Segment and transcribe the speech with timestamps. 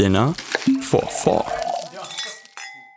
[0.00, 0.32] Dinner
[0.80, 1.44] for Four.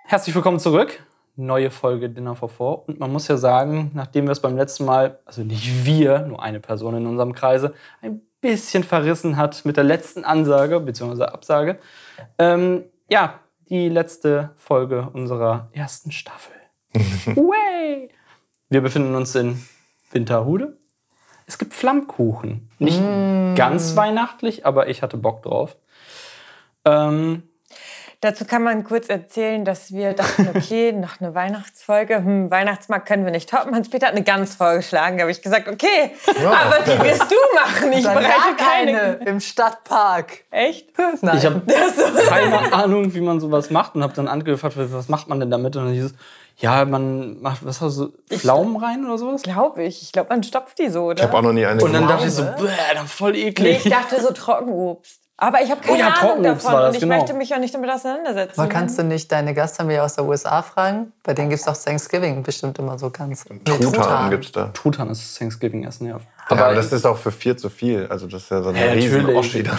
[0.06, 1.04] Herzlich willkommen zurück.
[1.36, 2.88] Neue Folge Dinner for Four.
[2.88, 6.42] Und man muss ja sagen, nachdem wir es beim letzten Mal, also nicht wir, nur
[6.42, 11.24] eine Person in unserem Kreise, ein bisschen verrissen hat mit der letzten Ansage bzw.
[11.24, 11.78] Absage,
[12.40, 16.56] ähm, ja, die letzte Folge unserer ersten Staffel.
[16.94, 18.12] Way!
[18.70, 19.62] Wir befinden uns in
[20.14, 20.78] Winterhude.
[21.48, 22.70] Es gibt Flammkuchen.
[22.80, 23.02] Nicht
[23.58, 25.76] ganz weihnachtlich, aber ich hatte Bock drauf.
[26.86, 27.44] Ähm,
[28.24, 32.16] Dazu kann man kurz erzählen, dass wir dachten, okay, noch eine Weihnachtsfolge.
[32.16, 33.76] Hm, Weihnachtsmarkt können wir nicht toppen.
[33.76, 35.18] Hans-Peter hat eine Gans vorgeschlagen.
[35.18, 37.92] Da habe ich gesagt, okay, aber die wirst du machen.
[37.92, 39.20] Ich Dann bereite keine.
[39.26, 40.46] im Stadtpark.
[40.52, 40.88] Echt?
[41.22, 41.38] Nein.
[41.38, 41.64] Ich habe
[42.30, 45.76] keine Ahnung, wie man sowas macht und habe dann angefragt, was macht man denn damit?
[45.76, 46.14] Und dann hieß es,
[46.56, 49.42] ja, man macht, was hast du, Pflaumen rein oder sowas?
[49.42, 50.02] Glaube ich.
[50.02, 51.22] Ich glaube, man stopft die so, oder?
[51.22, 53.48] Ich habe auch noch nie eine Und dann dachte ich so, bäh, dann voll nee,
[53.48, 53.86] eklig.
[53.86, 55.23] ich dachte so Trockenobst.
[55.44, 57.18] Aber ich habe keine Oh ja, Ahnung davon das, und ich genau.
[57.18, 58.62] möchte mich auch nicht damit auseinandersetzen.
[58.62, 61.12] Aber kannst du nicht deine Gastfamilie aus der USA fragen?
[61.22, 63.44] Bei denen gibt es doch Thanksgiving bestimmt immer so ganz.
[63.66, 64.70] Truthahn gibt's da.
[64.74, 66.20] Truthahn ist Thanksgiving-Essen, ja.
[66.48, 68.08] Aber Aber das ist auch für viel zu viel.
[68.10, 69.26] Also das ist ja so eine Ja, riesen.
[69.36, 69.78] Oschi dann.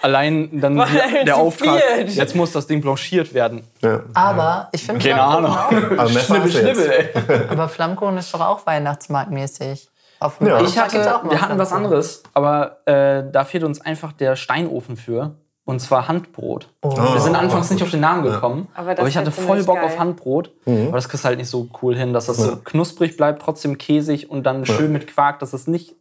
[0.00, 2.08] allein dann die, der Auftrag, viel.
[2.10, 3.64] jetzt muss das Ding blanchiert werden.
[3.82, 4.02] Ja.
[4.14, 6.48] Aber ich finde Keine Flammkuchen Ahnung.
[6.54, 7.08] Ey.
[7.48, 9.88] aber Flammkuchen ist doch auch weihnachtsmarktmäßig.
[10.20, 10.60] Auf Ja.
[10.60, 15.36] Ich hatte, wir hatten was anderes, aber äh, da fehlt uns einfach der Steinofen für.
[15.64, 16.70] Und zwar Handbrot.
[16.82, 19.76] wir sind anfangs nicht auf den Namen gekommen, Aber aber, das ich hatte voll Bock
[19.76, 19.84] geil.
[19.84, 20.50] auf Handbrot.
[20.64, 23.76] Aber das kriegst du halt nicht so cool hin, dass das so knusprig bleibt, trotzdem
[23.76, 25.94] käsig und dann schön mit Quark, dass es nicht.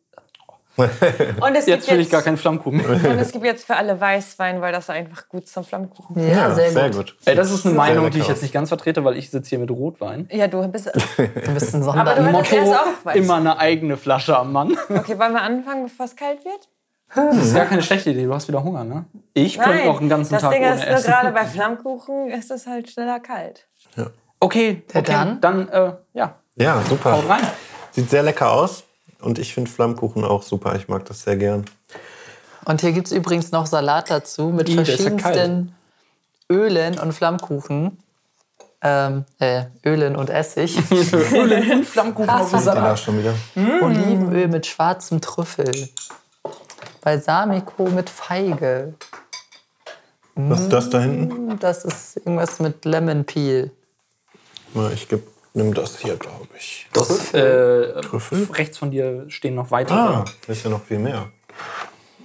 [1.42, 2.80] Und es Jetzt gibt will ich gar keinen Flammkuchen.
[2.86, 6.92] Und es gibt jetzt für alle Weißwein, weil das einfach gut zum Flammkuchen Ja, sehr,
[6.92, 7.16] gut.
[7.26, 9.60] Ey, das ist eine Meinung, die ich jetzt nicht ganz vertrete, weil ich sitze hier
[9.60, 10.28] mit Rotwein.
[10.32, 10.92] Ja, du bist.
[11.18, 12.40] Ein bisschen Aber du Sonder.
[12.52, 13.16] erst auch Weiß.
[13.16, 14.78] immer eine eigene Flasche am Mann.
[14.90, 16.70] Okay, wollen wir anfangen, bevor es kalt wird?
[17.16, 19.06] Das ist gar keine schlechte Idee, du hast wieder Hunger, ne?
[19.34, 21.10] Ich könnte noch einen ganzen das Tag Ding ohne ist essen.
[21.10, 23.66] gerade bei Flammkuchen ist es halt schneller kalt.
[24.40, 25.42] Okay, Ja, okay, dann?
[25.42, 27.14] dann, äh, ja, Ja, super.
[27.14, 27.42] haut rein.
[27.92, 28.84] Sieht sehr lecker aus.
[29.22, 30.76] Und ich finde Flammkuchen auch super.
[30.76, 31.66] Ich mag das sehr gern.
[32.66, 35.76] Und hier gibt es übrigens noch Salat dazu mit Ih, der ist ja verschiedensten
[36.52, 37.98] Ölen und Flammkuchen.
[38.82, 40.76] Ähm, äh, Ölen und Essig.
[41.86, 42.84] Flammkuchen auf dem Die Salat.
[42.84, 43.34] da schon wieder.
[43.82, 45.90] Olivenöl mit schwarzem Trüffel.
[47.02, 48.94] Balsamico mit Feige.
[50.36, 51.58] Was ist das da hinten?
[51.60, 53.72] Das ist irgendwas mit Lemon Peel.
[54.74, 55.26] Mal, Ich geb,
[55.58, 56.88] nimm das hier, glaube ich.
[56.94, 58.48] Das, äh, Trüffel?
[58.54, 59.98] rechts von dir stehen noch weitere.
[59.98, 61.30] Ah, da ist ja noch viel mehr.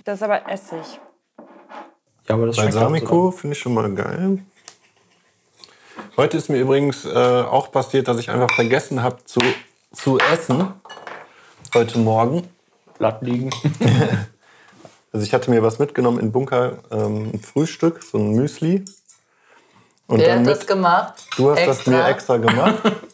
[0.04, 1.00] Das ist aber Essig.
[2.28, 4.38] Ja, aber das Balsamico finde ich schon mal geil.
[6.16, 9.40] Heute ist mir übrigens äh, auch passiert, dass ich einfach vergessen habe zu,
[9.92, 10.72] zu essen.
[11.74, 12.48] Heute Morgen.
[12.98, 13.50] Blatt liegen.
[15.14, 18.82] Also ich hatte mir was mitgenommen in Bunker, ähm, ein Frühstück, so ein Müsli.
[20.06, 21.26] Und Wer dann hat mit, das gemacht?
[21.36, 21.90] du hast das Extra?
[21.90, 22.82] mir extra gemacht.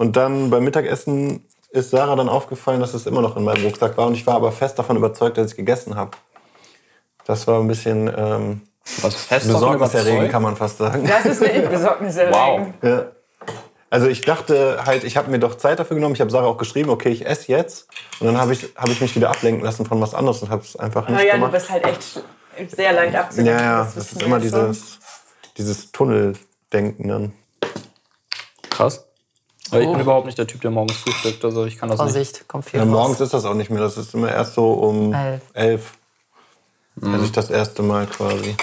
[0.00, 3.98] Und dann beim Mittagessen ist Sarah dann aufgefallen, dass es immer noch in meinem Rucksack
[3.98, 4.06] war.
[4.06, 6.12] Und ich war aber fest davon überzeugt, dass ich gegessen habe.
[7.26, 8.62] Das war ein bisschen ähm,
[9.02, 11.06] Was fest besorgniserregend, kann man fast sagen.
[11.06, 12.34] Das ist eine besorgniserregend.
[12.34, 12.66] Wow.
[12.82, 13.10] Ja.
[13.90, 16.14] Also ich dachte halt, ich habe mir doch Zeit dafür genommen.
[16.14, 17.86] Ich habe Sarah auch geschrieben, okay, ich esse jetzt.
[18.20, 20.62] Und dann habe ich, hab ich mich wieder ablenken lassen von was anderes und habe
[20.62, 21.52] es einfach nicht Naja, du gemacht.
[21.52, 22.22] bist halt echt
[22.74, 23.54] sehr leicht abzulenken.
[23.54, 24.98] ja, ja, das wissen ist immer dieses,
[25.58, 27.32] dieses Tunneldenken dann.
[28.70, 29.04] Krass.
[29.72, 29.92] Ich Oh.
[29.92, 31.44] bin überhaupt nicht der Typ, der morgens frühstückt.
[31.44, 32.12] Also ich kann das nicht.
[32.12, 32.90] Vorsicht, kommt viel Ja, raus.
[32.92, 33.80] morgens ist das auch nicht mehr.
[33.80, 35.42] Das ist immer erst so um Elf.
[35.52, 35.92] elf.
[37.00, 38.56] Also ich das erste Mal quasi.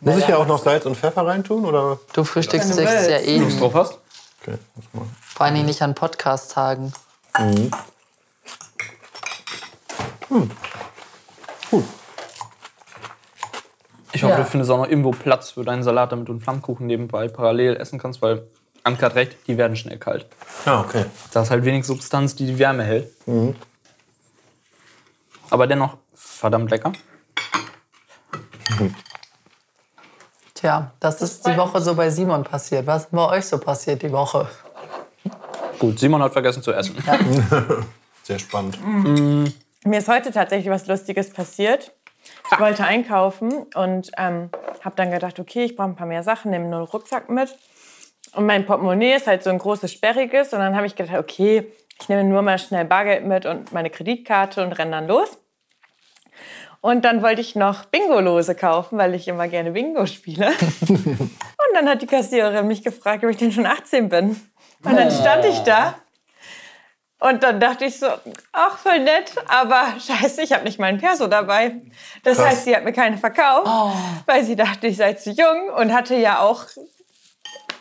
[0.00, 1.64] Muss ich ja auch noch Salz und Pfeffer reintun?
[1.64, 1.98] Oder?
[2.12, 3.26] Du frühstückst Wenn du dich ja willst.
[3.28, 3.60] eh Lust nie.
[3.60, 3.98] drauf hast?
[4.42, 5.06] Okay, lass mal.
[5.20, 6.92] Vor allem nicht an Podcast-Tagen.
[14.12, 14.38] Ich hoffe, Ja.
[14.38, 17.76] du findest auch noch irgendwo Platz für deinen Salat, damit du einen Flammkuchen nebenbei parallel
[17.76, 18.46] essen kannst, weil
[18.88, 20.26] Anke hat recht, die werden schnell kalt.
[20.64, 21.04] Ja, okay.
[21.32, 23.12] Da ist halt wenig Substanz, die die Wärme hält.
[25.50, 26.92] Aber dennoch verdammt lecker.
[30.54, 32.86] Tja, das ist die Woche so bei Simon passiert.
[32.86, 34.48] Was ist bei euch so passiert die Woche?
[35.78, 36.96] Gut, Simon hat vergessen zu essen.
[38.22, 38.78] Sehr spannend.
[39.84, 41.92] Mir ist heute tatsächlich was Lustiges passiert.
[42.50, 44.50] Ich wollte einkaufen und ähm,
[44.82, 47.54] habe dann gedacht, okay, ich brauche ein paar mehr Sachen, nehme nur einen Rucksack mit.
[48.34, 50.52] Und mein Portemonnaie ist halt so ein großes, sperriges.
[50.52, 51.70] Und dann habe ich gedacht, okay,
[52.00, 55.38] ich nehme nur mal schnell Bargeld mit und meine Kreditkarte und renne dann los.
[56.80, 60.52] Und dann wollte ich noch Bingo-Lose kaufen, weil ich immer gerne Bingo spiele.
[60.88, 61.30] und
[61.74, 64.40] dann hat die Kassiererin mich gefragt, ob ich denn schon 18 bin.
[64.84, 65.96] Und dann stand ich da
[67.20, 68.06] Und dann dachte ich so,
[68.52, 71.74] ach, voll nett, aber scheiße, ich habe nicht ein Perso dabei.
[72.22, 72.46] Das Krass.
[72.46, 73.68] heißt, sie hat mir keine verkauft,
[74.26, 76.66] weil sie dachte, ich sei zu jung und hatte ja auch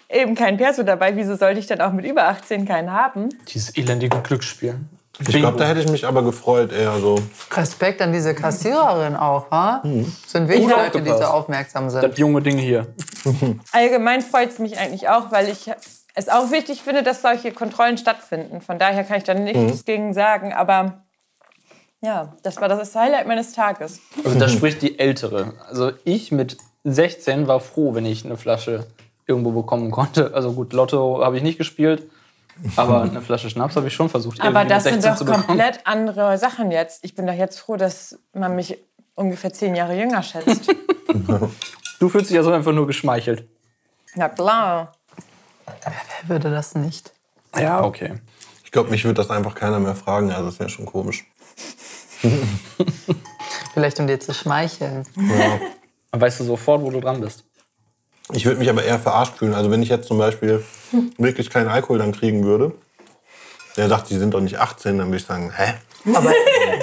[0.09, 1.15] eben kein Perso dabei.
[1.15, 3.29] Wieso sollte ich dann auch mit über 18 keinen haben?
[3.47, 4.75] Dieses elendige Glücksspiel.
[5.19, 7.19] Ich glaube, da hätte ich mich aber gefreut, eher so.
[7.51, 9.81] Respekt an diese Kassiererin auch, wa?
[9.83, 11.23] Sind wirklich Gut Leute, die aufgepasst.
[11.23, 12.03] so aufmerksam sind.
[12.03, 12.93] Das junge Ding hier.
[13.71, 15.71] Allgemein freut es mich eigentlich auch, weil ich
[16.13, 18.61] es auch wichtig finde, dass solche Kontrollen stattfinden.
[18.61, 21.03] Von daher kann ich da nichts gegen sagen, aber
[22.01, 23.99] ja, das war das Highlight meines Tages.
[24.23, 25.53] Also da spricht die Ältere.
[25.67, 28.85] Also ich mit 16 war froh, wenn ich eine Flasche
[29.27, 30.31] irgendwo bekommen konnte.
[30.35, 32.09] Also gut, Lotto habe ich nicht gespielt,
[32.75, 35.81] aber eine Flasche Schnaps habe ich schon versucht, Aber das mit sind 16 doch komplett
[35.85, 37.03] andere Sachen jetzt.
[37.03, 38.77] Ich bin doch jetzt froh, dass man mich
[39.15, 40.69] ungefähr zehn Jahre jünger schätzt.
[41.99, 43.47] Du fühlst dich also einfach nur geschmeichelt.
[44.13, 44.91] Na klar.
[45.65, 47.11] Wer würde das nicht?
[47.57, 48.19] Ja, okay.
[48.63, 50.31] Ich glaube, mich würde das einfach keiner mehr fragen.
[50.31, 51.25] Also, das wäre schon komisch.
[53.73, 55.07] Vielleicht um dir zu schmeicheln.
[55.15, 55.59] Ja.
[56.11, 57.43] Dann weißt du sofort, wo du dran bist.
[58.33, 59.53] Ich würde mich aber eher verarscht fühlen.
[59.53, 60.63] Also, wenn ich jetzt zum Beispiel
[61.17, 62.73] wirklich keinen Alkohol dann kriegen würde,
[63.77, 65.75] der sagt, die sind doch nicht 18, dann würde ich sagen, hä?
[66.13, 66.31] Aber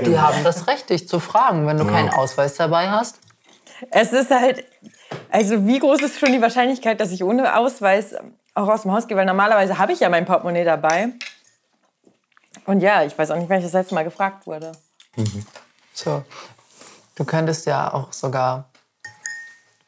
[0.04, 3.18] die haben das Recht, dich zu fragen, wenn du keinen Ausweis dabei hast.
[3.90, 4.64] Es ist halt,
[5.30, 8.14] also wie groß ist schon die Wahrscheinlichkeit, dass ich ohne Ausweis
[8.54, 9.16] auch aus dem Haus gehe?
[9.16, 11.08] Weil normalerweise habe ich ja mein Portemonnaie dabei.
[12.66, 14.72] Und ja, ich weiß auch nicht, wann ich das letzte Mal gefragt wurde.
[15.92, 16.22] So.
[17.16, 18.68] Du könntest ja auch sogar,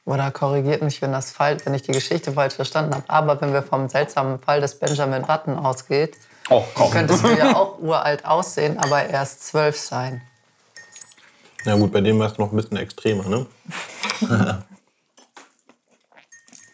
[0.06, 3.52] oder korrigiert mich, wenn, das falsch, wenn ich die Geschichte falsch verstanden habe, aber wenn
[3.52, 6.16] wir vom seltsamen Fall des Benjamin Button ausgeht,
[6.48, 6.62] Oh,
[6.92, 10.22] könntest du ja auch uralt aussehen, aber erst zwölf sein.
[11.64, 13.46] Na gut, bei dem war es noch ein bisschen extremer, ne?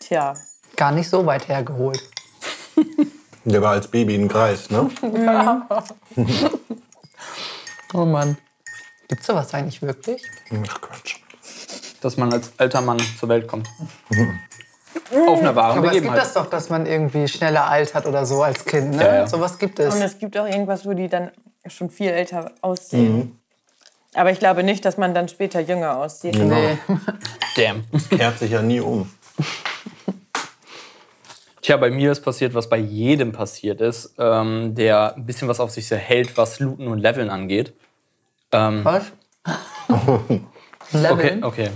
[0.01, 0.35] Tja.
[0.77, 2.03] Gar nicht so weit hergeholt.
[3.45, 4.91] Der war als Baby ein Greis, ne?
[7.95, 8.39] Oh Mann.
[9.09, 10.23] Gibt's sowas eigentlich wirklich?
[10.67, 11.22] Ach Quatsch.
[12.03, 13.69] Dass man als alter Mann zur Welt kommt.
[15.27, 18.43] Auf einer wahren Aber es gibt das doch, dass man irgendwie schneller altert oder so
[18.43, 18.97] als Kind.
[18.97, 19.03] Ne?
[19.03, 19.27] Ja, ja.
[19.27, 19.95] Sowas gibt es.
[19.95, 21.31] Und es gibt auch irgendwas, wo die dann
[21.67, 23.39] schon viel älter aussehen.
[24.15, 26.37] Aber ich glaube nicht, dass man dann später jünger aussieht.
[26.37, 26.79] Nee.
[27.57, 27.85] Damn.
[28.11, 29.11] Kehrt sich ja nie um.
[31.63, 35.61] Tja, bei mir ist passiert, was bei jedem passiert ist, ähm, der ein bisschen was
[35.61, 37.73] auf sich hält, was Looten und Leveln angeht.
[38.51, 39.05] Ähm, Was?
[40.95, 41.45] okay, Leveln?
[41.45, 41.71] okay.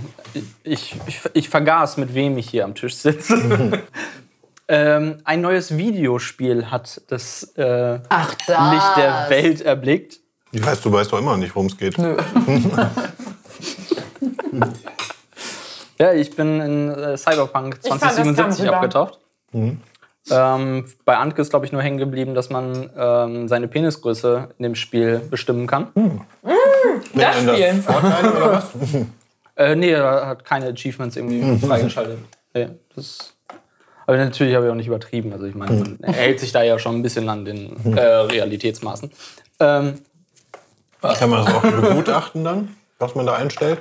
[0.63, 3.83] Ich, ich, ich vergaß, mit wem ich hier am Tisch sitze.
[4.67, 8.71] ähm, ein neues Videospiel hat das äh, Ach, das.
[8.73, 10.19] Licht der Welt erblickt.
[10.51, 11.97] Ich weiß, du weißt doch immer nicht, worum es geht.
[15.99, 18.77] Ja, ich bin in äh, Cyberpunk fand, das 2077 kam rüber.
[18.77, 19.19] abgetaucht.
[20.29, 24.63] Ähm, bei Antke ist, glaube ich, nur hängen geblieben, dass man ähm, seine Penisgröße in
[24.63, 25.87] dem Spiel bestimmen kann.
[27.13, 27.81] Das Spiel.
[27.81, 28.71] Vorteile oder was?
[29.59, 32.19] Äh, nee, er hat keine Achievements irgendwie freigeschaltet.
[32.53, 33.33] Nee, das
[34.07, 35.33] aber natürlich habe ich auch nicht übertrieben.
[35.33, 39.11] Also ich meine, man hält sich da ja schon ein bisschen an den äh, Realitätsmaßen.
[39.59, 39.95] Ähm,
[41.01, 43.79] Kann man das auch begutachten dann, was man da einstellt?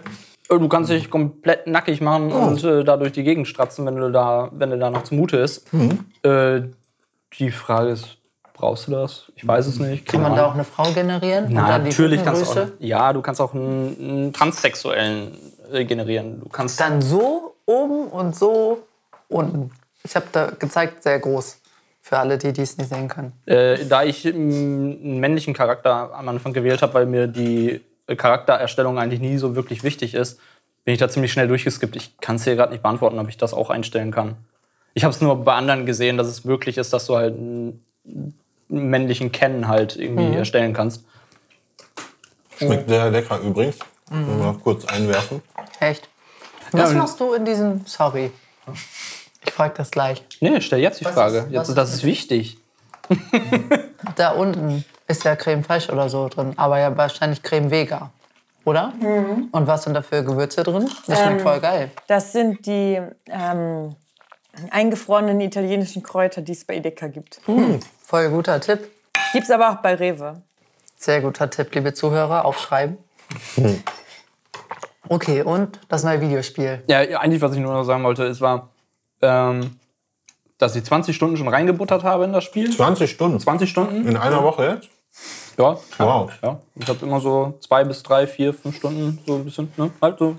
[0.51, 3.97] äh, du kannst dich komplett nackig machen und äh, da durch die Gegend stratzen, wenn
[3.97, 5.73] du da, wenn du da noch zumute ist.
[6.25, 6.63] Äh,
[7.39, 8.19] die Frage ist,
[8.56, 9.31] brauchst du das?
[9.37, 10.06] Ich weiß es nicht.
[10.06, 11.47] Kann man da auch eine Frau generieren?
[11.47, 12.67] Und Na, dann die natürlich kannst du auch.
[12.79, 15.37] Ja, du kannst auch einen, einen Transsexuellen
[15.73, 16.41] äh, generieren.
[16.41, 18.83] Du kannst Dann so oben und so
[19.28, 19.71] unten.
[20.02, 21.61] Ich habe da gezeigt, sehr groß.
[22.00, 23.33] Für alle, die dies nicht sehen können.
[23.47, 24.35] Äh, da ich ähm,
[25.02, 29.57] einen männlichen Charakter am Anfang gewählt habe, weil mir die äh, Charaktererstellung eigentlich nie so
[29.57, 30.38] wirklich wichtig ist,
[30.85, 31.97] bin ich da ziemlich schnell durchgeskippt.
[31.97, 34.37] Ich kann es dir gerade nicht beantworten, ob ich das auch einstellen kann.
[34.95, 37.85] Ich habe es nur bei anderen gesehen, dass es möglich ist, dass du halt einen
[38.68, 41.04] männlichen Ken halt irgendwie erstellen kannst.
[42.58, 43.78] Schmeckt sehr lecker übrigens.
[44.11, 45.42] Mal kurz einwerfen.
[45.80, 46.08] Echt?
[46.73, 47.85] Was und- machst du in diesem...
[47.87, 48.30] Sorry.
[49.44, 50.25] Ich frage das gleich.
[50.40, 51.38] Nee, stell jetzt die Was Frage.
[51.38, 52.58] ist- jetzt, ist das ist wichtig.
[54.16, 58.11] Da unten ist ja Creme Fraiche oder so drin, aber ja wahrscheinlich Creme Vega.
[58.64, 58.92] Oder?
[59.52, 60.90] Und was sind da für Gewürze drin?
[61.06, 61.90] Das schmeckt voll geil.
[62.08, 63.94] Das sind die ähm,
[64.71, 67.41] eingefrorenen italienischen Kräuter, die es bei Edeka gibt.
[68.03, 68.89] Voll guter Tipp.
[69.33, 70.43] Gibt's aber auch bei Rewe.
[70.97, 72.45] Sehr guter Tipp, liebe Zuhörer.
[72.45, 72.99] Aufschreiben.
[75.09, 76.83] Okay, und das neue Videospiel.
[76.89, 78.71] Ja, ja, eigentlich, was ich nur noch sagen wollte, ist, war,
[79.23, 79.77] ähm,
[80.59, 82.75] dass ich 20 Stunden schon reingebuttert habe in das Spiel.
[82.75, 83.39] 20 Stunden.
[83.39, 84.07] 20 Stunden?
[84.07, 84.89] In einer Woche jetzt?
[85.59, 85.79] Ja.
[85.99, 86.31] Wow.
[86.43, 86.61] ja.
[86.75, 89.91] Ich habe immer so zwei bis drei, vier, fünf Stunden, so ein bisschen, ne?
[90.03, 90.37] Halt so.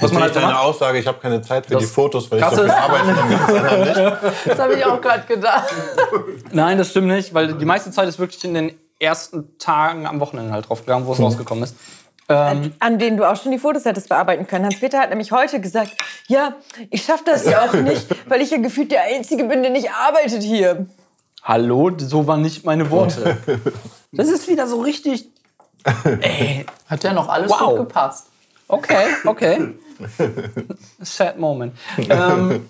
[0.00, 0.62] Was man halt deine macht.
[0.64, 4.18] Aussage, ich habe keine Zeit für Das- die Fotos, weil ich Das so viel arbeite.
[4.46, 5.68] Das habe ich auch gerade gedacht.
[6.52, 10.20] Nein, das stimmt nicht, weil die meiste Zeit ist wirklich in den ersten Tagen am
[10.20, 11.76] Wochenende halt drauf gegangen, wo es rausgekommen ist.
[12.30, 14.66] Ähm, An denen du auch schon die Fotos hättest bearbeiten können.
[14.66, 15.92] Hans-Peter hat nämlich heute gesagt,
[16.26, 16.54] ja,
[16.90, 19.90] ich schaffe das ja auch nicht, weil ich ja gefühlt der Einzige bin, der nicht
[19.90, 20.86] arbeitet hier.
[21.42, 23.38] hallo, so waren nicht meine Worte.
[24.12, 25.28] Das ist wieder so richtig.
[26.20, 27.70] Ey, Hat ja noch alles Wow.
[27.70, 28.26] gut gepasst.
[28.68, 29.74] Okay, okay.
[31.00, 31.74] Sad moment.
[31.98, 32.68] Ähm,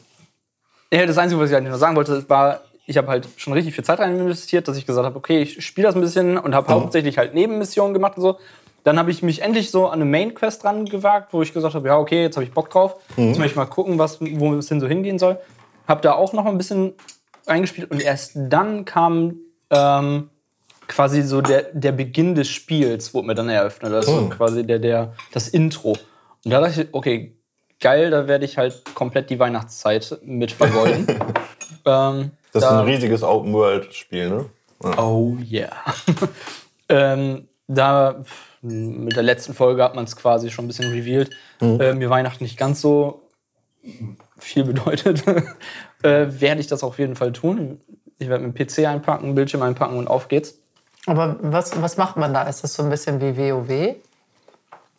[0.93, 3.75] ja, das Einzige, was ich eigentlich noch sagen wollte, war, ich habe halt schon richtig
[3.75, 6.55] viel Zeit rein investiert, dass ich gesagt habe, okay, ich spiele das ein bisschen und
[6.55, 8.39] habe hauptsächlich halt Nebenmissionen gemacht und so.
[8.85, 11.89] Dann habe ich mich endlich so an eine Main-Quest dran gewagt, wo ich gesagt habe,
[11.89, 12.97] ja, okay, jetzt habe ich Bock drauf.
[13.17, 15.39] Jetzt möchte ich mal gucken, was, wo es hin so hingehen soll.
[15.87, 16.95] Habe da auch noch ein bisschen
[17.47, 19.37] reingespielt und erst dann kam
[19.71, 20.31] ähm,
[20.89, 23.93] quasi so der, der Beginn des Spiels, wurde mir dann eröffnet.
[23.93, 25.97] Das ist so quasi der, der, das Intro.
[26.45, 27.37] Und da dachte ich, okay,
[27.81, 31.07] geil, da werde ich halt komplett die Weihnachtszeit mit vergeuden.
[31.85, 34.47] ähm, Das ist da- ein riesiges Open-World-Spiel, ne?
[34.97, 35.73] Oh yeah.
[36.89, 38.23] ähm, da
[38.63, 41.31] mit der letzten Folge hat man es quasi schon ein bisschen revealed.
[41.61, 43.23] Äh, mir Weihnachten nicht ganz so
[44.39, 45.25] viel bedeutet,
[46.03, 47.81] äh, werde ich das auf jeden Fall tun.
[48.19, 50.59] Ich werde dem PC einpacken, Bildschirm einpacken und auf geht's.
[51.09, 52.43] Aber was, was macht man da?
[52.43, 53.97] Ist das so ein bisschen wie WoW?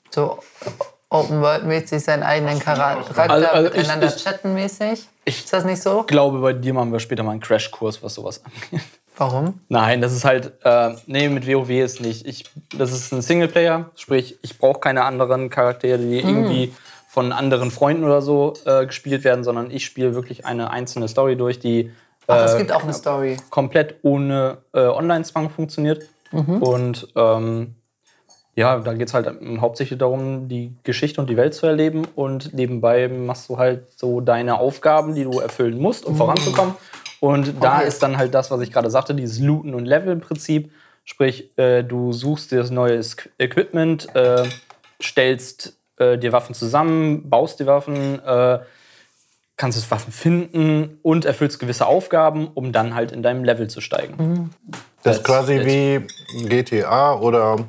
[0.10, 0.40] So
[1.12, 5.08] Open World-mäßig seinen eigenen Charakter Also- also ich- miteinander ich- chatten mäßig?
[5.26, 6.02] Ist das nicht so?
[6.02, 8.86] Ich glaube, bei dir machen wir später mal einen Crashkurs, was sowas angeht.
[9.18, 9.60] Warum?
[9.70, 12.26] Nein, das ist halt, äh, nee, mit WoW ist nicht.
[12.26, 16.74] Ich, das ist ein Singleplayer, sprich, ich brauche keine anderen Charaktere, die irgendwie
[17.10, 21.36] von anderen Freunden oder so äh, gespielt werden, sondern ich spiele wirklich eine einzelne Story
[21.36, 21.92] durch, die
[22.30, 23.38] Ach, es äh, gibt auch eine Story.
[23.50, 26.04] komplett ohne äh, Online-Zwang funktioniert.
[26.62, 27.76] Und ähm,
[28.56, 32.06] ja, da geht es halt hauptsächlich darum, die Geschichte und die Welt zu erleben.
[32.16, 36.76] Und nebenbei machst du halt so deine Aufgaben, die du erfüllen musst, um voranzukommen.
[37.20, 37.88] Und da Okay.
[37.88, 40.72] ist dann halt das, was ich gerade sagte, dieses Looten- und Level-Prinzip.
[41.06, 43.02] Sprich, äh, du suchst dir das neue
[43.40, 44.44] Equipment, äh,
[45.02, 48.60] stellst äh, dir Waffen zusammen, baust die Waffen, äh,
[49.60, 53.82] kannst es Waffen finden und erfüllst gewisse Aufgaben, um dann halt in deinem Level zu
[53.82, 54.52] steigen.
[55.04, 55.66] Das ist quasi it.
[55.66, 57.68] wie GTA oder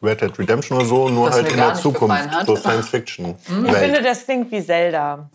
[0.00, 2.46] Red Dead Redemption oder so, nur Was halt in der Zukunft.
[2.46, 3.34] So Science Fiction.
[3.66, 5.28] Ich finde, das klingt wie Zelda.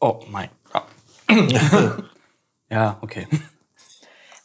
[0.00, 0.84] Oh mein Gott.
[2.70, 3.28] ja, okay.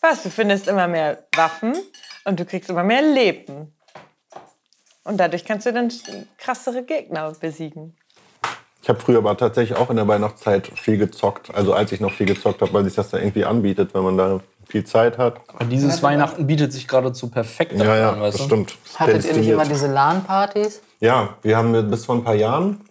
[0.01, 0.23] Was?
[0.23, 1.73] Du findest immer mehr Waffen
[2.25, 3.73] und du kriegst immer mehr Leben.
[5.05, 5.89] Und dadurch kannst du dann
[6.37, 7.95] krassere Gegner besiegen.
[8.89, 11.53] Ich habe früher aber tatsächlich auch in der Weihnachtszeit viel gezockt.
[11.53, 14.17] Also als ich noch viel gezockt habe, weil sich das da irgendwie anbietet, wenn man
[14.17, 15.41] da viel Zeit hat.
[15.53, 18.47] Aber dieses Weihnachten bietet sich geradezu perfekt Ja, dafür ja, an, weißt das du?
[18.47, 18.75] stimmt.
[18.95, 20.81] Hattet ihr nicht immer diese LAN-Partys?
[21.01, 22.81] Ja, wir haben bis vor ein paar Jahren,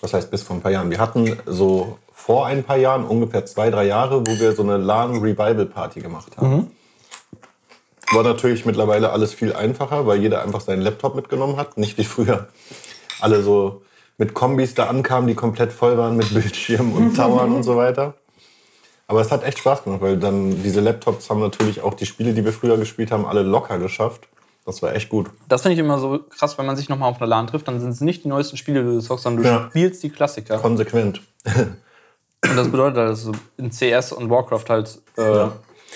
[0.00, 0.90] was heißt bis vor ein paar Jahren?
[0.90, 4.78] Wir hatten so vor ein paar Jahren, ungefähr zwei, drei Jahre, wo wir so eine
[4.78, 6.70] LAN-Revival-Party gemacht haben.
[8.12, 11.76] War natürlich mittlerweile alles viel einfacher, weil jeder einfach seinen Laptop mitgenommen hat.
[11.76, 12.48] Nicht wie früher
[13.20, 13.82] alle so
[14.20, 18.14] mit Kombis da ankamen, die komplett voll waren mit Bildschirmen und Towern und so weiter.
[19.08, 22.32] Aber es hat echt Spaß gemacht, weil dann diese Laptops haben natürlich auch die Spiele,
[22.34, 24.28] die wir früher gespielt haben, alle locker geschafft.
[24.66, 25.30] Das war echt gut.
[25.48, 27.80] Das finde ich immer so krass, wenn man sich nochmal auf einer LAN trifft, dann
[27.80, 29.66] sind es nicht die neuesten Spiele, die du zockst, sondern du Ja.
[29.70, 30.58] spielst die Klassiker.
[30.58, 31.22] Konsequent.
[31.46, 35.46] Und das bedeutet halt, dass du in CS und Warcraft halt äh,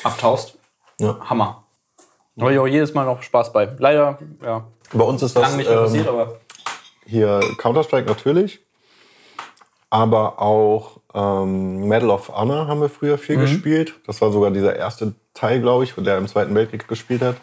[0.03, 0.59] abtaust.
[0.99, 1.19] Ja.
[1.21, 1.63] Hammer.
[2.41, 3.69] Aber ich auch jedes Mal noch Spaß bei.
[3.79, 6.41] Leider, ja, Bei uns ist das lange nicht mehr passiert, ähm, aber
[7.07, 8.61] hier Counter-Strike natürlich,
[9.91, 13.95] aber auch ähm, Medal of Honor haben wir früher viel gespielt.
[14.07, 17.37] Das war sogar dieser erste Teil, glaube ich, der im Zweiten Weltkrieg gespielt hat.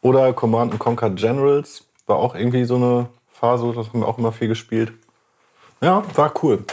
[0.00, 4.18] Oder Command and Conquer Generals war auch irgendwie so eine Phase, das haben wir auch
[4.18, 4.92] immer viel gespielt.
[5.80, 6.64] Ja, war cool.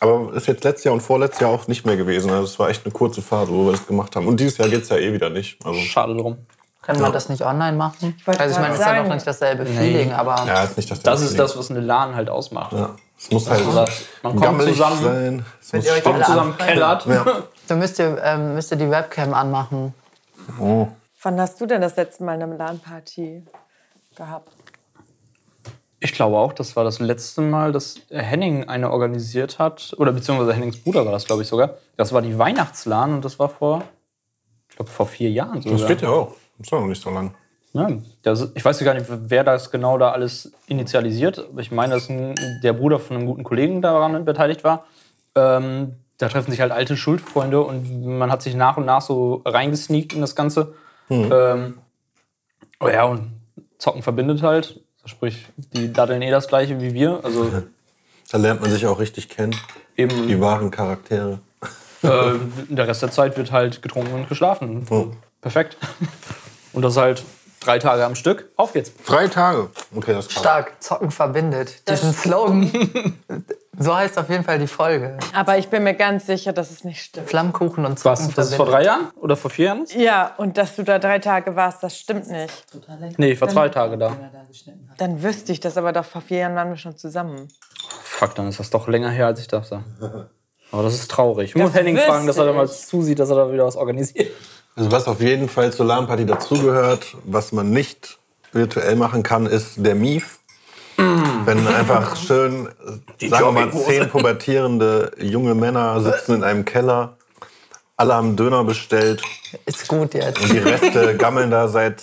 [0.00, 2.30] Aber ist jetzt letztes Jahr und vorletztes Jahr auch nicht mehr gewesen.
[2.30, 4.26] Also es war echt eine kurze Phase, wo wir das gemacht haben.
[4.26, 5.64] Und dieses Jahr geht es ja eh wieder nicht.
[5.64, 6.38] Also, schade drum.
[6.84, 8.14] Kann man das nicht online machen?
[8.26, 10.90] wollte also ich meine, es ist ja noch nicht dasselbe Feeling, aber ja, ist nicht
[10.90, 12.72] das Das ist das, was eine LAN halt ausmacht.
[12.72, 15.02] Ja, es muss halt sagst, man kommt zusammen.
[15.02, 15.46] sein.
[15.60, 17.06] Es muss ihr euch Kommt zusammen, kellert.
[17.06, 17.24] Ja.
[17.68, 19.94] dann müsst ihr, ähm, müsst ihr die Webcam anmachen.
[20.60, 20.88] Oh.
[21.22, 23.44] Wann hast du denn das letzte Mal eine LAN-Party
[24.14, 24.50] gehabt?
[26.00, 29.94] Ich glaube auch, das war das letzte Mal, dass Henning eine organisiert hat.
[29.96, 31.78] Oder beziehungsweise Hennings Bruder war das, glaube ich, sogar.
[31.96, 33.84] Das war die Weihnachtslan und das war vor,
[34.68, 35.78] ich glaube, vor vier Jahren sogar.
[35.78, 36.34] Das geht ja auch.
[36.64, 37.34] Das war noch nicht so lang.
[37.74, 37.90] Ja,
[38.22, 41.46] das, ich weiß gar nicht, wer das genau da alles initialisiert.
[41.58, 44.86] Ich meine, dass ein, der Bruder von einem guten Kollegen daran beteiligt war.
[45.34, 49.42] Ähm, da treffen sich halt alte Schulfreunde und man hat sich nach und nach so
[49.44, 50.74] reingesneakt in das Ganze.
[51.10, 51.78] Ähm,
[52.80, 53.32] oh ja, und
[53.78, 54.80] Zocken verbindet halt.
[55.04, 57.20] Sprich, die daddeln eh das gleiche wie wir.
[57.24, 57.50] Also
[58.30, 59.54] Da lernt man sich auch richtig kennen.
[59.96, 61.40] eben Die wahren Charaktere.
[62.02, 62.32] äh,
[62.68, 64.86] der Rest der Zeit wird halt getrunken und geschlafen.
[64.90, 65.08] Oh.
[65.40, 65.76] Perfekt.
[66.74, 67.24] Und das halt
[67.60, 68.50] drei Tage am Stück.
[68.56, 68.92] Auf geht's.
[69.06, 69.70] Drei Tage.
[69.94, 70.42] Okay, das ist krass.
[70.42, 71.88] Stark, Zocken verbindet.
[71.88, 72.70] Diesen Slogan.
[73.78, 75.16] so heißt auf jeden Fall die Folge.
[75.32, 77.28] Aber ich bin mir ganz sicher, dass es nicht stimmt.
[77.28, 78.34] Flammkuchen und Zocken Was?
[78.34, 79.10] Das ist vor drei Jahren?
[79.20, 79.86] Oder vor vier Jahren?
[79.96, 82.66] Ja, und dass du da drei Tage warst, das stimmt nicht.
[83.16, 84.16] Nee, ich war zwei Tage da.
[84.98, 87.48] Dann wüsste ich das, aber doch vor vier Jahren waren wir schon zusammen.
[88.02, 89.82] Fuck, dann ist das doch länger her, als ich dachte.
[90.70, 91.50] Aber das ist traurig.
[91.50, 93.76] Ich muss Das Henning fragen, dass er da mal zusieht, dass er da wieder was
[93.76, 94.32] organisiert.
[94.76, 98.18] Also was auf jeden Fall zur LAN-Party dazugehört, was man nicht
[98.52, 100.38] virtuell machen kann, ist der Mief.
[100.96, 102.68] Wenn einfach schön,
[103.20, 107.16] äh, sagen wir mal, zehn pubertierende junge Männer sitzen in einem Keller,
[107.96, 109.20] alle haben Döner bestellt
[109.66, 110.40] Ist gut jetzt.
[110.40, 112.02] und die Reste gammeln da seit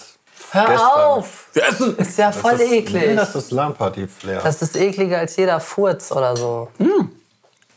[0.52, 0.88] Hör gestern.
[0.90, 1.48] auf!
[1.54, 1.98] Wir essen!
[1.98, 3.16] Ist ja voll Das ist- eklig.
[3.16, 4.42] Das ist LAN-Party-Flair.
[4.44, 6.70] Das ist ekliger als jeder Furz oder so.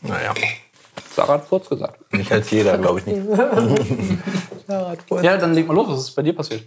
[0.00, 0.34] Naja,
[1.14, 2.12] Sarah hat kurz gesagt.
[2.12, 3.20] nicht als jeder, glaube ich nicht.
[4.68, 6.64] Ja, dann leg mal los, was ist bei dir passiert?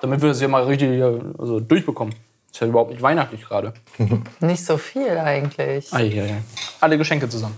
[0.00, 2.12] Damit wir das ja mal richtig äh, also, durchbekommen.
[2.50, 3.72] Ist ja überhaupt nicht weihnachtlich gerade.
[4.40, 5.92] Nicht so viel eigentlich.
[5.92, 6.38] Eieiei.
[6.80, 7.56] Alle Geschenke zusammen.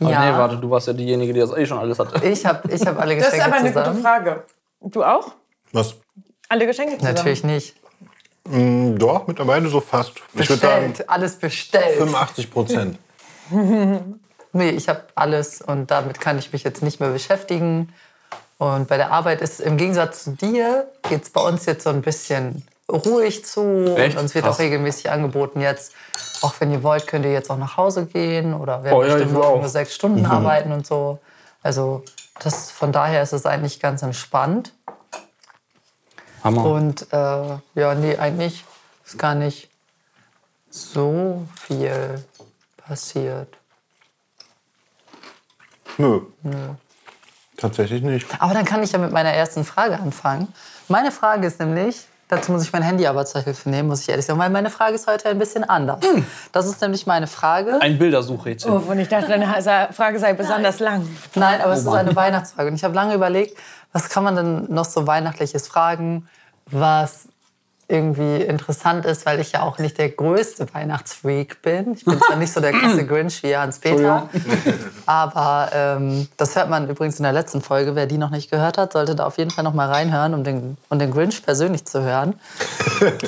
[0.00, 0.30] Aber Ja.
[0.32, 2.26] nee, warte, du warst ja diejenige, die das eh schon alles hatte.
[2.26, 4.02] Ich habe ich hab alle Das Geschenke ist aber eine gute zusammen.
[4.02, 4.44] Frage.
[4.80, 5.32] Du auch?
[5.72, 5.94] Was?
[6.48, 7.14] Alle Geschenke zusammen?
[7.14, 7.76] Natürlich nicht.
[8.48, 10.12] Mm, Doch, mittlerweile so fast.
[10.34, 11.98] Ich würde sagen Bestellt, alles bestellt.
[11.98, 12.98] 85 Prozent.
[14.52, 17.92] Nee, ich habe alles und damit kann ich mich jetzt nicht mehr beschäftigen.
[18.58, 21.90] Und bei der Arbeit ist im Gegensatz zu dir, geht es bei uns jetzt so
[21.90, 23.94] ein bisschen ruhig zu.
[23.96, 24.16] Echt?
[24.16, 24.56] Und uns wird Krass.
[24.56, 25.92] auch regelmäßig angeboten, jetzt,
[26.42, 29.14] auch wenn ihr wollt, könnt ihr jetzt auch nach Hause gehen oder wir Oh ja,
[29.14, 31.18] bestimmt noch nur sechs Stunden arbeiten und so.
[31.62, 32.04] Also
[32.40, 34.72] das, von daher ist es eigentlich ganz entspannt.
[36.42, 36.64] Hammer.
[36.64, 38.64] Und äh, ja, nee, eigentlich
[39.04, 39.68] ist gar nicht
[40.70, 42.24] so viel
[42.76, 43.57] passiert.
[45.98, 46.20] Nö.
[47.56, 48.26] Tatsächlich nicht.
[48.38, 50.48] Aber dann kann ich ja mit meiner ersten Frage anfangen.
[50.86, 54.08] Meine Frage ist nämlich, dazu muss ich mein Handy aber zur Hilfe nehmen, muss ich
[54.08, 55.98] ehrlich sagen, weil meine Frage ist heute ein bisschen anders.
[56.52, 57.80] Das ist nämlich meine Frage.
[57.82, 58.70] Ein Bildersuchrätsel.
[58.70, 59.46] Oh, und ich dachte, deine
[59.92, 61.08] Frage sei besonders lang.
[61.34, 62.68] Nein, aber es ist eine Weihnachtsfrage.
[62.68, 63.58] Und ich habe lange überlegt,
[63.92, 66.28] was kann man denn noch so Weihnachtliches fragen,
[66.66, 67.26] was
[67.88, 71.94] irgendwie interessant ist, weil ich ja auch nicht der größte Weihnachtsfreak bin.
[71.94, 74.28] Ich bin zwar nicht so der krasse Grinch wie Hans-Peter,
[75.06, 77.94] aber ähm, das hört man übrigens in der letzten Folge.
[77.94, 80.44] Wer die noch nicht gehört hat, sollte da auf jeden Fall noch mal reinhören, um
[80.44, 82.38] den, um den Grinch persönlich zu hören.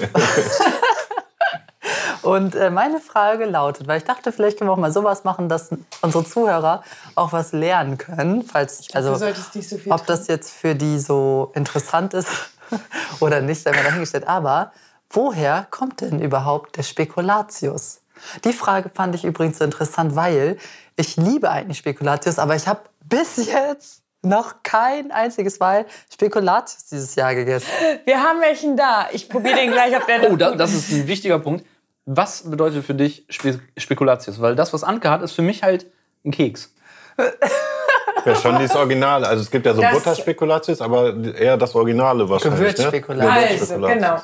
[2.22, 5.48] Und äh, meine Frage lautet, weil ich dachte, vielleicht können wir auch mal sowas machen,
[5.48, 5.70] dass
[6.02, 6.82] unsere Zuhörer
[7.14, 10.74] auch was lernen können, falls also du solltest nicht so viel ob das jetzt für
[10.74, 12.28] die so interessant ist
[13.20, 14.26] oder nicht, sei mal dahingestellt.
[14.26, 14.72] Aber
[15.11, 18.00] woher kommt denn überhaupt der Spekulatius?
[18.44, 20.59] Die Frage fand ich übrigens so interessant, weil
[20.96, 27.14] ich liebe eigentlich Spekulatius, aber ich habe bis jetzt noch kein einziges Mal Spekulatius dieses
[27.14, 27.68] Jahr gegessen.
[28.04, 29.09] Wir haben welchen da.
[29.12, 31.64] Ich probiere den gleich, ob der Oh, da, das ist ein wichtiger Punkt.
[32.04, 34.40] Was bedeutet für dich Spe Spekulatius?
[34.40, 35.87] Weil das, was Anke hat, ist für mich halt
[36.24, 36.74] ein Keks.
[38.24, 39.24] Ja, schon dieses Original.
[39.24, 42.74] Also es gibt ja so Das- Butterspekulatius, aber eher das Originale wahrscheinlich.
[42.76, 43.70] Gewürzspekulatius.
[43.70, 43.74] Ne?
[43.74, 44.20] Also, genau.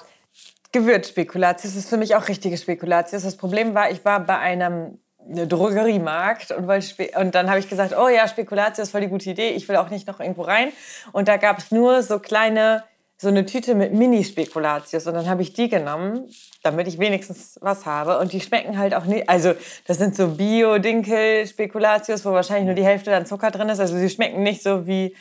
[0.73, 3.23] Gewürzspekulatius ist für mich auch richtige Spekulatius.
[3.23, 7.95] Das Problem war, ich war bei einem eine Drogeriemarkt und, und dann habe ich gesagt,
[7.99, 10.69] oh ja, Spekulatius ist voll die gute Idee, ich will auch nicht noch irgendwo rein.
[11.13, 12.85] Und da gab es nur so kleine,
[13.19, 16.29] so eine Tüte mit Mini-Spekulatius und dann habe ich die genommen,
[16.63, 18.19] damit ich wenigstens was habe.
[18.19, 19.55] Und die schmecken halt auch nicht, also
[19.87, 23.81] das sind so Bio-Dinkel-Spekulatius, wo wahrscheinlich nur die Hälfte dann Zucker drin ist.
[23.81, 25.17] Also sie schmecken nicht so wie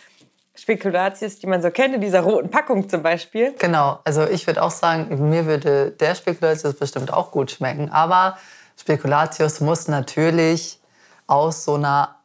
[0.56, 3.54] Spekulatius, die man so kennt, in dieser roten Packung zum Beispiel.
[3.60, 7.90] Genau, also ich würde auch sagen, mir würde der Spekulatius bestimmt auch gut schmecken.
[7.92, 8.38] Aber
[8.78, 10.80] Spekulatius muss natürlich
[11.28, 12.16] aus so einer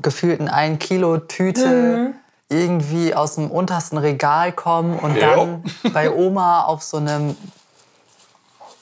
[0.00, 2.14] gefühlten 1 Kilo Tüte
[2.50, 5.36] irgendwie aus dem untersten Regal kommen und Ja.
[5.36, 7.36] dann bei Oma auf so einem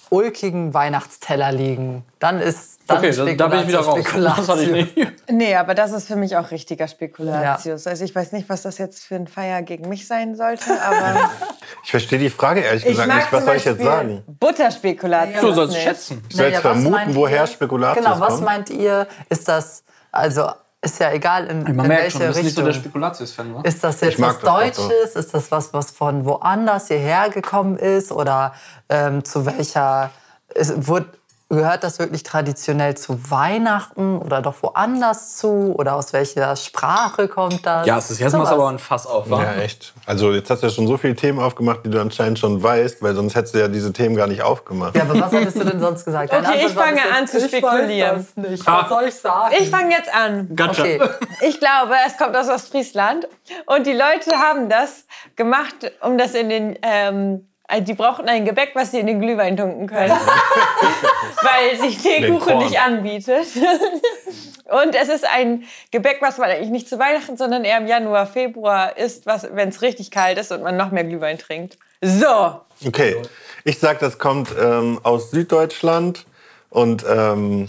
[0.09, 2.05] ulkigen Weihnachtsteller liegen.
[2.21, 3.99] Dann ist dann Okay, da, da bin ich wieder raus.
[3.99, 4.47] Spekulatius.
[4.47, 5.13] Das hatte ich nicht.
[5.29, 7.89] Nee, aber das ist für mich auch richtiger Spekulatius.
[7.89, 11.29] Also ich weiß nicht, was das jetzt für ein Feier gegen mich sein sollte, aber
[11.83, 13.33] Ich verstehe die Frage ehrlich ich gesagt nicht.
[13.33, 14.23] Was soll ich jetzt sagen?
[14.39, 15.41] Butterspekulatius.
[15.41, 16.25] Du sollst schätzen.
[16.29, 17.47] Ich soll jetzt Naja, vermuten, woher ihr?
[17.49, 18.45] Spekulatius Genau, was kommt.
[18.45, 19.09] meint ihr?
[19.29, 20.49] Ist das, also
[20.87, 22.65] ist ja egal, in, in welche schon, bist nicht so Richtung.
[22.65, 23.61] der Spekulatius-Fan, wa?
[23.63, 25.15] Ist das jetzt was das Deutsches?
[25.15, 28.13] Ist das was, was von woanders hierher gekommen ist?
[28.13, 28.55] Oder
[28.89, 30.11] ähm, zu welcher.
[30.55, 31.09] Es, wurde,
[31.49, 35.75] gehört das wirklich traditionell zu Weihnachten oder doch woanders zu?
[35.79, 37.87] Oder aus welcher Sprache kommt das?
[37.87, 38.53] Ja, es ist jetzt mal Sowas.
[38.53, 39.43] aber ein Fass auf, wa?
[39.43, 39.95] Ja, echt.
[40.07, 43.01] Also jetzt hast du ja schon so viele Themen aufgemacht, die du anscheinend schon weißt,
[43.03, 44.97] weil sonst hättest du ja diese Themen gar nicht aufgemacht.
[44.97, 46.33] Ja, aber was hättest du denn sonst gesagt?
[46.33, 48.27] Deine Okay, ich Antwort war fange an zu ich weiß spekulieren.
[48.37, 48.67] nicht.
[48.67, 49.55] Was soll ich sagen?
[49.59, 50.49] Ich fange jetzt an.
[50.57, 50.83] Gotcha.
[50.83, 51.01] Okay.
[51.43, 53.29] Ich glaube, es kommt aus Ostfriesland
[53.67, 55.05] und die Leute haben das
[55.37, 56.79] gemacht, um das in den.
[56.83, 60.13] Ähm, äh, die brauchten ein Gebäck, was sie in den Glühwein tunken können,
[61.43, 63.47] weil sich Teekuchen nicht anbietet.
[64.65, 68.27] Und es ist ein Gebäck, was man eigentlich nicht zu Weihnachten, sondern eher im Januar,
[68.27, 71.79] Februar isst, wenn es richtig kalt ist und man noch mehr Glühwein trinkt.
[72.01, 73.23] So, Okay,
[73.65, 76.27] ich sag, das kommt ähm, aus Süddeutschland.
[76.69, 77.69] Und ähm,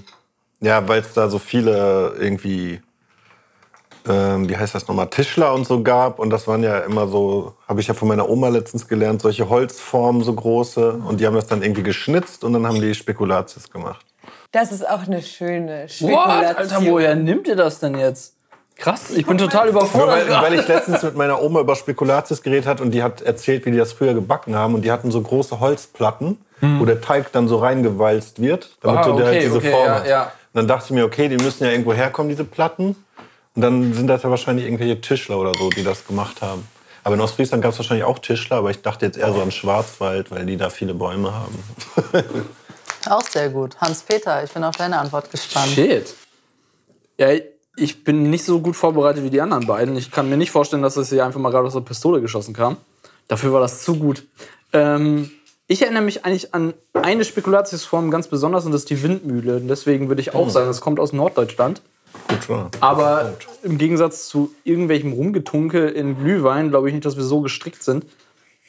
[0.59, 2.81] ja, weil es da so viele irgendwie,
[4.09, 7.53] ähm, wie heißt das nochmal, Tischler und so gab und das waren ja immer so,
[7.67, 11.35] habe ich ja von meiner Oma letztens gelernt, solche Holzformen so große und die haben
[11.35, 14.05] das dann irgendwie geschnitzt und dann haben die Spekulatius gemacht.
[14.51, 15.91] das ist auch eine schöne What?
[15.91, 16.55] Spekulation.
[16.57, 18.33] Alter, woher nimmt ihr das denn jetzt?
[18.75, 20.29] Krass, ich bin total Nur überfordert.
[20.29, 23.65] weil, weil ich letztens mit meiner Oma über Spekulatius geredet hat und die hat erzählt,
[23.65, 27.31] wie die das früher gebacken haben und die hatten so große Holzplatten, wo der Teig
[27.31, 30.07] dann so reingewalzt wird, damit Ah, du da halt okay, diese okay, Form ja, hast.
[30.07, 30.23] ja.
[30.23, 32.95] Und dann dachte ich mir, okay, die müssen ja irgendwo herkommen, diese Platten.
[33.57, 36.67] Und dann sind das ja wahrscheinlich irgendwelche Tischler oder so, die das gemacht haben.
[37.03, 39.49] Aber in Ostfriesland gab es wahrscheinlich auch Tischler, aber ich dachte jetzt eher so an
[39.49, 41.57] Schwarzwald, weil die da viele Bäume haben.
[43.09, 43.75] Auch sehr gut.
[43.81, 45.69] Hans-Peter, ich bin auf deine Antwort gespannt.
[45.69, 46.13] Shit.
[47.17, 47.29] Ja,
[47.77, 49.97] ich bin nicht so gut vorbereitet wie die anderen beiden.
[49.97, 52.53] Ich kann mir nicht vorstellen, dass das hier einfach mal gerade aus der Pistole geschossen
[52.53, 52.77] kam.
[53.27, 54.27] Dafür war das zu gut.
[54.71, 55.31] Ähm,
[55.65, 59.55] ich erinnere mich eigentlich an eine Spekulatiusform ganz besonders und das ist die Windmühle.
[59.55, 61.81] Und deswegen würde ich auch sagen, es kommt aus Norddeutschland.
[62.27, 62.69] Gut.
[62.79, 67.83] Aber im Gegensatz zu irgendwelchem Rumgetunkel in Glühwein glaube ich nicht, dass wir so gestrickt
[67.83, 68.05] sind.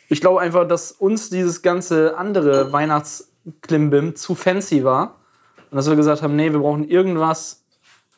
[0.09, 5.17] Ich glaube einfach, dass uns dieses ganze andere Weihnachtsklimbim zu fancy war.
[5.71, 7.63] Und dass wir gesagt haben, nee, wir brauchen irgendwas.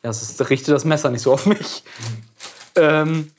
[0.03, 1.83] Ja, es ist, richte das Messer nicht so auf mich.
[2.73, 3.29] Ähm,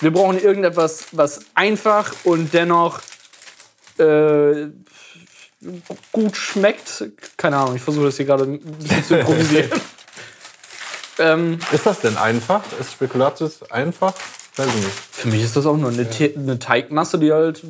[0.00, 3.00] wir brauchen irgendetwas, was einfach und dennoch
[3.98, 4.66] äh,
[6.12, 7.04] gut schmeckt.
[7.38, 9.70] Keine Ahnung, ich versuche das hier gerade ein bisschen zu improvisieren.
[11.18, 12.62] ähm, Ist das denn einfach?
[12.80, 14.14] Ist Spekulatius einfach?
[14.56, 14.98] Weiß ich nicht.
[15.12, 17.62] Für mich ist das auch nur eine, Te eine Teigmasse, die halt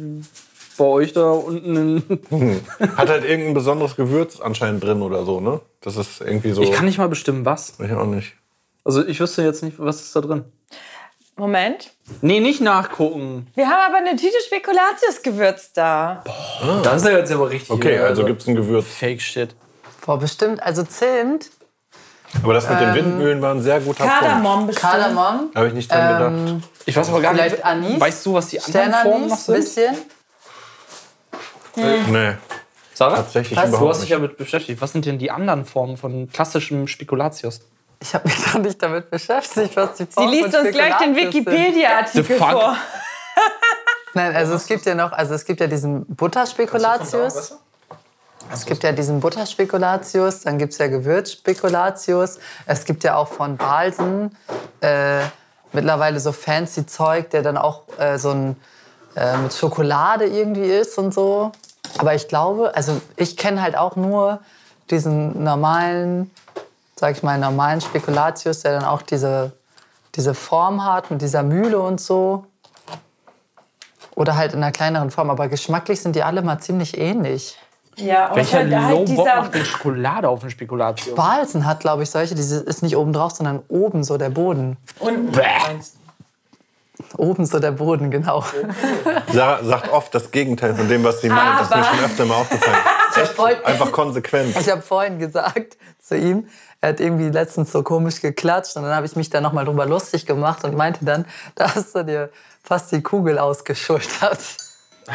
[0.78, 2.60] bei euch da unten in.
[2.96, 5.60] Hat halt irgendein besonderes Gewürz anscheinend drin oder so, ne?
[5.80, 6.62] Das ist irgendwie so.
[6.62, 7.74] Ich kann nicht mal bestimmen, was.
[7.78, 8.34] ich auch nicht.
[8.84, 10.44] Also ich wüsste jetzt nicht, was ist da drin.
[11.36, 11.92] Moment.
[12.20, 13.46] Nee, nicht nachgucken.
[13.54, 16.24] Wir haben aber eine Tüte Spekulatiusgewürz da.
[16.82, 17.70] Das ist ja jetzt aber richtig.
[17.70, 18.86] Okay, also gibt's ein Gewürz.
[18.86, 19.54] Fake Shit.
[20.04, 21.50] Boah, bestimmt, also Zimt,
[22.42, 24.20] Aber das mit den Windmühlen war ein sehr guter Punkt.
[24.20, 24.90] Kardamom bestimmt.
[24.92, 26.68] Kardamom, Habe ich nicht dran gedacht.
[26.86, 27.42] Ich weiß aber gar nicht.
[27.42, 28.00] vielleicht Anis.
[28.00, 29.96] Weißt du, was die anderen Formen noch Sternanis, sind?
[31.74, 32.12] bisschen.
[32.12, 32.34] Nee,
[32.94, 33.16] Sarah?
[33.16, 33.64] tatsächlich Was?
[33.64, 34.16] Du überhaupt hast dich nicht.
[34.18, 34.80] damit beschäftigt.
[34.80, 37.60] Was sind denn die anderen Formen von klassischem Spekulatius?
[38.00, 40.96] Ich habe mich gar nicht damit beschäftigt, was die Sie Formen liest von uns gleich
[40.98, 41.46] den Spekulatius sind.
[41.46, 42.50] Wikipedia-Artikel fuck?
[42.50, 42.76] vor.
[44.14, 47.58] Nein, also es gibt ja noch, also es gibt ja diesen Butterspekulatius.
[48.52, 52.38] Es gibt ja diesen Butterspekulatius, dann gibt es ja Gewürzspekulatius.
[52.66, 54.36] Es gibt ja auch von Balsen
[54.80, 55.20] äh,
[55.72, 58.56] mittlerweile so fancy Zeug, der dann auch äh, so ein
[59.16, 61.52] äh, mit Schokolade irgendwie ist und so.
[61.98, 64.40] Aber ich glaube, also ich kenne halt auch nur
[64.90, 66.30] diesen normalen,
[66.96, 69.52] sag ich mal, normalen Spekulatius, der dann auch diese,
[70.14, 72.46] diese Form hat mit dieser Mühle und so.
[74.14, 75.30] Oder halt in einer kleineren Form.
[75.30, 77.56] Aber geschmacklich sind die alle mal ziemlich ähnlich.
[77.98, 81.14] Ja, und Welcher halt, halt Low-Bock dieser, macht denn Schokolade auf den Spekulatius?
[81.14, 84.76] Balsen hat, glaube ich, solche, diese ist nicht oben drauf, sondern oben so der Boden.
[85.00, 85.38] und,
[87.16, 88.44] Oben so der Boden, genau.
[89.32, 91.60] Sarah sagt oft das Gegenteil von dem, was sie meint.
[91.60, 92.76] Das ist mir Aber- schon öfter mal aufgefallen.
[93.54, 93.64] Echt?
[93.66, 94.56] Einfach konsequent.
[94.60, 96.46] Ich habe vorhin gesagt zu ihm,
[96.80, 99.86] er hat irgendwie letztens so komisch geklatscht und dann habe ich mich da nochmal drüber
[99.86, 102.30] lustig gemacht und meinte dann, da hast du dir
[102.62, 104.38] fast die Kugel ausgeschultert.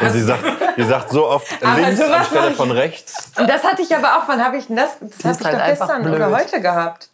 [0.00, 0.42] Und sie sagt,
[0.76, 3.30] sie sagt so oft links anstelle von rechts.
[3.38, 4.96] und das hatte ich aber auch, wann habe ich denn das?
[5.00, 6.14] Das habe ist ich halt doch gestern blöd.
[6.16, 7.10] oder heute gehabt.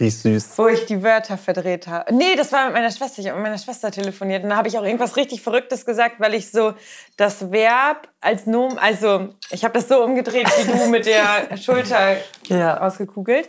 [0.00, 0.58] Die ist süß.
[0.58, 2.12] Wo ich die Wörter verdreht habe.
[2.12, 3.20] Nee, das war mit meiner Schwester.
[3.20, 4.42] Ich habe mit meiner Schwester telefoniert.
[4.42, 6.74] Und da habe ich auch irgendwas richtig Verrücktes gesagt, weil ich so
[7.16, 12.16] das Verb als Nomen, also ich habe das so umgedreht wie du mit der Schulter
[12.48, 12.80] Ja.
[12.80, 13.48] ausgekugelt.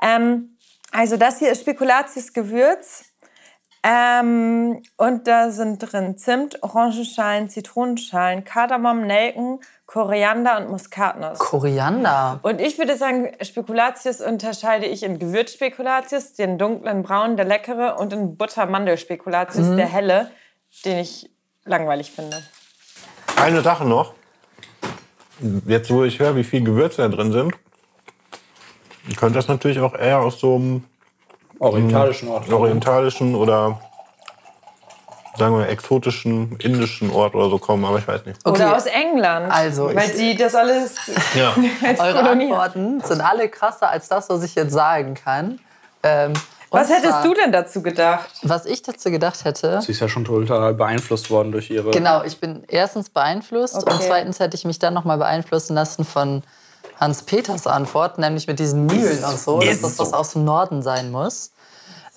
[0.00, 0.56] Ähm,
[0.92, 3.04] also das hier ist Spekulatius Gewürz.
[3.84, 11.38] Ähm, und da sind drin Zimt, Orangenschalen, Zitronenschalen, Kardamom, Nelken, Koriander und Muskatnuss.
[11.38, 12.38] Koriander.
[12.42, 18.12] Und ich würde sagen, Spekulatius unterscheide ich in Gewürzspekulatius, den dunklen Braun, der leckere, und
[18.12, 20.30] in Buttermandelspekulatius, der helle,
[20.84, 21.28] den ich
[21.64, 22.40] langweilig finde.
[23.36, 24.14] Eine Sache noch.
[25.66, 27.54] Jetzt, wo ich höre, wie viel Gewürze da drin sind.
[29.08, 30.84] Ihr könnt das natürlich auch eher aus so einem
[31.62, 32.50] Orientalischen Ort.
[32.52, 33.78] orientalischen oder
[35.38, 38.38] sagen wir exotischen indischen Ort oder so kommen, aber ich weiß nicht.
[38.44, 38.62] Okay.
[38.62, 39.50] Oder aus England.
[39.50, 40.96] Also, Weil ich- die das alles
[41.34, 41.54] Ja.
[41.98, 42.28] Eure.
[42.30, 45.58] Antworten sind alle krasser als das, was ich jetzt sagen kann.
[46.02, 46.32] Ähm,
[46.70, 48.28] Was hättest zwar, du denn dazu gedacht?
[48.42, 51.90] Was ich dazu gedacht hätte, Sie ist ja schon total beeinflusst worden durch ihre.
[51.92, 53.92] genau, ich bin erstens beeinflusst Okay.
[53.94, 56.42] und zweitens hätte ich mich dann nochmal beeinflussen lassen von
[57.02, 60.82] Hans Peters Antwort, nämlich mit diesen Mühlen und so, dass das was aus dem Norden
[60.82, 61.50] sein muss.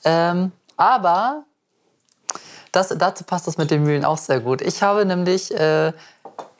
[0.03, 1.43] Ähm, aber
[2.71, 4.61] das, dazu passt das mit den Mühlen auch sehr gut.
[4.61, 5.91] Ich habe nämlich äh,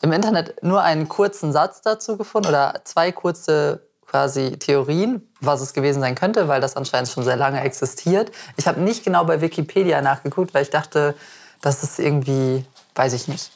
[0.02, 5.74] im Internet nur einen kurzen Satz dazu gefunden oder zwei kurze quasi Theorien, was es
[5.74, 8.32] gewesen sein könnte, weil das anscheinend schon sehr lange existiert.
[8.58, 11.14] Ich habe nicht genau bei Wikipedia nachgeguckt, weil ich dachte,
[11.62, 13.52] das ist irgendwie, weiß ich nicht.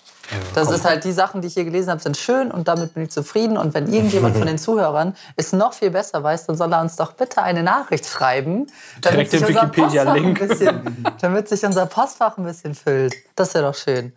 [0.53, 3.03] Das ist halt die Sachen, die ich hier gelesen habe, sind schön und damit bin
[3.03, 3.57] ich zufrieden.
[3.57, 6.95] Und wenn irgendjemand von den Zuhörern es noch viel besser weiß, dann soll er uns
[6.95, 8.67] doch bitte eine Nachricht schreiben,
[9.01, 10.39] damit Direkt sich unser Wikipedia-Link.
[10.39, 13.15] Postfach ein bisschen, damit sich unser Postfach ein bisschen füllt.
[13.35, 14.13] Das wäre doch schön.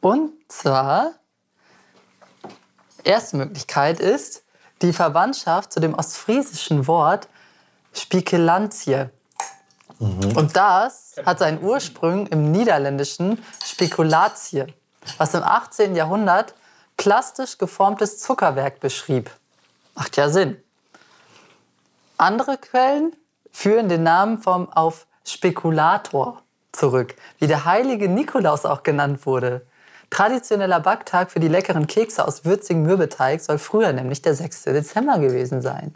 [0.00, 1.12] Und zwar
[3.04, 4.42] erste Möglichkeit ist
[4.80, 7.28] die Verwandtschaft zu dem ostfriesischen Wort
[7.92, 9.06] Spikelantie.
[9.98, 14.64] Und das hat seinen Ursprung im niederländischen Spekulatie,
[15.18, 15.94] was im 18.
[15.94, 16.54] Jahrhundert
[16.96, 19.30] plastisch geformtes Zuckerwerk beschrieb.
[19.94, 20.56] Macht ja Sinn.
[22.16, 23.12] Andere Quellen
[23.50, 29.66] führen den Namen vom auf Spekulator zurück, wie der heilige Nikolaus auch genannt wurde.
[30.10, 34.64] Traditioneller Backtag für die leckeren Kekse aus würzigem Mürbeteig soll früher nämlich der 6.
[34.64, 35.94] Dezember gewesen sein.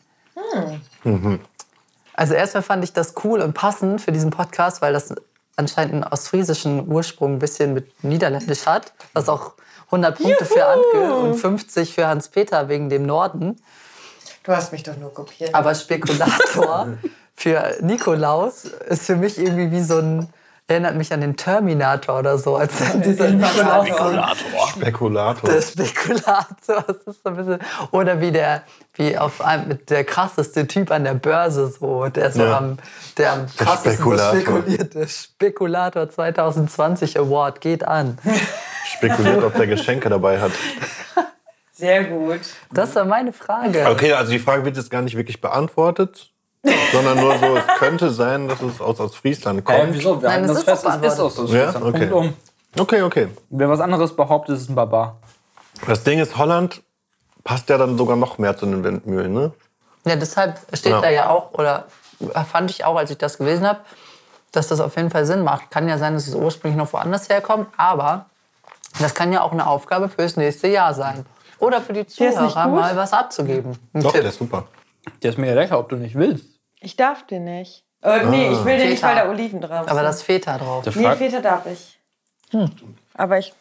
[2.14, 5.14] Also erstmal fand ich das cool und passend für diesen Podcast, weil das
[5.56, 9.54] anscheinend einen ostfriesischen Ursprung ein bisschen mit Niederländisch hat, was auch
[9.86, 13.60] 100 Punkte für Antke und 50 für Hans-Peter wegen dem Norden.
[14.42, 15.54] Du hast mich doch nur kopiert.
[15.54, 16.88] Aber Spekulator
[17.36, 20.28] für Nikolaus ist für mich irgendwie wie so ein,
[20.68, 23.88] erinnert mich an den Terminator oder so, als dann dieser Nikolaus.
[24.70, 25.50] Spekulator.
[25.50, 27.58] Der Spekulator, das ist so ein bisschen,
[27.92, 28.62] oder wie der,
[28.94, 32.58] wie auf einem, der krasseste Typ an der Börse so, der so Ja.
[32.58, 32.78] am,
[33.16, 34.40] der am krassesten so Spekulator.
[34.40, 34.94] spekuliert.
[34.94, 38.18] Der Spekulator 2020 Award geht an.
[38.96, 40.52] Spekuliert, ob der Geschenke dabei hat.
[41.72, 42.40] Sehr gut.
[42.72, 43.86] Das war meine Frage.
[43.90, 46.30] Okay, also die Frage wird jetzt gar nicht wirklich beantwortet,
[46.92, 49.78] sondern nur so, es könnte sein, dass es aus, aus Friesland kommt.
[49.78, 50.20] Äh, wieso?
[50.20, 51.64] Wir Nein, halten das das ist fest, ist aus Ja?
[51.72, 51.86] Deutschland.
[51.86, 52.06] Okay.
[52.06, 52.34] Punkt um.
[52.78, 53.28] Okay, okay.
[53.50, 55.16] Wer was anderes behauptet, ist ein Barbar.
[55.86, 56.82] Das Ding ist, Holland
[57.44, 59.52] passt ja dann sogar noch mehr zu den Windmühlen, ne?
[60.04, 61.00] Ja, deshalb steht Ja.
[61.00, 61.84] da ja auch, oder
[62.50, 63.80] fand ich auch, als ich das gelesen habe,
[64.52, 65.70] dass das auf jeden Fall Sinn macht.
[65.70, 68.26] Kann ja sein, dass es ursprünglich noch woanders herkommt, aber
[69.00, 71.26] das kann ja auch eine Aufgabe fürs nächste Jahr sein.
[71.58, 73.78] Oder für die Zuhörer mal was abzugeben.
[73.92, 74.20] Ein Doch, Tipp.
[74.22, 74.64] der ist super.
[75.22, 76.60] Der ist mir lecker, ob du nicht willst.
[76.80, 77.84] Ich darf den nicht.
[78.02, 79.08] Äh, nee, ich will den nicht, Feta.
[79.08, 79.90] weil da Oliven drauf sind.
[79.90, 80.84] Aber das Feta drauf.
[80.84, 81.98] Der Nee, Feta darf ich.
[83.14, 83.52] Aber ich.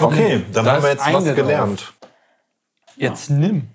[0.00, 1.92] Okay, dann da haben wir ist jetzt was eine gelernt.
[2.96, 3.68] Jetzt nimm.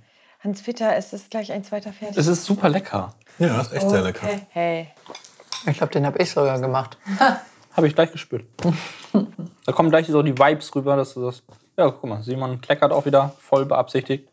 [0.43, 2.17] Hans-Peter, es ist gleich ein zweiter fertig.
[2.17, 3.13] Es ist super lecker.
[3.39, 4.27] Ja, das ist echt sehr lecker.
[4.27, 4.41] Okay.
[4.49, 4.87] Hey.
[5.65, 6.97] Ich glaube, den habe ich sogar gemacht.
[7.75, 8.45] Habe ich gleich gespürt.
[9.65, 11.41] da kommen gleich so die Vibes rüber, dass du das.
[11.75, 14.29] Ja, guck mal, Simon kleckert auch wieder voll beabsichtigt.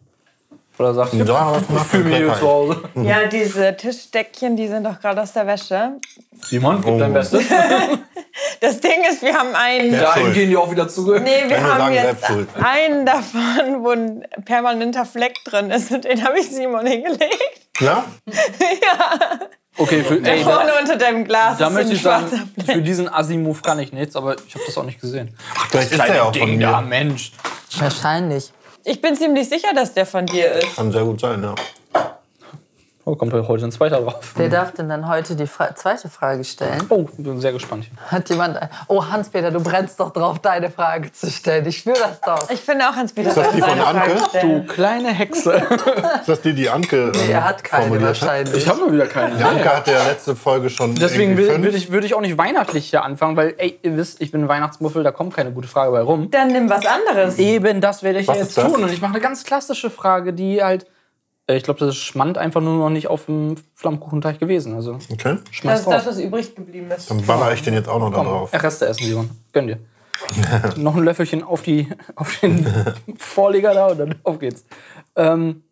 [0.81, 2.83] Oder sagt, Ja, was ich fühle mich hier zu Hause.
[2.95, 5.93] Ja, diese Tischdeckchen, die sind doch gerade aus der Wäsche.
[6.43, 7.15] Simon, gib dein Oh.
[7.15, 7.45] Bestes.
[8.61, 9.93] Das Ding ist, wir haben einen.
[9.93, 10.15] Ja.
[10.15, 11.23] Da gehen die auch wieder zurück.
[11.23, 12.25] Nee, wir haben sagen, jetzt
[12.63, 15.91] einen davon, wo ein permanenter Fleck drin ist.
[15.91, 17.61] Und den habe ich Simon hingelegt.
[17.81, 18.05] Ja?
[19.77, 23.09] Okay, für, ey, da, Vorne unter deinem Glas da ist möchte ich sagen, für diesen
[23.09, 25.35] Assi-Move kann ich nichts, aber ich habe das auch nicht gesehen.
[25.71, 26.89] Vielleicht ist der ja auch von Ding da, mir.
[26.89, 27.33] Mensch.
[27.79, 28.53] Wahrscheinlich.
[28.85, 30.77] Ich bin ziemlich sicher, dass der von dir ist.
[30.77, 31.55] Kann sehr gut sein, ja.
[33.07, 34.35] Oh, kommt heute ein zweiter drauf.
[34.37, 36.83] Wer darf denn dann heute die Fra zweite Frage stellen?
[36.91, 37.87] Oh, bin sehr gespannt.
[38.09, 38.59] Hat jemand.
[38.89, 41.65] Oh, Hans-Peter, du brennst doch drauf, deine Frage zu stellen.
[41.67, 42.51] Ich spüre das doch.
[42.51, 44.17] Ich finde auch Hans-Peter das die von Anke?
[44.43, 45.55] Du kleine Hexe.
[46.21, 48.23] Ist das die, die Anke Nee, ähm, er hat keine formuliert hat?
[48.23, 48.57] wahrscheinlich.
[48.57, 49.35] Ich habe mal wieder keine.
[49.37, 52.91] Die Anke hatte ja letzte Folge schon Deswegen würde ich, würd ich auch nicht weihnachtlich
[52.91, 55.93] hier anfangen, weil, ey, ihr wisst, ich bin ein Weihnachtsmuffel, da kommt keine gute Frage
[55.93, 56.31] bei rum.
[56.31, 57.39] Dann nimm was anderes.
[57.39, 58.85] Eben, das werde ich Was ist jetzt tun.
[58.85, 60.85] Und ich mache eine ganz klassische Frage, die halt,
[61.57, 64.75] ich glaube, das ist Schmand einfach nur noch nicht auf dem Flammkuchenteig gewesen.
[64.75, 65.39] Also, Okay.
[65.63, 67.11] Das ist das, was übrig geblieben ist.
[67.11, 68.53] Dann baller ich den jetzt auch noch da Komm, drauf.
[68.53, 69.31] Reste essen, Simon.
[69.53, 69.79] Gönn dir.
[70.77, 72.67] noch ein Löffelchen auf, die, auf den
[73.17, 74.65] Vorleger da und dann auf geht's.
[75.17, 75.63] Ähm,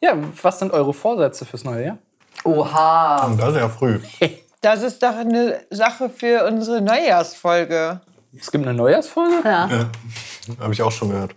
[0.00, 1.98] ja, was sind eure Vorsätze fürs neue Jahr?
[2.44, 3.34] Oha.
[3.38, 4.00] Das ist ja früh.
[4.60, 8.00] Das ist doch eine Sache für unsere Neujahrsfolge.
[8.34, 9.42] Es gibt eine Neujahrsfolge?
[9.44, 9.68] Ja.
[10.58, 11.34] Habe ich auch schon gehört.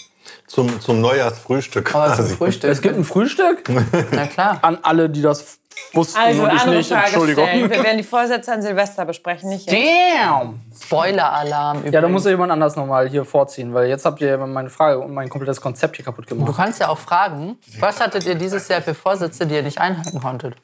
[0.48, 2.36] Zum, zum Neujahrsfrühstück Aber zum quasi.
[2.36, 2.70] Frühstück.
[2.72, 3.64] Es gibt ein Frühstück?
[4.12, 4.60] Na klar.
[4.62, 5.60] An alle, die das
[5.94, 6.90] wussten Also, und ich andere nicht.
[6.90, 7.46] Frage Entschuldigung.
[7.46, 7.70] stellen.
[7.70, 9.78] Wir werden die Vorsätze an Silvester besprechen, nicht jetzt.
[9.78, 10.60] Damn!
[10.84, 11.84] Spoiler-Alarm.
[11.92, 15.00] Ja, da muss ja jemand anders nochmal hier vorziehen, weil jetzt habt ihr meine Frage
[15.00, 16.54] und mein komplettes Konzept hier kaputt Du gemacht.
[16.56, 20.20] kannst ja auch fragen, was hattet ihr dieses Jahr für Vorsätze, die ihr nicht einhalten
[20.20, 20.56] konntet?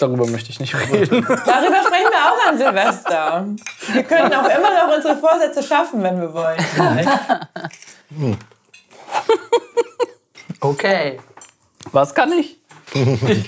[0.00, 1.22] Darüber möchte ich nicht reden.
[1.26, 3.46] Darüber sprechen wir auch an Silvester.
[3.92, 6.58] Wir können auch immer noch unsere Vorsätze schaffen, wenn wir wollen.
[10.60, 11.18] Okay.
[11.90, 12.56] Was kann ich?
[12.94, 13.46] ich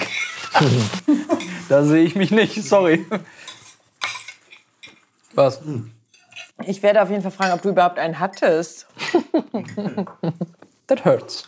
[1.68, 3.06] da sehe ich mich nicht, sorry.
[5.34, 5.60] Was?
[6.66, 8.86] Ich werde auf jeden Fall fragen, ob du überhaupt einen hattest.
[10.88, 11.46] That hurts.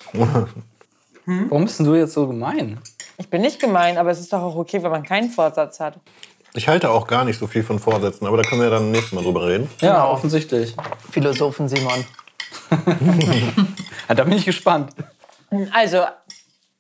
[1.27, 2.81] Warum bist denn du jetzt so gemein?
[3.19, 5.99] Ich bin nicht gemein, aber es ist doch auch okay, wenn man keinen Vorsatz hat.
[6.55, 9.13] Ich halte auch gar nicht so viel von Vorsätzen, aber da können wir dann nächstes
[9.13, 9.69] Mal drüber reden.
[9.81, 10.13] Ja, Genau.
[10.13, 10.75] offensichtlich.
[11.11, 12.05] Philosophen Simon.
[14.09, 14.93] Ja, da bin ich gespannt.
[15.73, 16.05] Also,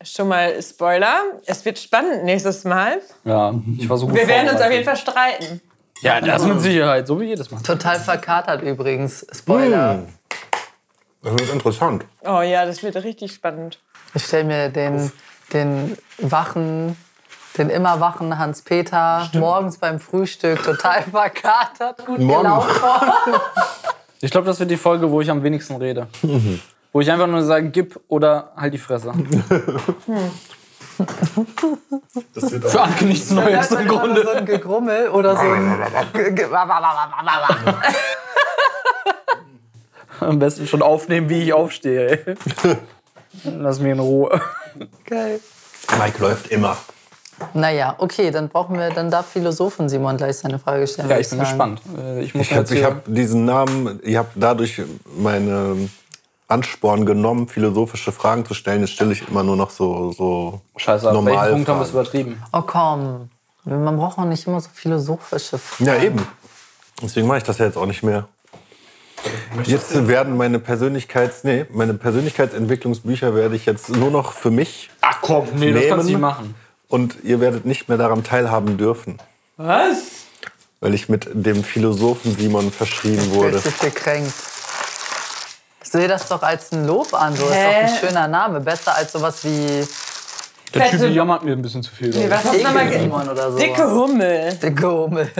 [0.03, 1.23] schon mal Spoiler.
[1.45, 3.01] Es wird spannend nächstes Mal.
[3.25, 4.85] Ja, ich war so gut Wir werden uns auf jeden.
[4.85, 5.61] Fall streiten.
[6.03, 7.62] Ja, das mit Sicherheit, so wie jedes Mal.
[7.62, 9.27] Total verkatert übrigens.
[9.33, 10.05] Spoiler.
[11.23, 12.05] Das wird interessant.
[12.25, 13.81] Oh ja, das wird richtig spannend.
[14.15, 15.11] Ich stelle mir den,
[15.53, 16.97] den wachen,
[17.59, 22.43] den immer wachen Hans-Peter morgens beim Frühstück total verkatert, gut Morgen.
[22.45, 23.03] gelaunt vor.
[24.21, 26.07] Ich glaube, das wird die Folge, wo ich am wenigsten rede.
[26.93, 29.13] Wo ich einfach nur sage, gib oder halt die Fresse.
[32.35, 34.23] Das wird Für Anke nichts Neues im Grunde.
[34.23, 35.77] So ein Gegrummel oder so ein.
[40.21, 42.25] Am besten schon aufnehmen, wie ich aufstehe.
[42.27, 42.37] ey.
[43.45, 44.41] Lass mich in Ruhe.
[45.05, 45.41] Geil.
[45.99, 46.79] Mike läuft immer.
[47.57, 51.09] Naja, okay, dann brauchen wir, dann darf Philosophen Simon gleich seine Frage stellen.
[51.09, 51.49] Ja, ich bin sagen.
[51.49, 51.81] gespannt.
[51.99, 54.83] Äh, Ich Ich habe hab diesen Namen, ich habe dadurch
[55.19, 55.88] meine
[56.49, 58.81] Ansporn genommen, philosophische Fragen zu stellen.
[58.83, 62.40] Jetzt stelle ich immer nur noch so, so Scheiße, normal Punkt haben wir es übertrieben?
[62.53, 63.31] Oh komm,
[63.64, 65.87] man braucht auch nicht immer so philosophische Fragen.
[65.90, 66.27] Ja, eben.
[67.03, 68.29] Deswegen mache ich das ja jetzt auch nicht mehr.
[69.64, 75.19] Jetzt werden meine Persönlichkeits, nee, meine Persönlichkeitsentwicklungsbücher werde ich jetzt nur noch für mich Ach
[75.21, 75.88] komm, nee, das nehmen.
[75.88, 76.55] kannst du nicht machen.
[76.88, 79.18] Und ihr werdet nicht mehr daran teilhaben dürfen,
[79.57, 79.99] Was?
[80.81, 83.61] weil ich mit dem Philosophen Simon verschrien wurde.
[83.61, 84.33] Fühlt sich gekränkt.
[85.83, 87.75] Ich sehe das doch als ein Lob an, so ist doch Hä?
[87.85, 88.61] ein schöner Name.
[88.61, 89.87] Besser als sowas wie
[90.75, 92.11] Der Typ jammert mir ein bisschen zu viel.
[92.11, 93.59] Nee, was hast du ge- Simon oder so.
[93.59, 94.55] Dicke Hummel.
[94.57, 95.31] Dicke Hummel.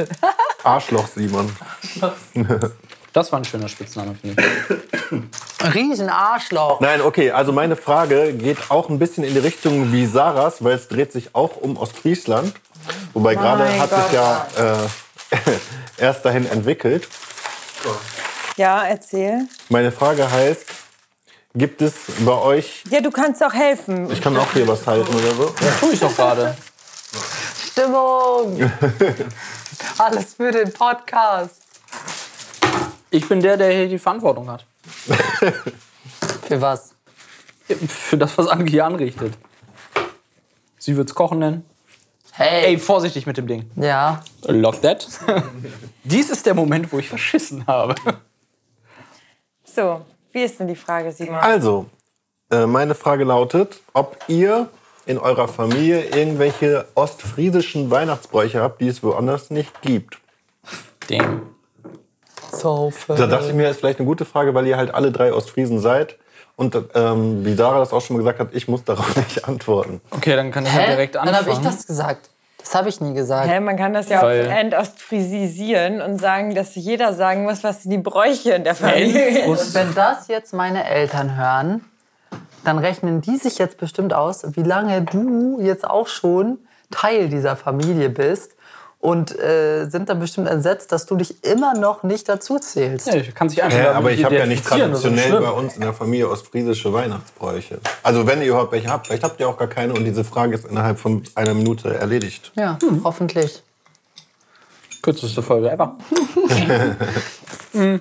[0.63, 1.55] Arschloch Simon.
[1.93, 2.03] ich.
[3.17, 5.65] Das war ein schöner Spitzname, finde ich.
[5.75, 6.81] Riesen Arschloch.
[6.81, 10.75] Nein, okay, also meine Frage geht auch ein bisschen in die Richtung wie Sarahs, weil
[10.75, 12.53] es dreht sich auch um Ostfriesland.
[13.15, 14.03] Wobei gerade hat Gott.
[14.05, 15.39] sich ja äh,
[15.97, 17.09] erst dahin entwickelt.
[18.59, 19.49] Ja, erzähl.
[19.71, 20.67] Meine Frage heißt,
[21.55, 24.11] gibt es bei euch, Ja, du kannst auch helfen.
[24.13, 26.55] ich kann auch hier was halten oder so, Tue ich doch gerade.
[27.71, 28.71] Stimmung.
[29.97, 31.63] Alles für den Podcast.
[33.17, 34.67] Ich bin der, der hier die Verantwortung hat.
[36.47, 36.95] Für was?
[37.67, 39.33] Für das, was Anke hier anrichtet.
[40.79, 41.65] Sie wird's kochen nennen.
[42.33, 42.67] Hey.
[42.67, 43.71] Ey, vorsichtig mit dem Ding.
[43.77, 44.23] Ja.
[44.43, 45.09] Lock that.
[46.05, 47.95] Dies ist der Moment, wo ich verschissen habe.
[49.65, 50.03] So,
[50.33, 51.37] wie ist denn die Frage, Simon?
[51.37, 51.87] Also,
[52.51, 54.69] äh, meine Frage lautet, ob ihr
[55.07, 60.19] in eurer Familie irgendwelche ostfriesischen Weihnachtsbräuche habt, die es woanders nicht gibt.
[61.09, 61.56] Damn.
[62.53, 65.33] So Da dachte ich mir, ist vielleicht eine gute Frage, weil ihr halt alle drei
[65.33, 66.17] Ostfriesen seid.
[66.57, 70.01] Und ähm, wie Sarah das auch schon mal gesagt hat, ich muss darauf nicht antworten.
[70.11, 70.87] Okay, dann kann ich ja Hä?
[70.93, 71.47] direkt Dann anfangen.
[71.47, 72.31] habe ich das gesagt.
[72.59, 73.47] Das habe ich nie gesagt.
[73.49, 77.83] Hä, man kann das ja auch Weil- entostfriesisieren und sagen, dass jeder sagen muss, was
[77.83, 79.45] sind die Bräuche in der Familie.
[79.47, 81.85] Und wenn das jetzt meine Eltern hören,
[82.65, 86.59] dann rechnen die sich jetzt bestimmt aus, wie lange du jetzt auch schon
[86.91, 88.56] Teil dieser Familie bist
[89.07, 93.07] und äh, sind dann bestimmt entsetzt, dass du dich immer noch nicht dazu zählst.
[93.07, 95.83] Ja, ich kann sich einfach Ja, aber ich habe ja nicht traditionell bei uns in
[95.83, 97.79] der Familie ostfriesische Weihnachtsbräuche.
[98.03, 99.07] Also wenn ihr überhaupt welche habt.
[99.07, 102.51] Vielleicht habt ihr auch gar keine und diese Frage ist innerhalb von einer Minute erledigt.
[102.57, 103.63] Ja, hoffentlich.
[105.03, 105.97] Kürzeste Folge ever.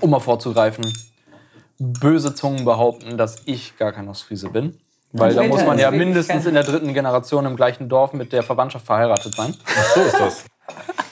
[0.00, 0.92] um mal vorzugreifen.
[1.78, 4.76] Böse Zungen behaupten, dass ich gar kein Ostfriese bin.
[5.12, 8.42] Weil da muss man ja mindestens in der dritten Generation im gleichen Dorf mit der
[8.42, 9.54] Verwandtschaft verheiratet sein.
[9.94, 10.44] So ist das.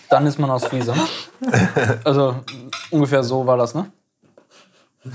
[0.08, 0.94] Dann ist man Ostfriese.
[2.04, 2.36] Also
[2.90, 3.90] ungefähr so war das, ne?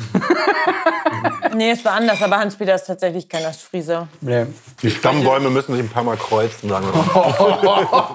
[1.56, 4.08] Nee, es war anders, aber Hans-Peter ist tatsächlich kein Ostfriese.
[4.20, 4.46] Nee.
[4.82, 8.06] Die Stammbäume müssen sich ein paar Mal kreuzen, sagen wir mal.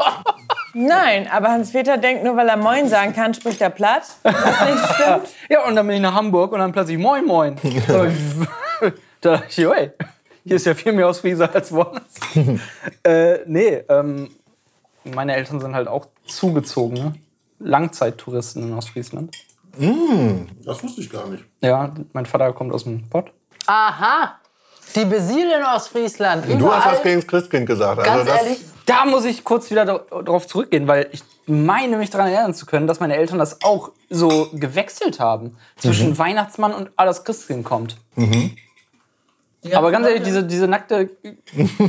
[0.75, 4.03] Nein, aber Hans-Peter denkt, nur weil er Moin sagen kann, spricht er platt.
[4.23, 5.29] Was nicht stimmt.
[5.49, 7.57] Ja, und dann bin ich nach Hamburg und dann plötzlich Moin Moin.
[9.21, 9.91] da dachte ich, ey,
[10.51, 12.03] hier ist ja viel mehr Ostfriese als woanders.
[13.05, 14.31] äh, nee, ähm,
[15.05, 17.15] meine Eltern sind halt auch zugezogen, ne?
[17.61, 19.31] Langzeittouristen in Ostfriesland.
[20.65, 21.45] Das wusste ich gar nicht.
[21.61, 23.31] Ja, mein Vater kommt aus dem Pott.
[23.67, 24.41] Aha.
[24.97, 26.47] Die besiedeln Ostfriesland.
[26.61, 28.03] Du hast was gegen das Christkind gesagt.
[28.03, 32.27] Ganz das, ehrlich, Da muss ich kurz wieder drauf zurückgehen, weil ich meine mich daran
[32.27, 35.57] erinnern zu können, dass meine Eltern das auch so gewechselt haben.
[35.77, 37.99] Zwischen Weihnachtsmann und alles Christkind kommt.
[39.75, 41.11] Aber ganz ehrlich, diese, diese nackte,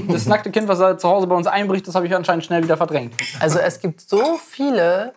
[0.10, 2.64] das nackte Kind, was da zu Hause bei uns einbricht, das habe ich anscheinend schnell
[2.64, 3.14] wieder verdrängt.
[3.40, 5.14] also es gibt so viele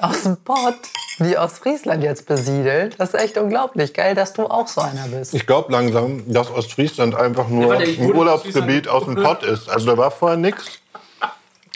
[0.00, 0.76] aus dem Pott,
[1.18, 2.94] die Ostfriesland jetzt besiedeln.
[2.98, 3.94] Das ist echt unglaublich.
[3.94, 5.34] Geil, dass du auch so einer bist.
[5.34, 9.68] Ich glaube langsam, dass Ostfriesland einfach nur warte, ich ein Urlaubsgebiet aus dem Pott ist.
[9.68, 10.80] Also da war vorher nichts.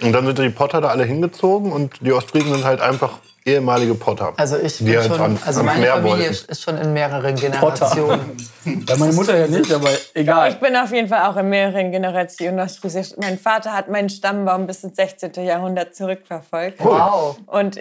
[0.02, 3.18] Und dann sind die Potter da alle hingezob und die Ostfriesen sind halt einfach
[3.48, 4.32] ehemalige Potter.
[4.36, 6.50] Also ich bin halt schon, ans- also ans meine Meer Familie wollten.
[6.52, 8.20] ist schon in mehreren Generationen.
[8.86, 10.50] Ja, meine Mutter ja nicht, aber egal.
[10.50, 13.12] Ich bin auf jeden Fall auch in mehreren Generationen Ostfriesisch.
[13.16, 15.32] Mein Vater hat meinen Stammbaum bis ins 16.
[15.42, 16.78] Jahrhundert zurückverfolgt.
[16.84, 17.38] Wow.
[17.46, 17.80] Und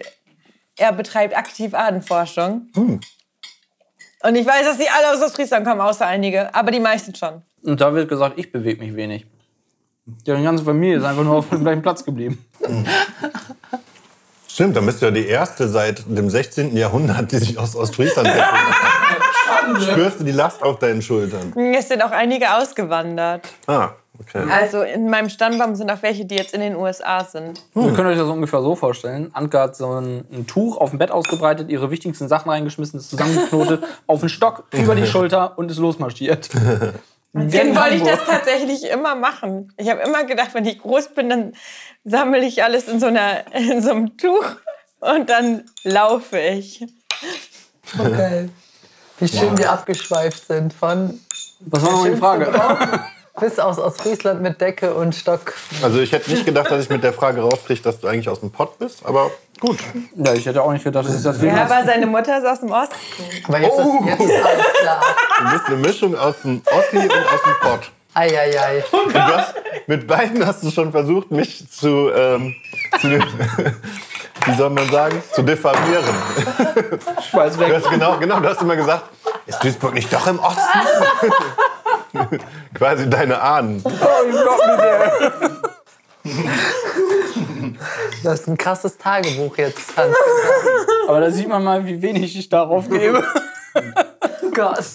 [0.78, 2.68] er betreibt aktiv Ahnenforschung.
[2.76, 6.55] Und ich weiß, dass die alle aus Ostfriesland kommen, außer einige.
[6.55, 7.41] Aber die meisten schon.
[7.63, 9.26] Und da wird gesagt, ich bewege mich wenig.
[10.05, 12.45] Die ganze Familie ist einfach nur auf dem gleichen Platz geblieben.
[14.58, 16.76] Stimmt, dann bist du ja die erste seit dem 16.
[16.76, 19.91] Jahrhundert, die sich aus Ostfriesland setzt.
[19.91, 21.53] Spürst du die Last auf deinen Schultern?
[21.76, 23.47] Es sind auch einige ausgewandert.
[23.68, 23.89] Ah,
[24.20, 24.47] okay.
[24.49, 27.62] Also in meinem Stammbaum sind auch welche, die jetzt in den USA sind.
[27.76, 29.30] Ihr könnt euch das ungefähr so vorstellen.
[29.34, 33.12] Anke hat so ein, ein Tuch auf dem Bett ausgebreitet, ihre wichtigsten Sachen reingeschmissen, ist
[33.12, 36.49] zusammengeknotet, auf den Stock, über die Schulter und ist losmarschiert.
[37.34, 39.73] Deswegen wollte ich das tatsächlich immer machen.
[39.78, 41.53] Ich habe immer gedacht, wenn ich groß bin, dann
[42.03, 44.45] sammle ich alles in so, einer, in so einem Tuch
[44.99, 46.86] und dann laufe ich.
[47.97, 48.49] Geil.
[49.19, 51.19] Wie schön wir abgeschweift sind von
[51.61, 53.01] Was war nochmal die Frage?
[53.39, 55.53] Bis aus Ostfriesland mit Decke und Stock.
[55.83, 58.39] Also ich hätte nicht gedacht, dass ich mit der Frage rauskriege, dass du eigentlich aus
[58.39, 59.29] dem Pott bist, aber
[59.59, 59.77] gut.
[60.15, 62.59] Ja, ich hätte auch nicht gedacht, dass ich das Ja, aber seine Mutter ist aus
[62.59, 62.95] dem Osten.
[63.47, 63.99] Aber jetzt, Oh.
[64.03, 65.01] ist, jetzt ist alles klar.
[65.39, 67.91] Du bist eine Mischung aus dem Ossi und aus dem Pott.
[68.13, 68.83] Eieiei.
[68.91, 69.53] Und du hast,
[69.85, 72.55] mit beiden hast du schon versucht, mich zu, ähm,
[72.99, 73.07] zu
[74.45, 76.03] wie soll man sagen, zu diffamieren.
[77.29, 77.73] Schweiß Du weg.
[77.75, 79.03] hast genau, genau, du hast immer gesagt,
[79.45, 80.79] ist Duisburg nicht doch im Osten?
[82.74, 83.84] Quasi deine Ahnen.
[88.24, 90.16] Das ist ein krasses Tagebuch jetzt, Hans.
[91.08, 93.24] Aber da sieht man mal, wie wenig ich darauf gebe.
[94.53, 94.86] Gott.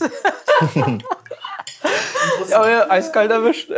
[2.52, 3.70] Aber ja, eiskalt erwischt.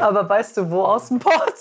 [0.00, 1.54] Aber weißt du, wo aus dem Pott?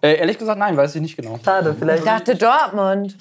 [0.00, 1.38] Äh, ehrlich gesagt, nein, weiß ich nicht genau.
[1.44, 2.00] Schade, vielleicht.
[2.00, 3.16] Ich dachte Dortmund.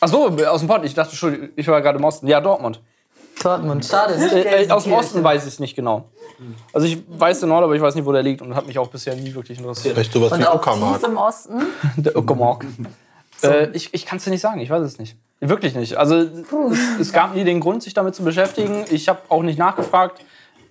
[0.00, 0.84] Ach so, aus dem Pott.
[0.84, 2.26] Ich dachte schon, ich war gerade im Osten.
[2.26, 2.80] Ja, Dortmund.
[3.42, 3.84] Dortmund.
[3.84, 4.92] Schade, Äh, äh, aus dem.
[4.92, 6.08] Osten weiß ich es nicht genau.
[6.72, 8.78] Also ich weiß den Ort, aber ich weiß nicht, wo der liegt und hat mich
[8.78, 9.94] auch bisher nie wirklich interessiert.
[9.94, 11.02] Vielleicht sowas Und wie auch Uckermark.
[11.02, 11.62] im Osten?
[11.96, 12.66] Der Uckermark.
[13.42, 15.16] Äh, ich ich kann es dir nicht sagen, ich weiß es nicht.
[15.40, 15.96] Wirklich nicht.
[15.96, 16.28] Also es,
[17.00, 18.84] es gab nie den Grund, sich damit zu beschäftigen.
[18.90, 20.20] Ich habe auch nicht nachgefragt.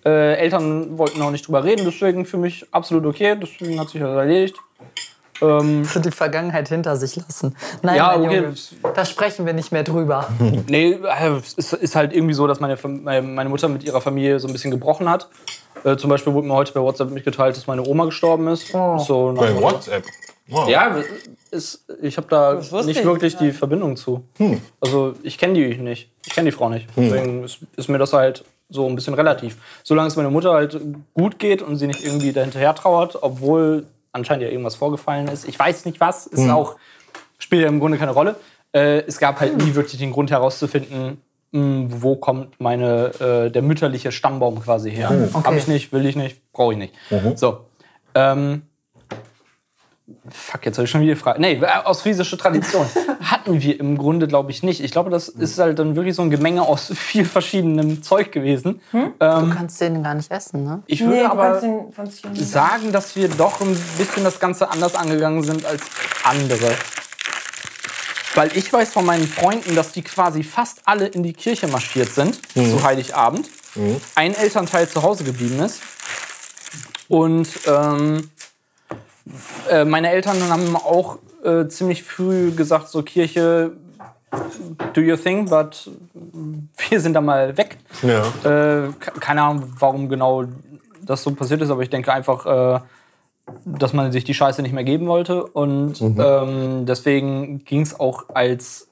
[0.06, 3.36] Äh, Eltern wollten auch nicht drüber reden, deswegen für mich absolut okay.
[3.42, 4.56] Deswegen hat sich das erledigt.
[5.42, 7.56] Ähm, Für die Vergangenheit hinter sich lassen.
[7.82, 8.36] Nein, Ja, mein okay.
[8.36, 8.54] Junge,
[8.96, 10.28] da sprechen wir nicht mehr drüber.
[10.68, 12.78] nee, äh, es ist, halt irgendwie so, dass meine,
[13.22, 15.30] meine Mutter mit ihrer Familie so ein bisschen gebrochen hat.
[15.84, 18.68] Äh, zum Beispiel wurde mir heute bei WhatsApp mitgeteilt, dass meine Oma gestorben ist.
[18.70, 20.04] So nach- Bei WhatsApp.
[20.52, 20.68] Wow.
[20.68, 20.98] Ja,
[21.52, 24.24] ist, ich habe da nicht ich wirklich die Verbindung zu.
[24.82, 26.10] Also ich kenne die nicht.
[26.26, 26.88] Ich kenne die Frau nicht.
[26.98, 29.58] Deswegen ist, ist mir das halt so ein bisschen relativ.
[29.84, 30.80] Solange es meiner Mutter halt
[31.14, 35.48] gut geht und sie nicht irgendwie dahinterher trauert, obwohl anscheinend ja irgendwas vorgefallen ist.
[35.48, 36.76] Ich weiß nicht was, ist auch,
[37.38, 38.36] spielt ja im Grunde keine Rolle.
[38.72, 43.62] Äh, es gab halt nie wirklich den Grund herauszufinden, mh, wo kommt meine, äh, der
[43.62, 45.10] mütterliche Stammbaum quasi her.
[45.34, 45.44] Okay.
[45.44, 46.94] Hab ich nicht, will ich nicht, brauche ich nicht.
[47.36, 47.66] So.
[48.16, 48.64] Ähm,
[50.30, 51.40] Fuck, jetzt habe ich schon wieder gefragt.
[51.40, 52.86] Nee, äh, ostfriesische Tradition
[53.24, 54.82] hatten wir im Grunde, glaube ich, nicht.
[54.84, 58.82] Ich glaube, das ist halt dann wirklich so ein Gemenge aus viel verschiedenem Zeug gewesen.
[58.92, 60.84] Du Ähm, kannst den gar nicht essen, ne?
[60.88, 62.48] ich würde Nee, du aber kannst den von sich nicht.
[62.50, 65.82] sagen, dass wir doch ein bisschen das Ganze anders angegangen sind als
[66.24, 66.72] andere.
[68.36, 72.10] Weil ich weiß von meinen Freunden, dass die quasi fast alle in die Kirche marschiert
[72.10, 73.50] sind zu Heiligabend.
[74.16, 75.82] Ein Elternteil zu Hause geblieben ist.
[77.08, 78.30] Und ähm,
[79.70, 83.72] äh, meine Eltern haben auch äh, ziemlich früh gesagt, so Kirche,
[84.94, 85.90] do your thing, but
[86.90, 87.78] wir sind da mal weg.
[88.02, 88.22] Ja.
[88.44, 90.46] Äh, ke- keine Ahnung, warum genau
[91.02, 92.80] das so passiert ist, aber ich denke einfach, äh,
[93.66, 95.44] dass man sich die Scheiße nicht mehr geben wollte.
[95.44, 98.90] Und ähm, deswegen ging es auch als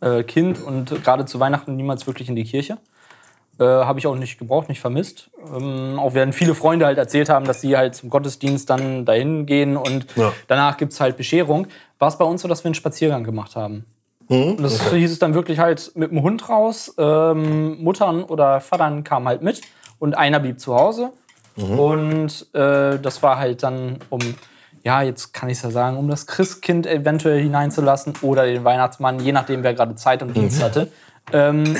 [0.00, 2.78] äh, Kind und gerade zu Weihnachten niemals wirklich in die Kirche.
[3.62, 5.30] Äh, Habe ich auch nicht gebraucht, nicht vermisst.
[5.56, 9.46] Ähm, auch während viele Freunde halt erzählt haben, dass sie halt zum Gottesdienst dann dahin
[9.46, 10.32] gehen und Ja.
[10.48, 11.66] danach gibt es halt Bescherung,
[11.98, 13.84] war es bei uns so, dass wir einen Spaziergang gemacht haben.
[14.28, 14.52] Mhm.
[14.56, 16.94] Und das hieß es dann wirklich halt mit dem Hund raus.
[16.98, 19.60] Ähm, Muttern oder Vatern kamen halt mit
[19.98, 21.10] und einer blieb zu Hause.
[21.54, 24.20] Und äh, das war halt dann um,
[24.84, 29.20] ja, jetzt kann ich es ja sagen, um das Christkind eventuell hineinzulassen oder den Weihnachtsmann,
[29.20, 30.88] je nachdem, wer gerade Zeit und Dienst hatte.
[31.32, 31.76] Ähm,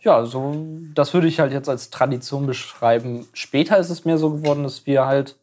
[0.00, 0.54] ja, so,
[0.94, 3.26] das würde ich halt jetzt als Tradition beschreiben.
[3.32, 5.36] Später ist es mir so geworden, dass wir halt,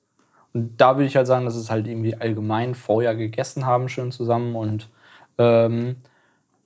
[0.53, 4.11] und da würde ich halt sagen, dass es halt irgendwie allgemein vorher gegessen haben, schön
[4.11, 4.89] zusammen und
[5.37, 5.97] ähm,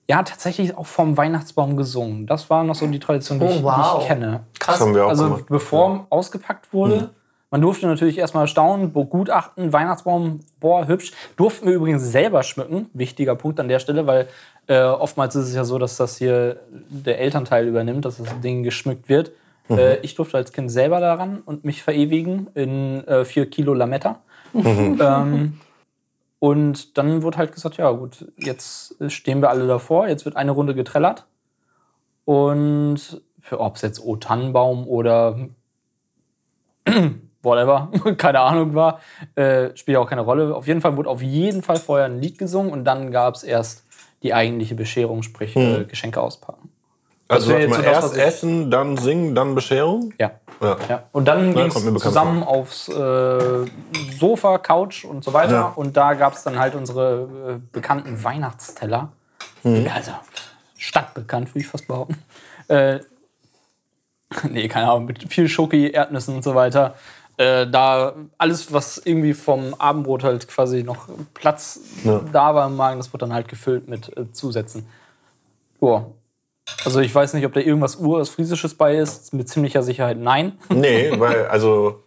[0.09, 2.27] ja, tatsächlich auch vom Weihnachtsbaum gesungen.
[2.27, 3.97] Das war noch so die Tradition, die, Oh, ich, die wow.
[4.01, 4.43] ich kenne.
[4.65, 5.45] Das haben wir auch Also gemacht.
[5.47, 7.11] bevor ausgepackt wurde,
[7.51, 11.11] man durfte natürlich erstmal staunen, begutachten, Weihnachtsbaum, boah, hübsch.
[11.35, 12.89] Durften wir übrigens selber schmücken.
[12.93, 14.27] Wichtiger Punkt an der Stelle, weil
[14.67, 18.63] äh, oftmals ist es ja so, dass das hier der Elternteil übernimmt, dass das Ding
[18.63, 19.33] geschmückt wird.
[19.69, 24.21] Äh, ich durfte als Kind selber daran und mich verewigen in äh, vier Kilo Lametta.
[24.53, 25.59] ähm,
[26.39, 30.51] und dann wurde halt gesagt, ja gut, jetzt stehen wir alle davor, jetzt wird eine
[30.51, 31.25] Runde getrellert.
[32.25, 35.37] Und für ob es jetzt O Tannenbaum oder
[37.43, 38.99] whatever, keine Ahnung war,
[39.35, 40.55] äh, spielt auch keine Rolle.
[40.55, 43.43] Auf jeden Fall wurde auf jeden Fall vorher ein Lied gesungen und dann gab es
[43.43, 43.83] erst
[44.23, 46.69] die eigentliche Bescherung, sprich äh, Geschenke auspacken.
[47.27, 50.13] Also wär warte jetzt mal, so das, erst Essen, dann singen, dann Bescherung?
[50.19, 50.31] Ja.
[50.61, 50.77] Ja.
[50.89, 51.03] Ja.
[51.11, 53.65] Und dann ging es zusammen aufs äh,
[54.19, 55.53] Sofa, Couch und so weiter.
[55.53, 55.73] Ja.
[55.75, 59.11] Und da gab es dann halt unsere äh, bekannten Weihnachtsteller.
[59.63, 59.87] Mhm.
[59.93, 60.11] Also
[60.77, 62.21] stadtbekannt, würde ich fast behaupten.
[62.67, 62.99] Äh,
[64.49, 66.95] nee, keine Ahnung, mit viel Schoki, Erdnüssen und so weiter.
[67.41, 72.21] Äh, da alles, was irgendwie vom Abendbrot halt quasi noch Platz Ja.
[72.31, 74.85] da war im Magen, das wurde dann halt gefüllt mit äh, Zusätzen.
[75.81, 76.05] Joa.
[76.85, 79.33] Also ich weiß nicht, ob da irgendwas Urfriesisches bei ist.
[79.33, 80.53] Mit ziemlicher Sicherheit nein.
[80.69, 82.03] Nee, weil, also,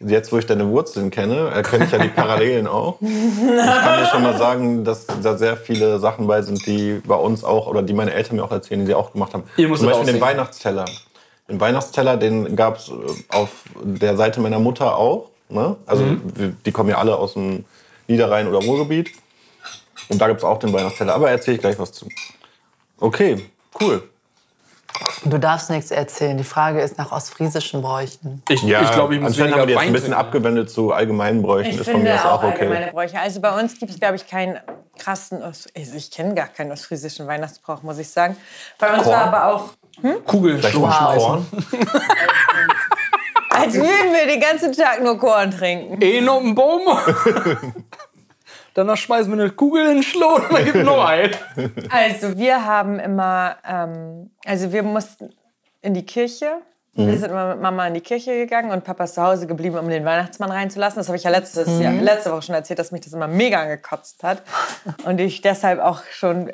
[0.00, 3.00] jetzt wo ich deine Wurzeln kenne, erkenne ich ja die Parallelen auch.
[3.00, 3.08] Ich
[3.56, 7.44] kann dir schon mal sagen, dass da sehr viele Sachen bei sind, die bei uns
[7.44, 9.44] auch, oder die meine Eltern mir auch erzählen, die sie auch gemacht haben.
[9.56, 10.20] Ihr Zum Beispiel den.
[10.20, 10.84] Weihnachtsteller.
[11.48, 12.90] Den Weihnachtsteller, den gab es
[13.28, 13.50] auf
[13.82, 15.30] der Seite meiner Mutter auch.
[15.48, 15.76] Ne?
[15.86, 16.56] Also Mhm.
[16.64, 17.64] die kommen ja alle aus dem
[18.08, 19.10] Niederrhein oder Ruhrgebiet.
[20.08, 21.14] Und da gibt es auch den Weihnachtsteller.
[21.14, 22.08] Aber erzähle ich gleich was zu.
[22.98, 23.44] Okay,
[23.80, 24.02] cool.
[25.24, 26.36] Du darfst nichts erzählen.
[26.38, 28.42] Die Frage ist nach ostfriesischen Bräuchen.
[28.48, 30.92] Ich, Ja, ich glaube, ich muss anscheinend weniger haben wir jetzt ein bisschen abgewendet zu
[30.92, 31.70] allgemeinen Bräuchen.
[31.70, 32.60] Ich ist von finde mir aus auch auch okay.
[32.60, 33.18] allgemeine Bräuche.
[33.18, 34.58] Also bei uns gibt es, glaube ich, keinen
[34.98, 38.36] krassen, Ost also ich kenne gar keinen ostfriesischen Weihnachtsbrauch, muss ich sagen.
[38.78, 39.14] Bei uns Korn?
[39.16, 39.70] war aber auch,
[40.26, 41.46] Kugeln Vielleicht schmeißen.
[43.50, 46.02] als würden wir den ganzen Tag nur Korn trinken.
[46.02, 46.82] Eh noch einen Baum.
[48.74, 51.30] Danach schmeißen wir eine Kugel in den Schlot und dann gibt noch ein.
[51.90, 55.32] Also wir haben immer, ähm, also wir mussten
[55.80, 56.58] in die Kirche.
[56.96, 59.76] Wir sind immer mit Mama in die Kirche gegangen und Papa ist zu Hause geblieben,
[59.76, 61.00] um den Weihnachtsmann reinzulassen.
[61.00, 63.60] Das habe ich ja letztes Jahr, letzte Woche schon erzählt, dass mich das immer mega
[63.60, 64.42] angekotzt hat.
[65.04, 66.52] Und ich deshalb auch schon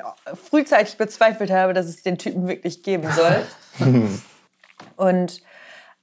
[0.49, 3.43] frühzeitig bezweifelt habe, dass es den Typen wirklich geben soll.
[4.95, 5.43] und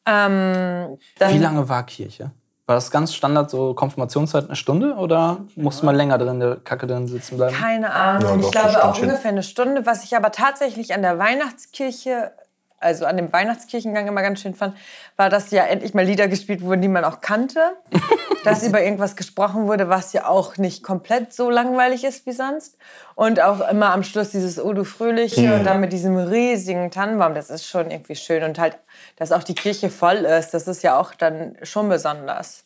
[0.06, 2.30] ähm, dann, Wie lange war Kirche?
[2.66, 6.56] War das ganz Standard, so Konfirmationszeit eine Stunde oder musste man länger drin in der
[6.56, 7.56] Kacke drin sitzen bleiben?
[7.56, 8.22] Keine Ahnung.
[8.22, 9.86] Ja, doch, ich glaube auch ungefähr eine Stunde.
[9.86, 12.32] Was ich aber tatsächlich an der Weihnachtskirche,
[12.80, 14.76] also an dem Weihnachtskirchengang immer ganz schön fand,
[15.16, 17.60] war, dass ja endlich mal Lieder gespielt wurden, die man auch kannte.
[18.44, 22.76] dass über irgendwas gesprochen wurde, was ja auch nicht komplett so langweilig ist wie sonst.
[23.14, 27.34] Und auch immer am Schluss dieses O du Fröhliche und dann mit diesem riesigen Tannenbaum.
[27.34, 28.42] Das ist schon irgendwie schön.
[28.44, 28.78] Und halt,
[29.16, 32.64] dass auch die Kirche voll ist, das ist ja auch dann schon besonders.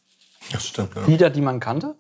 [0.53, 1.03] Das stimmt, ja.
[1.07, 1.95] Lieder, die man kannte?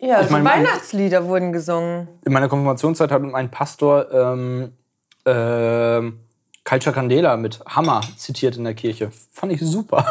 [0.00, 2.06] Ja, so meine, Weihnachtslieder wurden gesungen.
[2.24, 4.72] In meiner Konfirmationszeit hat ein Pastor ähm,
[5.26, 6.20] ähm,
[6.68, 9.10] Culture Candela mit Hammer zitiert in der Kirche.
[9.32, 10.04] Fand ich super.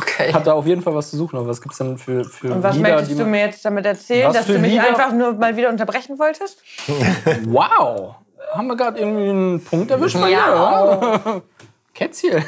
[0.00, 0.32] Okay.
[0.32, 1.36] Hat da auf jeden Fall was zu suchen.
[1.36, 3.84] Aber was gibt es denn für, für Und was Lieder, möchtest du mir jetzt damit
[3.84, 4.32] erzählen?
[4.32, 4.88] Dass du mich Lieder?
[4.88, 6.58] einfach nur mal wieder unterbrechen wolltest?
[7.44, 8.14] Wow!
[8.52, 10.18] Haben wir gerade irgendwie einen Punkt erwischt?
[10.18, 11.18] bei Ja.
[11.18, 11.42] dir?
[11.94, 12.42] Kätzchen.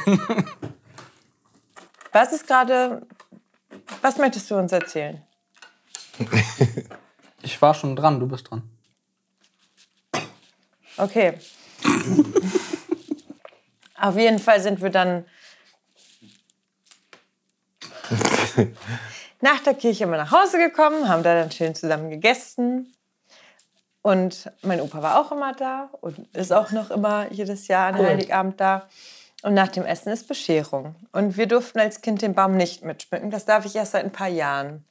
[2.11, 3.03] Was ist gerade.
[4.01, 5.23] Was möchtest du uns erzählen?
[7.45, 8.63] Ich war schon dran, du bist dran.
[10.97, 11.35] Okay.
[14.03, 15.25] Auf jeden Fall sind wir dann
[19.41, 22.93] nach der Kirche immer nach Hause gekommen, haben da dann schön zusammen gegessen.
[24.03, 27.99] Und mein Opa war auch immer da und ist auch noch immer jedes Jahr an
[27.99, 28.89] Heiligabend da.
[29.43, 30.97] Und nach dem Essen ist Bescherung.
[31.13, 33.31] Und wir durften als Kind den Baum nicht mitschmücken.
[33.31, 34.85] Das darf ich erst seit ein paar Jahren.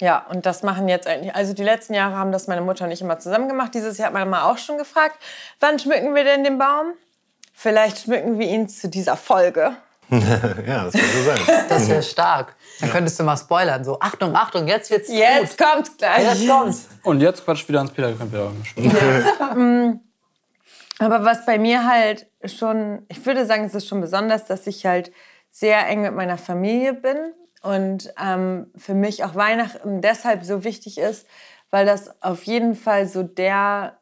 [0.00, 2.90] Ja, und das machen jetzt eigentlich, also die letzten Jahre haben das meine Mutter und
[2.90, 3.74] ich immer zusammen gemacht.
[3.74, 5.18] Dieses Jahr hat meine Mama auch schon gefragt,
[5.60, 6.94] wann schmücken wir denn den Baum?
[7.60, 9.76] Vielleicht schmücken wir ihn zu dieser Folge.
[10.10, 11.64] Ja, das könnte sein.
[11.68, 12.54] Das wäre stark.
[12.80, 13.84] Dann könntest du mal spoilern.
[13.84, 15.66] So, Achtung, Achtung, jetzt wird's Jetzt gut.
[15.66, 16.22] kommt's gleich.
[16.22, 16.88] Jetzt kommt's.
[17.02, 18.12] Und jetzt quatscht wieder ans Peter.
[18.12, 20.00] Könnt ihr
[21.00, 24.86] Aber was bei mir halt schon, ich würde sagen, es ist schon besonders, dass ich
[24.86, 25.12] halt
[25.50, 27.16] sehr eng mit meiner Familie bin
[27.62, 31.26] und ähm, für mich auch Weihnachten deshalb so wichtig ist,
[31.70, 33.97] weil das auf jeden Fall so der,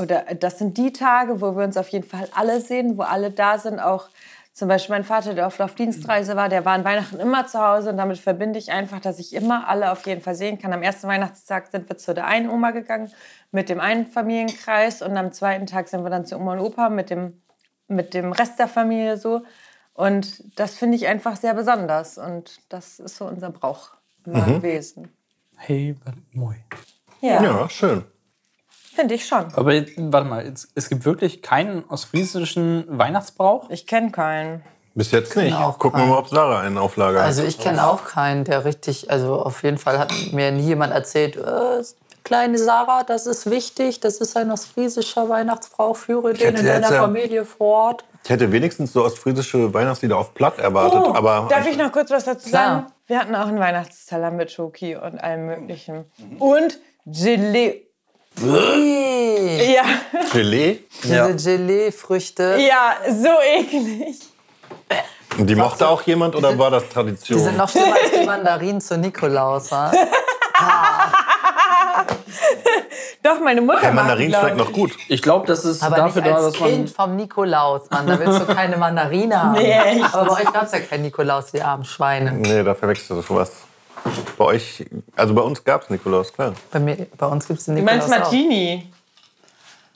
[0.00, 3.30] oder das sind die Tage, wo wir uns auf jeden Fall alle sehen, wo alle
[3.30, 4.08] da sind, auch
[4.52, 7.60] zum Beispiel mein Vater, der oft auf Dienstreise war, der war an Weihnachten immer zu
[7.60, 10.72] Hause und damit verbinde ich einfach, dass ich immer alle auf jeden Fall sehen kann.
[10.72, 13.10] Am ersten Weihnachtstag sind wir zu der einen Oma gegangen
[13.52, 16.88] mit dem einen Familienkreis und am zweiten Tag sind wir dann zu Oma und Opa
[16.88, 17.40] mit dem,
[17.86, 19.42] mit dem Rest der Familie so.
[19.94, 23.92] Und das finde ich einfach sehr besonders und das ist so unser Brauch
[24.24, 25.10] immer gewesen.
[25.56, 25.94] Hey,
[26.32, 26.56] moi.
[27.20, 28.04] Ja, Ja, schön.
[29.00, 29.46] Finde ich schon.
[29.54, 33.70] Aber jetzt, warte mal, es gibt wirklich keinen ostfriesischen Weihnachtsbrauch?
[33.70, 34.62] Ich kenne keinen.
[34.94, 35.54] Bis jetzt nicht.
[35.54, 37.24] auch Gucken wir mal, ob Sarah einen Auflage hat.
[37.26, 40.92] Also ich kenne auch keinen, der richtig, also auf jeden Fall hat mir nie jemand
[40.92, 41.82] erzählt, äh,
[42.24, 47.00] kleine Sarah, das ist wichtig, das ist ein ostfriesischer Weihnachtsbrauch, führe den in deiner ja-
[47.02, 48.04] Familie fort.
[48.24, 52.10] Ich hätte wenigstens so ostfriesische Weihnachtslieder auf Platt erwartet, Oh, aber darf ich noch kurz
[52.10, 52.66] was dazu Klar.
[52.66, 52.86] sagen?
[53.06, 56.04] Wir hatten auch einen Weihnachtsteller mit Schoki und allem Möglichen.
[56.38, 57.86] Und Gelee.
[58.42, 59.82] Ja,
[60.32, 64.18] Gelee, Diese Gelee-Früchte, ja, so eklig.
[65.38, 67.38] die mochte auch jemand oder war das die Tradition?
[67.38, 69.70] sind noch schlimmer als die Mandarinen zu Nikolaus.
[69.72, 69.92] Ha?
[73.22, 74.92] Doch, meine Mutter Der mag Mandarin die, schmeckt noch gut.
[75.08, 76.70] Ich glaube, das ist Aber dafür nicht da, als dass man.
[76.70, 78.06] Kind vom Nikolaus, Mann.
[78.06, 79.52] Da willst du keine Mandarine haben.
[79.52, 80.14] Nee, echt.
[80.14, 82.32] Aber bei euch gab es ja keinen Nikolaus, die armen Schweine.
[82.32, 83.52] Nee, da verwechselst du schon was.
[84.38, 84.86] Bei euch,
[85.16, 86.54] also bei uns gab es Nikolaus, klar.
[86.70, 88.32] Bei, mir, bei uns gibt es den Du Nikolaus meinst auch.
[88.32, 88.90] Martini?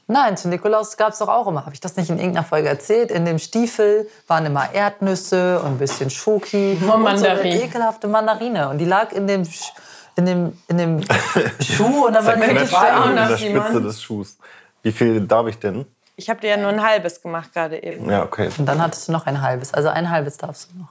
[0.06, 1.64] Nein, zu Nikolaus gab es doch auch immer.
[1.64, 3.10] Habe ich das nicht in irgendeiner Folge erzählt?
[3.10, 6.76] In dem Stiefel waren immer Erdnüsse und ein bisschen Schoki.
[6.82, 8.68] Und so eine ekelhafte Mandarine.
[8.68, 9.70] Und die lag in dem, Sch-
[10.16, 11.00] in dem, in dem
[11.62, 13.38] Schuh und dann war die auch an der.
[13.38, 14.36] Spitze des Schuhs.
[14.82, 15.86] Wie viel darf ich denn?
[16.16, 18.08] Ich habe dir ja nur ein halbes gemacht gerade eben.
[18.10, 18.50] Ja, okay.
[18.58, 19.72] Und dann hattest du noch ein halbes.
[19.72, 20.88] Also ein halbes darfst du noch.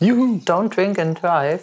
[0.00, 0.38] Juhu.
[0.44, 1.60] Don't drink and drive.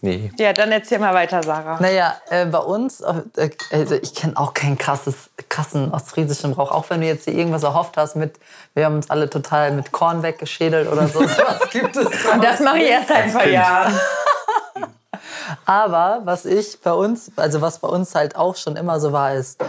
[0.00, 0.30] Nee.
[0.38, 1.80] Ja, dann erzähl mal weiter, Sarah.
[1.80, 6.70] Naja, äh, bei uns, äh, also ich kenne auch keinen krasses, krassen ostfriesischen Brauch.
[6.70, 8.38] Auch wenn du jetzt hier irgendwas erhofft hast mit,
[8.74, 11.20] wir haben uns alle total mit Korn weggeschädelt oder so.
[11.20, 13.54] Was gibt es bei Und das mache ich erst seit ein paar Kind.
[13.54, 14.00] Jahren.
[15.64, 19.34] Aber was ich bei uns, also was bei uns halt auch schon immer so war,
[19.34, 19.62] ist,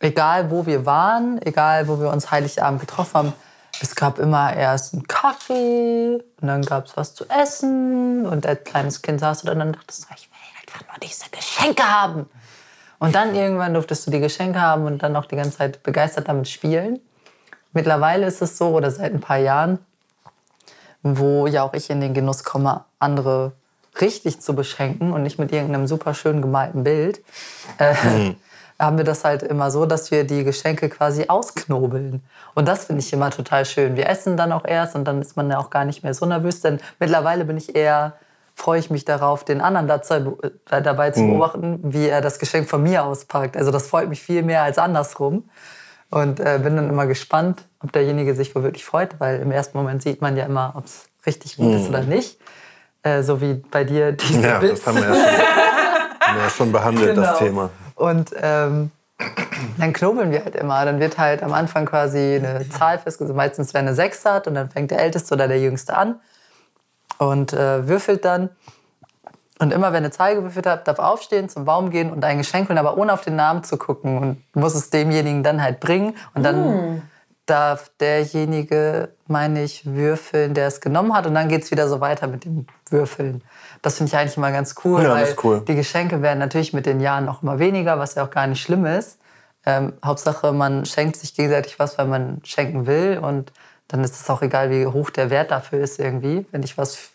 [0.00, 3.32] egal wo wir waren, egal wo wir uns Heiligabend getroffen haben,
[3.80, 8.64] es gab immer erst einen Kaffee und dann gab es was zu essen und als
[8.64, 12.28] kleines Kind saß du dann und dachtest, ich will einfach nur diese Geschenke haben.
[12.98, 16.28] Und dann irgendwann durftest du die Geschenke haben und dann auch die ganze Zeit begeistert
[16.28, 17.00] damit spielen.
[17.72, 19.78] Mittlerweile ist es so, oder seit ein paar Jahren,
[21.02, 23.52] wo ja auch ich in den Genuss komme, andere
[24.00, 27.22] richtig zu beschenken und nicht mit irgendeinem super schön gemalten Bild,
[27.78, 28.34] äh,
[28.82, 32.22] haben wir das halt immer so, dass wir die Geschenke quasi ausknobeln.
[32.54, 33.96] Und das finde ich immer total schön.
[33.96, 36.26] Wir essen dann auch erst und dann ist man ja auch gar nicht mehr so
[36.26, 38.14] nervös, denn mittlerweile bin ich eher,
[38.54, 40.38] freue ich mich darauf, den anderen dazu,
[40.70, 43.56] äh, dabei zu beobachten, wie er das Geschenk von mir auspackt.
[43.56, 45.48] Also das freut mich viel mehr als andersrum.
[46.10, 49.78] Und äh, bin dann immer gespannt, ob derjenige sich wohl wirklich freut, weil im ersten
[49.78, 52.38] Moment sieht man ja immer, ob es richtig gut ist oder nicht.
[53.02, 54.82] Äh, so wie bei dir diese Ja, Bits.
[54.84, 57.38] das haben wir ja schon, wir ja schon behandelt, das Genau.
[57.38, 57.70] Thema.
[58.02, 58.90] Und ähm,
[59.78, 60.84] dann knobeln wir halt immer.
[60.84, 63.36] Dann wird halt am Anfang quasi eine Zahl festgesetzt.
[63.36, 66.16] Meistens, wer eine 6 hat und dann fängt der Älteste oder der Jüngste an
[67.18, 68.48] und äh, würfelt dann.
[69.60, 72.68] Und immer, wenn eine Zahl gewürfelt hat, darf aufstehen, zum Baum gehen und ein Geschenk
[72.68, 76.16] holen, aber ohne auf den Namen zu gucken und muss es demjenigen dann halt bringen.
[76.34, 77.02] Und dann
[77.46, 81.28] darf derjenige, meine ich, würfeln, der es genommen hat.
[81.28, 83.44] Und dann geht es wieder so weiter mit dem Würfeln.
[83.82, 85.62] Das finde ich eigentlich immer ganz cool, Ja, weil cool.
[85.66, 88.62] die Geschenke werden natürlich mit den Jahren noch immer weniger, was ja auch gar nicht
[88.62, 89.18] schlimm ist.
[89.66, 93.18] Ähm, Hauptsache, man schenkt sich gegenseitig was, weil man schenken will.
[93.18, 93.52] Und
[93.88, 96.46] dann ist es auch egal, wie hoch der Wert dafür ist irgendwie.
[96.52, 97.10] Wenn ich was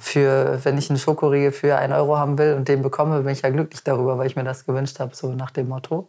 [0.00, 3.42] für, wenn ich einen Schokoriegel für einen Euro haben will und den bekomme, bin ich
[3.42, 6.08] ja glücklich darüber, weil ich mir das gewünscht habe, so nach dem Motto.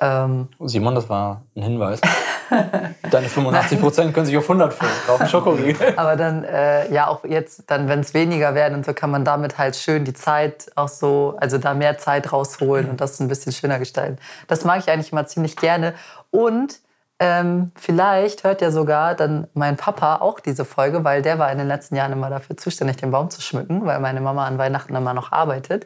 [0.00, 2.00] Ähm, Simon, das war ein Hinweis.
[3.10, 4.92] Deine 85% können sich auf 100 füllen.
[5.08, 5.92] Auf Schokoriegel.
[5.96, 9.24] aber dann, äh, ja, auch jetzt, dann, wenn es weniger werden und so, kann man
[9.24, 13.28] damit halt schön die Zeit auch so, also da mehr Zeit rausholen und das ein
[13.28, 14.16] bisschen schöner gestalten.
[14.48, 15.94] Das mag ich eigentlich immer ziemlich gerne.
[16.30, 16.80] Und
[17.18, 21.58] ähm, vielleicht hört ja sogar dann mein Papa auch diese Folge, weil der war in
[21.58, 24.94] den letzten Jahren immer dafür zuständig, den Baum zu schmücken, weil meine Mama an Weihnachten
[24.94, 25.84] immer noch arbeitet.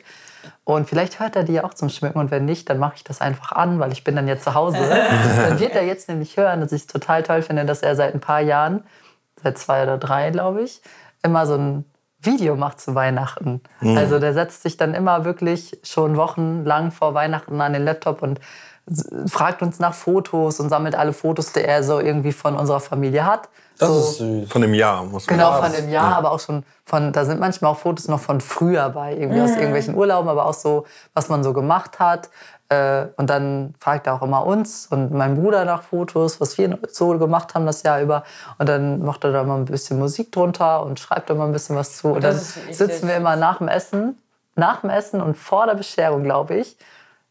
[0.65, 3.21] Und vielleicht hört er die auch zum Schmücken und wenn nicht, dann mache ich das
[3.21, 4.79] einfach an, weil ich bin dann jetzt zu Hause.
[5.49, 8.15] dann wird er jetzt nämlich hören, dass ich es total toll finde, dass er seit
[8.15, 8.85] ein paar Jahren,
[9.43, 10.81] seit zwei oder drei, glaube ich,
[11.23, 11.85] immer so ein
[12.21, 13.61] Video macht zu Weihnachten.
[13.97, 18.41] Also der setzt sich dann immer wirklich schon wochenlang vor Weihnachten an den Laptop und
[19.27, 23.27] fragt uns nach Fotos und sammelt alle Fotos, die er so irgendwie von unserer Familie
[23.27, 23.49] hat.
[23.79, 24.49] Das so, ist süß.
[24.51, 25.65] Von dem Jahr muss man Genau, sagen.
[25.65, 28.89] von dem Jahr, aber auch schon von, da sind manchmal auch Fotos noch von früher
[28.91, 32.29] bei, irgendwie aus irgendwelchen Urlauben, aber auch so, was man so gemacht hat.
[32.69, 36.79] Äh, Und dann fragt er auch immer uns und mein Bruder nach Fotos, was wir
[36.91, 38.23] so gemacht haben das Jahr über.
[38.59, 41.53] Und dann macht er da mal ein bisschen Musik drunter und schreibt da mal ein
[41.53, 42.09] bisschen was zu.
[42.09, 42.39] Und dann
[42.71, 44.19] sitzen wir immer nach dem Essen,
[44.57, 46.77] nach dem Essen und vor der Bescherung, glaube ich,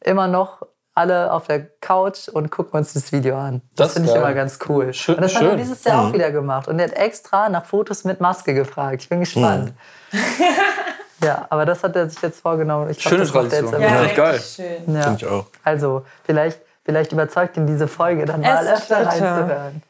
[0.01, 0.61] immer noch
[0.95, 3.61] alle auf der Couch und gucken uns das Video an.
[3.75, 4.93] Das Das, ist finde ich immer ganz cool.
[4.93, 5.57] Schön- und das hat er schön.
[5.57, 6.67] dieses Jahr auch wieder gemacht.
[6.67, 9.01] Und er hat extra nach Fotos mit Maske gefragt.
[9.01, 9.73] Ich bin gespannt.
[11.23, 12.89] ja, aber das hat er sich jetzt vorgenommen.
[12.89, 13.81] Ich glaub, Schöne das macht jetzt Tradition.
[13.81, 13.91] immer.
[13.91, 14.39] Ja, richtig geil.
[14.41, 14.95] schön.
[14.95, 15.01] Ja.
[15.03, 15.45] Finde ich auch.
[15.63, 19.81] Also, vielleicht, vielleicht überzeugt ihn diese Folge dann mal Es öfter reinzuhören.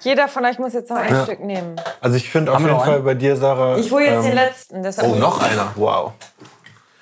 [0.00, 1.76] Jeder von euch muss jetzt noch ein Stück nehmen.
[2.00, 3.04] Also ich finde auf jeden noch Fall einen?
[3.04, 3.76] bei dir, Sarah.
[3.76, 4.34] Ich hole jetzt ähm,
[4.72, 5.10] den letzten.
[5.12, 5.72] Oh, noch einer.
[5.76, 6.12] Wow.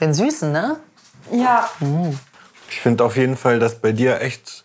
[0.01, 0.77] Den Süßen, ne?
[1.31, 1.69] Ja,
[2.71, 4.65] Ich finde auf jeden Fall, dass bei dir echt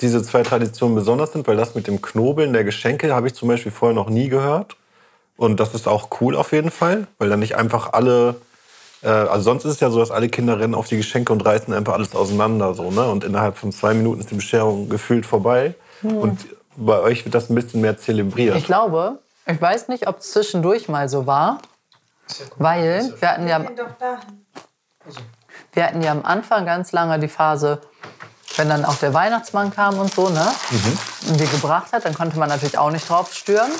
[0.00, 3.48] diese zwei Traditionen besonders sind, weil das mit dem Knobeln der Geschenke habe ich zum
[3.48, 4.76] Beispiel vorher noch nie gehört.
[5.36, 8.36] Und das ist auch cool auf jeden Fall, weil dann nicht einfach alle,
[9.02, 11.44] äh, also sonst ist es ja so, dass alle Kinder rennen auf die Geschenke und
[11.44, 13.08] reißen einfach alles auseinander so, ne?
[13.08, 15.74] Und innerhalb von zwei Minuten ist die Bescherung gefühlt vorbei.
[16.02, 16.46] Und
[16.76, 18.56] bei euch wird das ein bisschen mehr zelebriert.
[18.56, 21.58] Ich glaube, ich weiß nicht, ob es zwischendurch mal so war,
[22.56, 23.64] weil wir hatten ja
[25.72, 27.80] Wir hatten ja am Anfang ganz lange die Phase,
[28.56, 30.46] wenn dann auch der Weihnachtsmann kam und so, ne?
[31.28, 33.70] Und die gebracht hat, dann konnte man natürlich auch nicht drauf stören.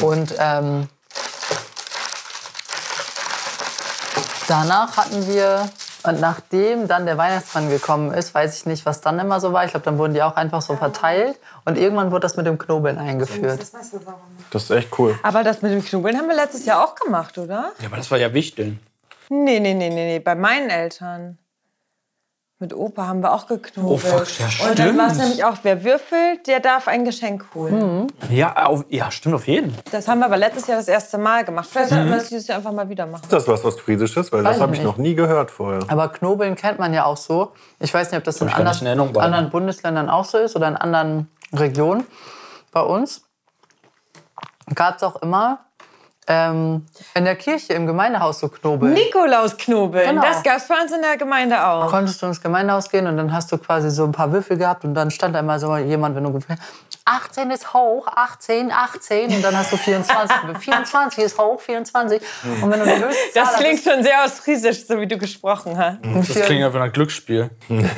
[0.00, 0.88] Und ähm,
[4.48, 5.68] danach hatten wir,
[6.04, 9.64] und nachdem dann der Weihnachtsmann gekommen ist, weiß ich nicht, was dann immer so war.
[9.64, 11.38] Ich glaube, dann wurden die auch einfach so verteilt.
[11.66, 13.60] Und irgendwann wurde das mit dem Knobeln eingeführt.
[14.50, 15.18] Das ist echt cool.
[15.22, 17.72] aber das mit dem Knobeln haben wir letztes Jahr auch gemacht, oder?
[17.80, 18.78] Ja, aber das war ja wichtig.
[19.30, 20.18] Nee, nee, nee, nee, nee.
[20.18, 21.38] Bei meinen Eltern.
[22.62, 24.04] Mit Opa haben wir auch geknobelt.
[24.04, 25.28] Oh, fuck, ja, Und dann war es stimmt.
[25.28, 28.08] nämlich auch, wer würfelt, der darf ein Geschenk holen.
[28.28, 29.74] Ja, auf, ja, stimmt auf jeden.
[29.92, 31.70] Das haben wir aber letztes Jahr das erste Mal gemacht.
[31.70, 33.22] Vielleicht sollten wir das dieses Jahr einfach mal wieder machen.
[33.22, 34.30] Ist das was Ostfriesisches?
[34.30, 35.80] Weil Weiß das habe ich noch nie gehört vorher.
[35.88, 37.52] Aber Knobeln kennt man ja auch so.
[37.78, 39.18] Ich weiß nicht, ob das in in anderen, behalten.
[39.20, 42.06] anderen Bundesländern auch so ist oder in anderen Regionen.
[42.72, 43.22] Bei uns
[44.74, 45.60] gab es auch immer
[46.26, 48.92] ähm, in der Kirche im Gemeindehaus so Knobeln.
[48.92, 50.22] Nikolausknobeln, Genau.
[50.22, 51.88] das gab es bei uns in der Gemeinde auch.
[51.90, 54.84] konntest du ins Gemeindehaus gehen und dann hast du quasi so ein paar Würfel gehabt
[54.84, 59.34] und dann stand immer so jemand, wenn du gefragt hast, 18 ist hoch, 18, 18
[59.34, 60.36] und dann hast du 24.
[60.58, 62.20] 24 ist hoch, 24.
[62.62, 65.76] Und wenn du die höchste Zahl Das klingt schon sehr ostfriesisch, so wie du gesprochen
[65.76, 65.98] hast.
[66.04, 67.50] hattest, Das klingt einfach nach Glücksspiel.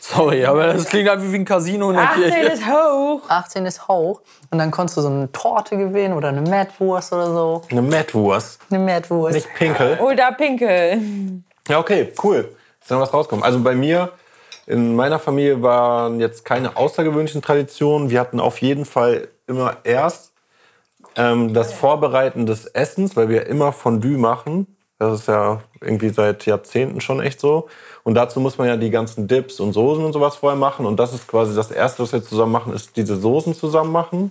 [0.00, 2.40] Sorry, aber das klingt einfach wie ein Casino in der 18 Kirche.
[2.52, 3.20] ist hoch.
[3.28, 4.20] 18 ist hoch
[4.50, 7.35] und dann konntest du so eine Torte gewinnen oder eine Mettwurst oder so.
[7.70, 8.60] Eine Mettwurst.
[8.70, 9.34] Eine Mettwurst.
[9.34, 9.98] Nicht Pinkel.
[10.00, 11.00] Oder Pinkel.
[11.68, 12.54] Ja, okay, cool.
[12.80, 13.44] Ist dann was rausgekommen.
[13.44, 14.12] Also bei mir,
[14.66, 18.10] in meiner Familie waren jetzt keine außergewöhnlichen Traditionen.
[18.10, 20.32] Wir hatten auf jeden Fall immer erst
[21.16, 24.66] ähm, das Vorbereiten des Essens, weil wir immer Fondue machen.
[24.98, 27.68] Das ist ja irgendwie seit Jahrzehnten schon echt so.
[28.02, 30.86] Und dazu muss man ja die ganzen Dips und Soßen und sowas vorher machen.
[30.86, 34.30] Und das ist quasi das Erste, was wir zusammen machen, ist diese Soßen zusammen machen.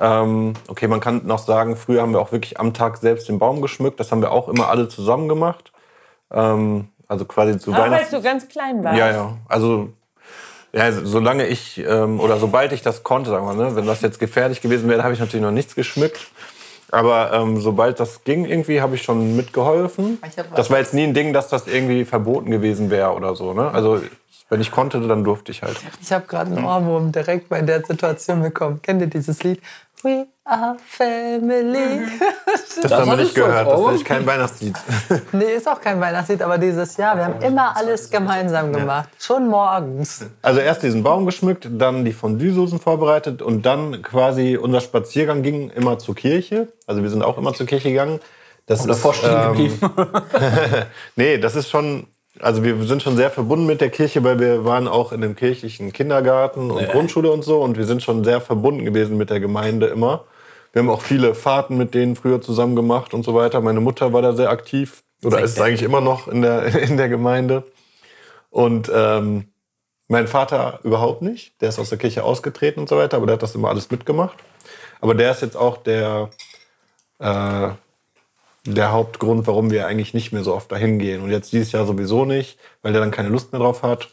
[0.00, 3.38] Ähm, okay, man kann noch sagen, früher haben wir auch wirklich am Tag selbst den
[3.38, 4.00] Baum geschmückt.
[4.00, 5.72] Das haben wir auch immer alle zusammen gemacht.
[6.32, 8.14] Ähm, also quasi zu Auch als Weihnachten.
[8.14, 8.96] du ganz klein warst.
[8.96, 9.32] Ja, ja.
[9.48, 9.92] Also,
[10.72, 14.18] ja, solange ich, ähm, oder sobald ich das konnte, sagen wir, ne, wenn das jetzt
[14.18, 16.28] gefährlich gewesen wäre, habe ich natürlich noch nichts geschmückt.
[16.92, 20.18] Aber ähm, sobald das ging, irgendwie, habe ich schon mitgeholfen.
[20.26, 23.54] Ich Das war jetzt nie ein Ding, dass das irgendwie verboten gewesen wäre oder so.
[23.54, 23.70] Ne?
[23.70, 24.00] Also,
[24.50, 25.76] wenn ich konnte, dann durfte ich halt.
[26.02, 28.82] Ich habe gerade einen Ohrwurm direkt bei der Situation bekommen.
[28.82, 29.60] Kennt ihr dieses Lied?
[30.02, 32.06] We are family.
[32.82, 33.68] Das, haben wir nicht gehört.
[33.68, 34.74] Das ist kein Weihnachtslied.
[35.32, 39.08] nee, ist auch kein Weihnachtslied, aber dieses Jahr, wir haben immer alles gemeinsam gemacht.
[39.18, 40.24] Schon morgens.
[40.40, 45.70] Also erst diesen Baum geschmückt, dann die Fondue-Soßen vorbereitet und dann quasi unser Spaziergang ging
[45.70, 46.68] immer zur Kirche.
[46.86, 48.20] Also wir sind auch immer zur Kirche gegangen.
[48.66, 49.80] Das Davor ist, stehen ähm, geblieben.
[51.16, 52.06] Nee, das ist schon,
[52.38, 55.34] also wir sind schon sehr verbunden mit der Kirche, weil wir waren auch in einem
[55.34, 59.40] kirchlichen Kindergarten und Grundschule und so und wir sind schon sehr verbunden gewesen mit der
[59.40, 60.24] Gemeinde immer.
[60.72, 63.60] Wir haben auch viele Fahrten mit denen früher zusammen gemacht und so weiter.
[63.60, 67.08] Meine Mutter war da sehr aktiv oder ist eigentlich immer noch in der, in der
[67.08, 67.64] Gemeinde.
[68.50, 69.46] Und ähm,
[70.08, 71.60] Mein Vater überhaupt nicht.
[71.60, 73.90] Der ist aus der Kirche ausgetreten und so weiter, aber der hat das immer alles
[73.90, 74.38] mitgemacht.
[75.00, 76.30] Aber der ist jetzt auch der,
[77.20, 77.68] äh,
[78.64, 81.22] der Hauptgrund, warum wir eigentlich nicht mehr so oft dahin gehen.
[81.22, 84.08] Und jetzt dieses Jahr sowieso nicht, weil der dann keine Lust mehr drauf hat.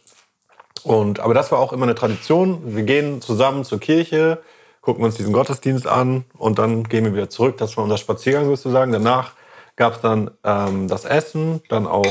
[0.84, 2.76] Und, aber das war auch immer eine Tradition.
[2.76, 4.42] Wir gehen zusammen zur Kirche,
[4.82, 7.58] gucken uns diesen Gottesdienst an und dann gehen wir wieder zurück.
[7.58, 8.92] Das war unser Spaziergang sozusagen.
[8.92, 9.34] Danach
[9.76, 12.06] gab es dann ähm, das Essen, dann auch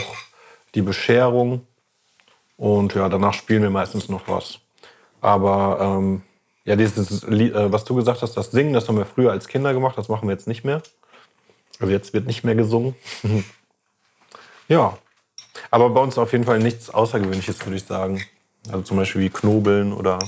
[0.74, 1.66] die Bescherung
[2.56, 4.60] und ja, danach spielen wir meistens noch was.
[5.20, 6.22] Aber ähm,
[6.64, 9.72] ja, dieses äh, was du gesagt hast, das Singen, das haben wir früher als Kinder
[9.72, 10.82] gemacht, das machen wir jetzt nicht mehr.
[11.80, 12.94] Also jetzt wird nicht mehr gesungen.
[14.68, 14.96] ja,
[15.70, 18.22] aber bei uns auf jeden Fall nichts Außergewöhnliches, würde ich sagen.
[18.68, 20.18] Also zum Beispiel wie Knobeln oder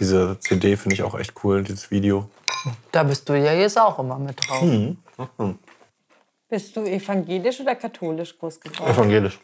[0.00, 2.28] diese CD finde ich auch echt cool, dieses Video.
[2.92, 4.62] Da bist du ja jetzt auch immer mit drauf.
[4.62, 4.98] Mhm.
[6.48, 8.90] Bist du evangelisch oder katholisch groß geworden?
[8.90, 9.38] Evangelisch.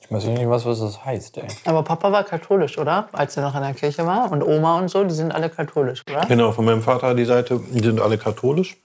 [0.00, 1.48] Ich weiß nicht, was, was das heißt, ey.
[1.64, 3.08] Aber Papa war katholisch, oder?
[3.10, 4.30] Als er noch in der Kirche war.
[4.30, 6.20] Und Oma und so, die sind alle katholisch, oder?
[6.26, 8.76] Genau, von meinem Vater die Seite, die sind alle katholisch.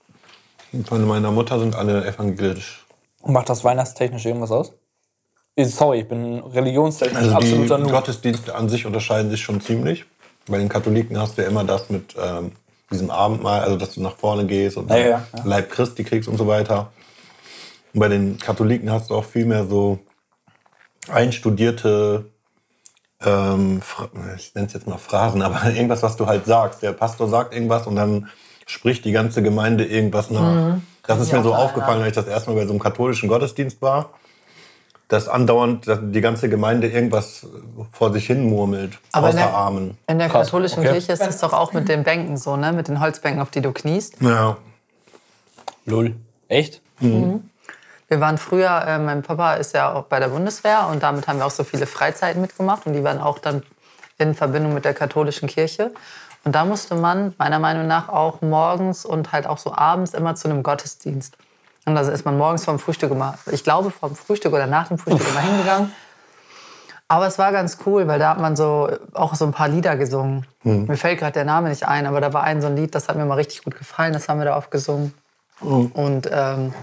[0.73, 2.85] Und von meiner Mutter sind alle evangelisch.
[3.25, 4.73] Macht das weihnachtstechnisch irgendwas aus?
[5.55, 7.91] Äh, Sorry, ich bin religionstechnisch Also die absoluter Noob.
[7.91, 10.05] Gottesdienste an sich unterscheiden sich schon ziemlich.
[10.47, 12.53] Bei den Katholiken hast du ja immer das mit ähm,
[12.89, 15.43] diesem Abendmahl, also dass du nach vorne gehst und Ja, ja, ja.
[15.43, 16.91] Leib Christi kriegst und so weiter.
[17.93, 19.99] Und bei den Katholiken hast du auch viel mehr so
[21.09, 22.25] einstudierte,
[23.23, 23.81] ähm,
[24.37, 26.81] ich nenne es jetzt mal Phrasen, aber irgendwas, was du halt sagst.
[26.81, 28.29] Der Pastor sagt irgendwas und dann
[28.71, 30.77] spricht die ganze Gemeinde irgendwas nach.
[31.05, 33.81] Das ist mir so aufgefallen, als ich das erste Mal bei so einem katholischen Gottesdienst
[33.81, 34.11] war
[35.07, 37.45] dass andauernd dass die ganze Gemeinde irgendwas
[37.91, 39.97] vor sich hin murmelt, Aber außer in der- Amen.
[40.07, 40.91] In der Krass, katholischen okay.
[40.91, 42.71] Kirche ist das doch auch mit den Bänken so, ne?
[42.71, 44.21] Mit den Holzbänken, auf die du kniest.
[44.21, 44.55] Ja.
[45.85, 46.15] Lull.
[46.47, 46.81] Echt?
[47.01, 51.39] Wir waren früher, äh, mein Papa ist ja auch bei der Bundeswehr und damit haben
[51.39, 53.63] wir auch so viele Freizeiten mitgemacht und die waren auch dann
[54.17, 55.91] in Verbindung mit der katholischen Kirche.
[56.43, 60.35] Und da musste man meiner Meinung nach auch morgens und halt auch so abends immer
[60.35, 61.37] zu einem Gottesdienst.
[61.85, 64.97] Und da ist man morgens vorm Frühstück immer, ich glaube vorm Frühstück oder nach dem
[64.97, 65.91] Frühstück immer hingegangen.
[67.07, 69.97] Aber es war ganz cool, weil da hat man so auch so ein paar Lieder
[69.97, 70.45] gesungen.
[70.87, 73.09] Mir fällt gerade der Name nicht ein, aber da war ein so ein Lied, das
[73.09, 75.13] hat mir mal richtig gut gefallen, das haben wir da oft gesungen.
[75.59, 76.73] Und ähm,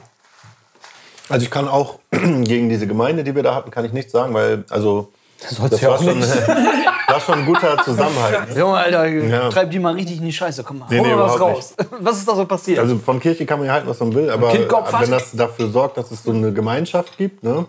[1.31, 4.35] Also ich kann auch gegen diese Gemeinde, die wir da hatten, kann ich nichts sagen,
[4.35, 6.23] weil also soll's das ja war auch schon,
[7.09, 7.15] nicht.
[7.15, 8.39] war schon ein guter Zusammenhalt.
[8.57, 9.49] Junge, Alter, Ja.
[9.51, 10.63] treib die mal richtig in die Scheiße.
[10.65, 11.75] Komm mal, Nee, hol nee, mal was raus.
[12.01, 12.79] Was ist da so passiert?
[12.79, 15.97] Also von Kirche kann man ja halten, was man will, aber wenn das dafür sorgt,
[15.97, 17.67] dass es so eine Gemeinschaft gibt, ne,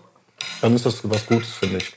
[0.60, 1.92] dann ist das was Gutes, finde ich.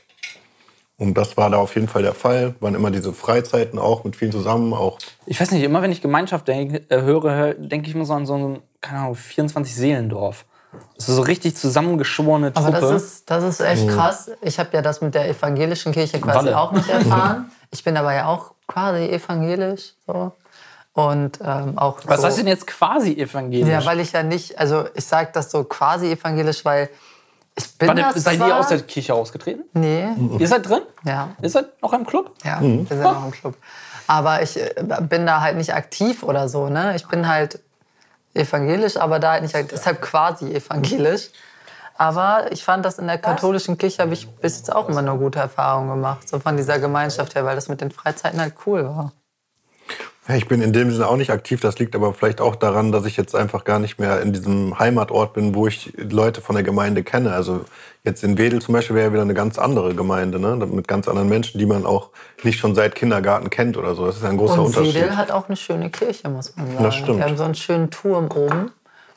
[0.96, 2.54] Und das war da auf jeden Fall der Fall.
[2.60, 6.00] Waren immer diese Freizeiten auch mit vielen zusammen, auch ich weiß nicht, immer wenn ich
[6.00, 10.44] Gemeinschaft denk, äh, höre, denke ich immer so an so ein, keine Ahnung, 24 Seelendorf.
[10.96, 12.68] Das ist so richtig zusammengeschworene Truppe.
[12.68, 14.30] Aber das ist, das ist echt krass.
[14.42, 16.58] Ich habe ja das mit der evangelischen Kirche quasi Walle.
[16.58, 17.50] auch nicht erfahren.
[17.70, 19.94] Ich bin aber ja auch quasi evangelisch.
[20.06, 20.32] So.
[20.92, 23.68] Und ähm, auch was so, heißt denn jetzt quasi evangelisch?
[23.68, 26.88] Ja, weil ich ja nicht, also ich sage das so quasi evangelisch, weil
[27.56, 29.62] ich bin Warte, das seid ihr zwar- aus der Kirche ausgetreten?
[29.74, 30.06] Nee,
[30.38, 30.82] Ihr seid drin?
[31.04, 32.32] ja, Ihr seid noch im Club?
[32.44, 33.56] ja, wir sind noch im Club.
[34.06, 36.94] Aber ich äh, bin da halt nicht aktiv oder so, ne?
[36.94, 37.58] Ich bin halt
[38.34, 39.72] evangelisch, aber da halt nicht.
[39.72, 41.30] Deshalb quasi evangelisch.
[41.96, 45.16] Aber ich fand das in der katholischen Kirche habe ich bis jetzt auch immer eine
[45.16, 48.84] gute Erfahrung gemacht, so von dieser Gemeinschaft her, weil das mit den Freizeiten halt cool
[48.84, 49.12] war.
[50.28, 51.60] Ja, Ich bin in dem Sinne auch nicht aktiv.
[51.60, 54.78] Das liegt aber vielleicht auch daran, dass ich jetzt einfach gar nicht mehr in diesem
[54.78, 57.32] Heimatort bin, wo ich Leute von der Gemeinde kenne.
[57.32, 57.64] Also
[58.04, 60.56] jetzt in Wedel zum Beispiel wäre ja wieder eine ganz andere Gemeinde, ne?
[60.56, 62.10] mit ganz anderen Menschen, die man auch
[62.42, 64.06] nicht schon seit Kindergarten kennt oder so.
[64.06, 64.94] Das ist ein großer Und Unterschied.
[64.94, 66.84] Wedel hat auch eine schöne Kirche, muss man sagen.
[66.84, 67.18] Das stimmt.
[67.18, 68.72] Wir haben so einen schönen Turm oben,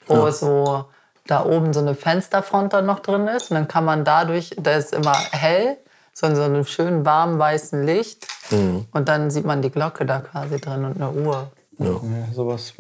[0.07, 0.85] wo so
[1.25, 3.51] da oben so eine Fensterfront dann noch drin ist.
[3.51, 5.77] Und dann kann man dadurch, da ist immer hell,
[6.19, 8.25] so in so einem schönen warmen weißen Licht.
[8.49, 8.85] Mhm.
[8.91, 11.51] Und dann sieht man die Glocke da quasi drin und eine Uhr.
[11.77, 11.91] Ja,
[12.33, 12.73] sowas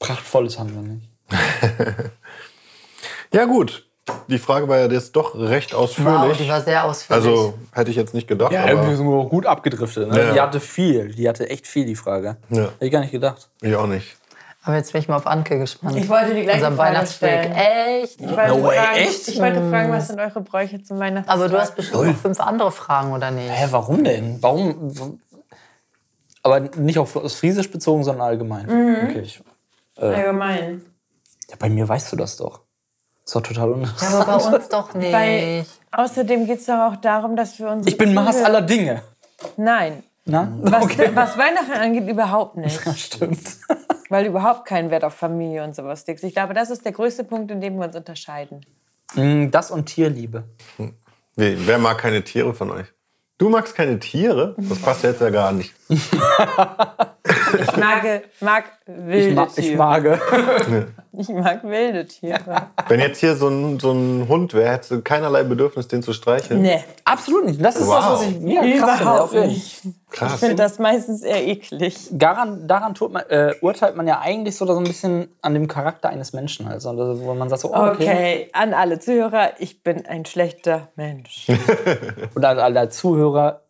[0.00, 1.08] Prachtvolles haben wir nicht.
[3.32, 3.86] Ja gut,
[4.26, 6.38] die Frage war ja jetzt doch recht Wow, ausführlich.
[6.38, 7.24] die war sehr ausführlich.
[7.24, 8.50] also hätte ich jetzt nicht gedacht.
[8.50, 10.08] Ja, aber wir sind auch gut abgedriftet.
[10.08, 10.18] Ne?
[10.18, 10.32] Ja.
[10.32, 11.14] Die hatte viel.
[11.14, 12.38] Die hatte echt viel, die Frage.
[12.48, 12.62] Ja.
[12.64, 13.48] Hätte ich gar nicht gedacht.
[13.62, 14.16] ich auch nicht.
[14.62, 15.96] Aber jetzt bin ich mal auf Anke gespannt.
[15.96, 17.44] Ich wollte die gleiche Unserem Frage Weihnachtsweg.
[17.44, 17.52] stellen.
[17.54, 18.20] Echt?
[18.20, 19.28] Ich wollte, No way, fragen, echt?
[19.28, 21.30] ich wollte fragen, was sind eure Bräuche zum Weihnachten?
[21.30, 23.50] Aber du hast bestimmt noch fünf andere Fragen, oder nicht?
[23.50, 24.38] Hä, warum denn?
[24.42, 25.18] Warum?
[26.42, 28.64] Aber nicht auf das Friesisch bezogen, sondern allgemein.
[28.66, 29.42] Okay, ich,
[29.96, 30.82] allgemein.
[31.50, 32.60] ja, bei mir weißt du das doch.
[33.24, 34.12] Ist doch total uninteressant.
[34.12, 35.12] Ja, aber bei uns doch nicht.
[35.12, 37.86] Bei, außerdem geht es doch auch darum, dass wir uns.
[37.86, 39.02] Ich bin Maß aller Dinge.
[39.56, 40.02] Nein.
[40.26, 40.48] Na?
[40.60, 40.84] Was,
[41.14, 42.78] was Weihnachten angeht, überhaupt nicht.
[42.98, 43.40] Stimmt.
[44.10, 46.24] Weil du überhaupt keinen Wert auf Familie und sowas legst.
[46.24, 48.60] Ich glaube, das ist der größte Punkt, in dem wir uns unterscheiden.
[49.14, 50.44] Mm, Das und Tierliebe.
[51.36, 52.86] Wer wer mag keine Tiere von euch?
[53.38, 54.54] Du magst keine Tiere?
[54.58, 55.72] Das passt jetzt ja gar nicht.
[55.88, 56.12] Ich
[57.76, 59.76] mag, mag wilde Ich, ma ich Tiere.
[59.78, 60.04] mag.
[61.12, 62.68] Ich mag wilde Tiere.
[62.88, 66.12] Wenn jetzt hier so ein, so ein Hund wäre, hättest du keinerlei Bedürfnis, den zu
[66.12, 66.62] streicheln.
[66.62, 67.64] Nee, Absolut nicht.
[67.64, 67.94] Das ist Wow.
[67.96, 69.02] das, was ich ja, krass finde.
[69.02, 69.82] überhaupt nicht.
[70.12, 71.96] Ich finde das meistens eher eklig.
[72.12, 75.66] Daran, daran tut man, äh, urteilt man ja eigentlich so, so ein bisschen an dem
[75.66, 76.68] Charakter eines Menschen.
[76.68, 76.90] Also,
[77.20, 77.94] wo man sagt so, oh, okay.
[77.94, 81.48] Okay, an alle Zuhörer, ich bin ein schlechter Mensch.
[82.34, 83.62] Und an alle Zuhörer,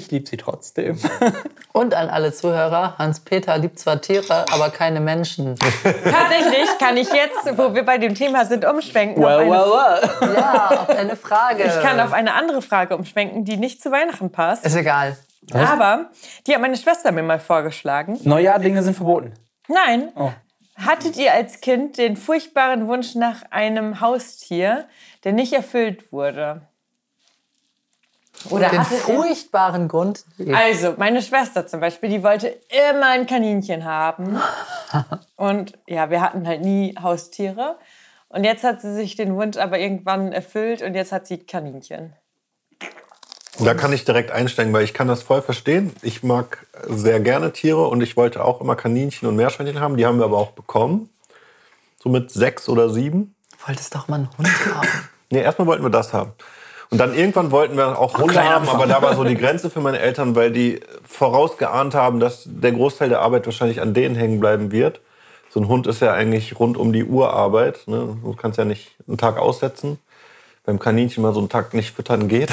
[0.00, 0.98] ich liebe sie trotzdem.
[1.72, 5.54] Und an alle Zuhörer, Hans-Peter liebt zwar Tiere, aber keine Menschen.
[5.54, 9.22] Tatsächlich kann ich jetzt, wo wir bei dem Thema sind, umschwenken.
[9.22, 10.34] auf well, eine, well, well.
[10.34, 11.62] Ja, auf eine Frage.
[11.64, 14.66] Ich kann auf eine andere Frage umschwenken, die nicht zu Weihnachten passt.
[14.66, 15.16] Ist egal.
[15.52, 16.10] Aber
[16.46, 18.18] die hat meine Schwester mir mal vorgeschlagen.
[18.22, 19.34] Neujahr-Dinge sind verboten.
[19.68, 20.10] Nein.
[20.16, 20.30] Oh.
[20.76, 24.86] Hattet ihr als Kind den furchtbaren Wunsch nach einem Haustier,
[25.24, 26.62] der nicht erfüllt wurde?
[28.48, 30.24] Oder Den furchtbaren Grund.
[30.52, 34.40] also, meine Schwester zum Beispiel, die wollte immer ein Kaninchen haben.
[35.36, 37.76] Und ja, wir hatten halt nie Haustiere.
[38.28, 42.12] Und jetzt hat sie sich den Wunsch aber irgendwann erfüllt und jetzt hat sie Kaninchen.
[43.58, 45.92] Da kann ich direkt einsteigen, weil ich kann das voll verstehen.
[46.00, 49.96] Ich mag sehr gerne Tiere und ich wollte auch immer Kaninchen und Meerschweinchen haben.
[49.96, 51.10] Die haben wir aber auch bekommen.
[52.00, 53.34] So mit sechs oder sieben.
[53.50, 54.88] Du wolltest doch mal einen Hund haben.
[55.30, 56.32] Nee, erstmal wollten wir das haben.
[56.90, 58.74] Und dann irgendwann wollten wir auch Hunde kleiner haben, Anfang.
[58.74, 62.72] aber da war so die Grenze für meine Eltern, weil die vorausgeahnt haben, dass der
[62.72, 65.00] Großteil der Arbeit wahrscheinlich an denen hängen bleiben wird.
[65.50, 67.86] So ein Hund ist ja eigentlich rund um die Uhr Arbeit.
[67.86, 68.16] Ne?
[68.22, 70.00] Du kannst ja nicht einen Tag aussetzen.
[70.64, 72.50] Beim Kaninchen mal so einen Tag nicht füttern geht.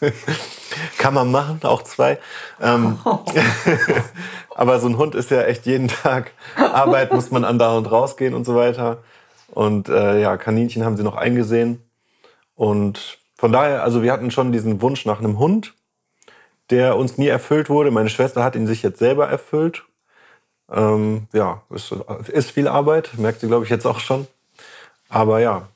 [0.98, 2.18] Kann man machen, auch zwei.
[2.60, 2.98] Ähm,
[4.54, 8.44] aber so ein Hund ist ja echt jeden Tag Arbeit, muss man andauernd rausgehen und
[8.44, 8.98] so weiter.
[9.52, 11.82] Und äh, ja, Kaninchen haben sie noch eingesehen.
[12.54, 15.74] Und von daher, also wir hatten schon diesen Wunsch nach einem Hund,
[16.70, 17.92] der uns nie erfüllt wurde.
[17.92, 19.84] Meine Schwester hat ihn sich jetzt selber erfüllt.
[20.70, 21.94] Ähm, ja, ist,
[22.28, 24.26] ist viel Arbeit, merkt sie, glaube ich, jetzt auch schon.
[25.08, 25.68] Aber ja,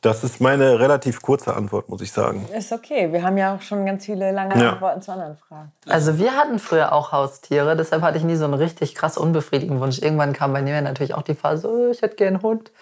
[0.00, 2.48] das ist meine relativ kurze Antwort, muss ich sagen.
[2.56, 3.12] Ist okay.
[3.12, 4.72] Wir haben ja auch schon ganz viele lange Ja.
[4.72, 5.70] Antworten zu anderen Fragen.
[5.86, 9.80] Also wir hatten früher auch Haustiere, deshalb hatte ich nie so einen richtig krass unbefriedigenden
[9.80, 10.00] Wunsch.
[10.00, 12.72] Irgendwann kam bei mir natürlich auch die Phase, oh, ich hätte gern einen Hund.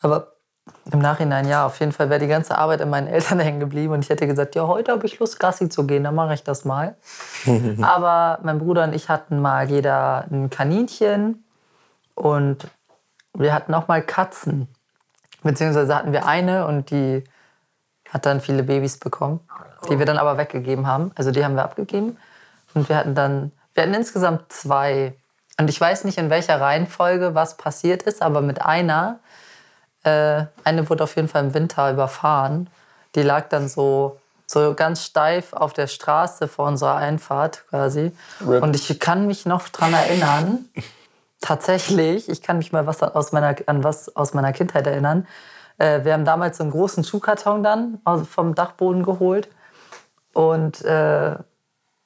[0.00, 0.35] Aber
[0.92, 3.92] im Nachhinein, ja, auf jeden Fall wäre die ganze Arbeit in meinen Eltern hängen geblieben
[3.92, 6.42] und ich hätte gesagt, ja, heute habe ich Lust, Gassi zu gehen, dann mache ich
[6.42, 6.96] das mal.
[7.82, 11.44] Aber mein Bruder und ich hatten mal jeder ein Kaninchen
[12.14, 12.68] und
[13.34, 14.68] wir hatten auch mal Katzen.
[15.42, 17.22] Beziehungsweise hatten wir eine und die
[18.08, 19.40] hat dann viele Babys bekommen,
[19.88, 21.12] die wir dann aber weggegeben haben.
[21.14, 22.16] Also die haben wir abgegeben.
[22.74, 25.14] Und wir hatten dann, wir hatten insgesamt zwei.
[25.58, 29.18] Und ich weiß nicht, in welcher Reihenfolge was passiert ist, aber mit einer,
[30.06, 32.70] äh, eine wurde auf jeden Fall im Winter überfahren.
[33.16, 38.12] Die lag dann so, so ganz steif auf der Straße vor unserer Einfahrt quasi.
[38.62, 40.66] Und ich kann mich noch dran erinnern,
[41.40, 45.26] tatsächlich, ich kann mich mal was aus meiner, an was aus meiner Kindheit erinnern.
[45.78, 48.00] Äh, wir haben damals so einen großen Schuhkarton dann
[48.30, 49.48] vom Dachboden geholt.
[50.32, 51.34] Und äh,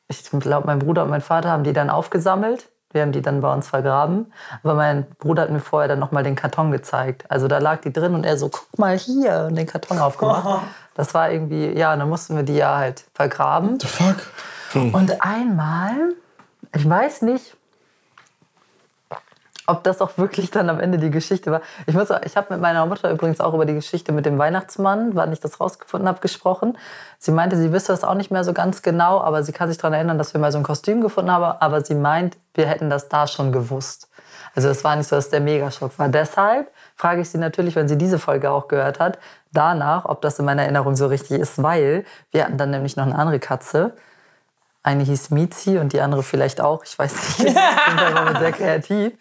[0.08, 2.69] ich glaube, mein Bruder und mein Vater haben die dann aufgesammelt.
[2.92, 4.32] Wir haben die dann bei uns vergraben.
[4.62, 7.24] Aber mein Bruder hat mir vorher dann nochmal den Karton gezeigt.
[7.28, 10.62] Also da lag die drin und er so, guck mal hier, und den Karton aufgemacht.
[10.94, 13.78] Das war irgendwie, ja, dann mussten wir die ja halt vergraben.
[13.80, 14.16] Fuck.
[14.74, 16.14] Und einmal,
[16.74, 17.56] ich weiß nicht,
[19.70, 21.60] ob das auch wirklich dann am Ende die Geschichte war.
[21.86, 25.14] Ich, muss ich habe mit meiner Mutter übrigens auch über die Geschichte mit dem Weihnachtsmann,
[25.14, 26.76] wann ich das rausgefunden habe, gesprochen.
[27.18, 29.78] Sie meinte, sie wüsste das auch nicht mehr so ganz genau, aber sie kann sich
[29.78, 31.56] daran erinnern, dass wir mal so ein Kostüm gefunden haben.
[31.60, 34.08] Aber sie meint, wir hätten das da schon gewusst.
[34.54, 36.08] Also es war nicht so, dass der Megaschock war.
[36.08, 39.18] Deshalb frage ich sie natürlich, wenn sie diese Folge auch gehört hat,
[39.52, 43.06] danach, ob das in meiner Erinnerung so richtig ist, weil wir hatten dann nämlich noch
[43.06, 43.92] eine andere Katze.
[44.82, 46.84] Eine hieß Mizi und die andere vielleicht auch.
[46.84, 47.52] Ich weiß nicht.
[47.54, 49.12] Fall waren wir sehr kreativ.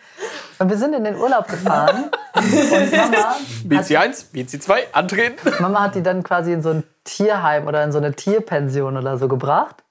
[0.58, 2.12] Und wir sind in den Urlaub gefahren.
[2.34, 3.36] Und Mama,
[3.66, 5.38] BC 1, BC 2, antreten.
[5.60, 9.18] Mama hat die dann quasi in so ein Tierheim oder in so eine Tierpension oder
[9.18, 9.84] so gebracht.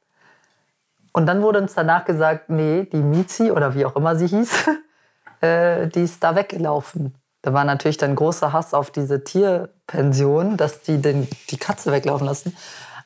[1.13, 4.51] Und dann wurde uns danach gesagt, nee, die Mizi oder wie auch immer sie hieß,
[5.41, 7.15] äh, die ist da weggelaufen.
[7.43, 12.27] Da war natürlich dann großer Hass auf diese Tierpension, dass die den, die Katze weglaufen
[12.27, 12.57] lassen.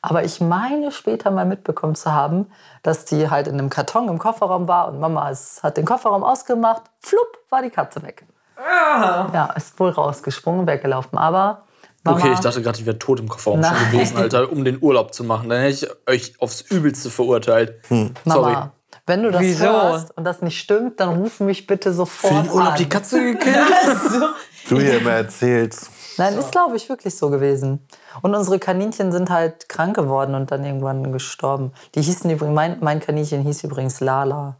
[0.05, 2.47] Aber ich meine später mal mitbekommen zu haben,
[2.83, 6.25] dass die halt in einem Karton im Kofferraum war und Mama ist, hat den Kofferraum
[6.25, 8.25] ausgemacht, flupp, war die Katze weg.
[8.59, 11.17] Ja, ist wohl rausgesprungen, weggelaufen.
[11.17, 11.63] Aber
[12.03, 13.91] Mama, Okay, ich dachte gerade, ich wäre tot im Kofferraum schon Nein.
[13.91, 15.47] gewesen, Alter, um den Urlaub zu machen.
[15.47, 17.75] Dann hätte ich euch aufs Übelste verurteilt.
[17.87, 18.11] Sorry.
[18.25, 18.71] Mama,
[19.07, 19.63] wenn du das Wieso?
[19.65, 22.77] hörst und das nicht stimmt, dann ruf mich bitte sofort Für den Urlaub an.
[22.77, 23.55] die Katze gekillt?
[24.69, 25.89] Du hier immer erzählst.
[26.17, 27.87] Nein, ist glaube ich wirklich so gewesen.
[28.21, 31.71] Und unsere Kaninchen sind halt krank geworden und dann irgendwann gestorben.
[31.95, 34.57] Die hießen übrigens, mein, mein Kaninchen hieß übrigens Lala.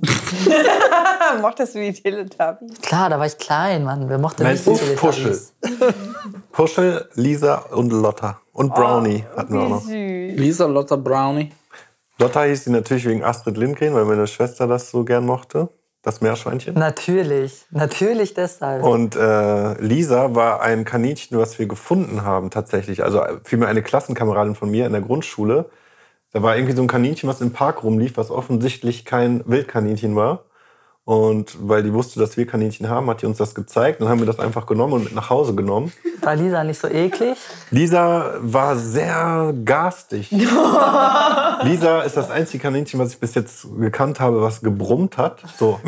[1.40, 2.80] Mochtest du die Teletubbies?
[2.80, 4.08] Klar, da war ich klein, Mann.
[4.08, 5.38] Wer mochte Nein, nicht die ist Puschel.
[5.60, 5.94] Teletubbies?
[6.52, 8.40] Puschel, Lisa und Lotta.
[8.52, 9.82] Und Brownie hatten wir auch noch.
[9.82, 9.90] Süß.
[9.90, 11.52] Lisa Lotta Brownie.
[12.18, 15.68] Lotta hieß sie natürlich wegen Astrid Lindgren, weil meine Schwester das so gern mochte.
[16.02, 16.74] Das Meerschweinchen.
[16.74, 18.84] Natürlich, natürlich deshalb.
[18.84, 23.02] Und äh, Lisa war ein Kaninchen, was wir gefunden haben tatsächlich.
[23.02, 25.68] Also äh, vielmehr eine Klassenkameradin von mir in der Grundschule.
[26.32, 30.44] Da war irgendwie so ein Kaninchen, was im Park rumlief, was offensichtlich kein Wildkaninchen war.
[31.08, 34.02] Und weil die wusste, dass wir Kaninchen haben, hat die uns das gezeigt.
[34.02, 35.90] Dann haben wir das einfach genommen und mit nach Hause genommen.
[36.20, 37.38] War Lisa nicht so eklig?
[37.70, 40.30] Lisa war sehr garstig.
[41.62, 45.42] Lisa ist das einzige Kaninchen, was ich bis jetzt gekannt habe, was gebrummt hat.
[45.56, 45.80] So.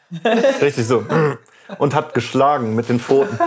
[0.60, 1.02] Richtig so.
[1.78, 3.38] Und hat geschlagen mit den Pfoten.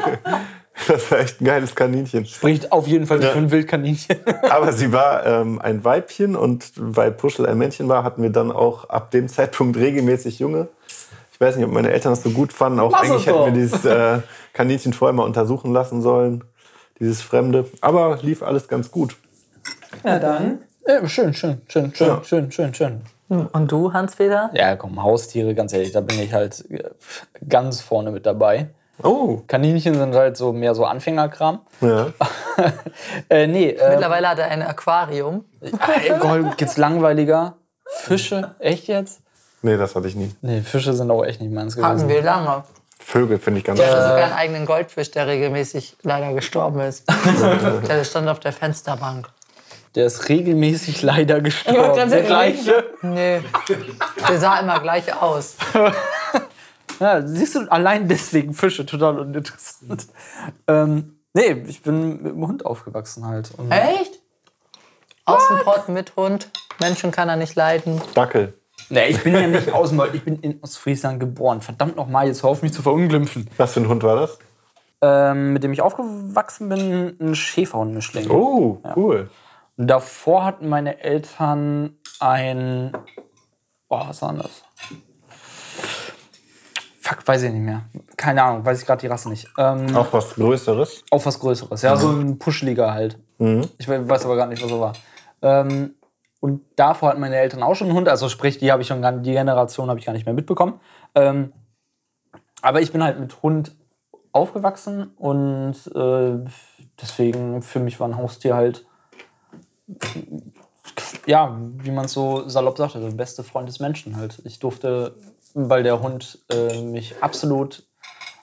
[0.88, 2.24] Das war echt ein geiles Kaninchen.
[2.26, 4.16] Spricht auf jeden Fall nicht für ein Wildkaninchen.
[4.50, 8.50] Aber sie war ähm, ein Weibchen und weil Puschel ein Männchen war, hatten wir dann
[8.50, 10.68] auch ab dem Zeitpunkt regelmäßig Junge.
[11.32, 12.80] Ich weiß nicht, ob meine Eltern das so gut fanden.
[12.80, 14.20] Auch Lass eigentlich hätten wir dieses äh,
[14.52, 16.44] Kaninchen vorher mal untersuchen lassen sollen.
[16.98, 17.66] Dieses Fremde.
[17.80, 19.16] Aber lief alles ganz gut.
[20.04, 20.60] Na dann.
[20.86, 22.20] Ja, schön, schön, schön, schön, Ja.
[22.24, 23.00] schön, schön, schön.
[23.28, 24.50] Und du, Hans-Peter?
[24.54, 26.82] Ja, komm, Haustiere, ganz ehrlich, da bin ich halt äh,
[27.48, 28.70] ganz vorne mit dabei.
[29.02, 31.60] Oh, Kaninchen sind halt so mehr so Anfängerkram.
[31.80, 32.08] ja.
[33.30, 35.44] Äh, nee, äh, Mittlerweile hat er ein Aquarium.
[35.62, 35.70] äh,
[36.18, 37.54] Gott, geht's langweiliger?
[37.86, 38.54] Fische?
[38.58, 39.20] Echt jetzt?
[39.62, 40.34] Nee, das hatte ich nie.
[40.42, 42.08] Nee, Fische sind auch echt nicht meins Hatten gewesen.
[42.08, 42.64] wir lange.
[42.98, 44.08] Vögel finde ich ganz Ich hatte schön.
[44.10, 47.04] sogar einen eigenen Goldfisch, der regelmäßig leider gestorben ist.
[47.88, 49.28] der stand auf der Fensterbank.
[49.94, 51.94] Der ist regelmäßig leider gestorben.
[51.94, 52.84] gerade Der gleiche.
[53.02, 53.40] Nee,
[54.28, 55.56] der sah immer gleich aus.
[57.00, 60.06] Ja, siehst du, allein deswegen Fische total uninteressant.
[60.68, 63.50] ähm, nee, ich bin mit dem Hund aufgewachsen halt.
[63.56, 64.20] Und Echt?
[65.24, 66.50] Außenport mit Hund.
[66.80, 68.00] Menschen kann er nicht leiden.
[68.14, 68.54] Dackel.
[68.88, 71.60] Nee, ich bin ja nicht aus dem ich bin in Ostfriesland geboren.
[71.60, 73.48] Verdammt nochmal, jetzt hör auf mich zu verunglimpfen.
[73.56, 74.38] Was für ein Hund war das?
[75.02, 78.28] Ähm, mit dem ich aufgewachsen bin, ein Schäferhundmischling.
[78.30, 79.30] Oh, cool.
[79.76, 82.92] Und davor hatten meine Eltern ein.
[83.88, 84.64] Boah, was war denn das?
[87.10, 87.82] Fuck, weiß ich nicht mehr.
[88.16, 89.48] Keine Ahnung, weiß ich gerade die Rasse nicht.
[89.58, 91.04] Ähm, Auch was Größeres.
[91.10, 91.82] Auf was Größeres.
[91.82, 93.18] Ja, so ein Puscheliger halt.
[93.78, 94.92] Ich we- weiß aber gar nicht, was er war.
[95.42, 95.94] Ähm,
[96.40, 98.08] und davor hatten meine Eltern auch schon einen Hund.
[98.08, 100.78] Also sprich, die habe ich schon gar, die Generation habe ich gar nicht mehr mitbekommen.
[101.14, 101.52] Ähm,
[102.62, 103.74] aber ich bin halt mit Hund
[104.32, 106.38] aufgewachsen und äh,
[107.00, 108.86] deswegen für mich war ein Haustier halt
[111.26, 114.40] ja, wie man so salopp sagte, der beste Freund des Menschen halt.
[114.44, 115.14] Ich durfte,
[115.54, 117.84] weil der Hund äh, mich absolut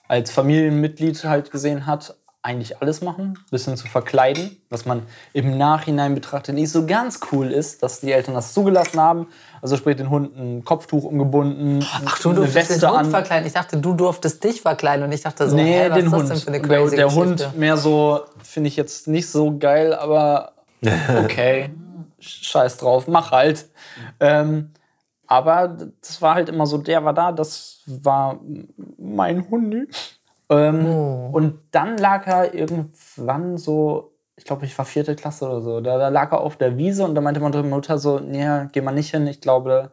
[0.07, 5.01] als Familienmitglied halt gesehen hat, eigentlich alles machen, bis hin zu verkleiden, was man
[5.33, 9.27] im Nachhinein betrachtet nicht so ganz cool ist, dass die Eltern das zugelassen haben.
[9.61, 13.09] Also sprich den Hund ein Kopftuch umgebunden, Ach, du eine durftest den Weste Hund an.
[13.09, 13.47] verkleiden.
[13.47, 15.03] Ich dachte, du durftest dich verkleiden.
[15.03, 16.29] Und ich dachte so, Nee, hä, was den ist das Hund.
[16.29, 17.45] denn für eine der crazy der Geschichte?
[17.47, 20.53] Hund mehr so, finde ich jetzt nicht so geil, aber
[21.21, 21.69] okay,
[22.19, 23.65] scheiß drauf, mach halt.
[24.21, 24.71] Ähm,
[25.27, 28.39] aber das war halt immer so, der war da, das war
[28.97, 29.87] mein Hund.
[30.49, 31.29] Ähm, Oh.
[31.33, 35.97] Und dann lag er irgendwann so, ich glaube, ich war vierte Klasse oder so, da,
[35.97, 38.93] da lag er auf der Wiese und da meinte meine Mutter so, nee, geh mal
[38.93, 39.91] nicht hin, ich glaube,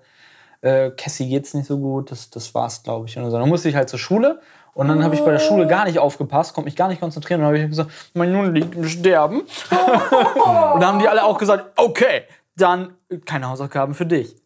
[0.61, 3.19] äh, Cassie geht's nicht so gut, das, das war's, glaube ich.
[3.19, 3.39] Und so.
[3.39, 4.41] dann musste ich halt zur Schule
[4.75, 7.41] und dann habe ich bei der Schule gar nicht aufgepasst, konnte mich gar nicht konzentrieren
[7.41, 9.41] und dann habe ich gesagt, mein Hund liegt im Sterben.
[9.71, 12.23] und dann haben die alle auch gesagt, okay,
[12.57, 14.37] dann keine Hausaufgaben für dich.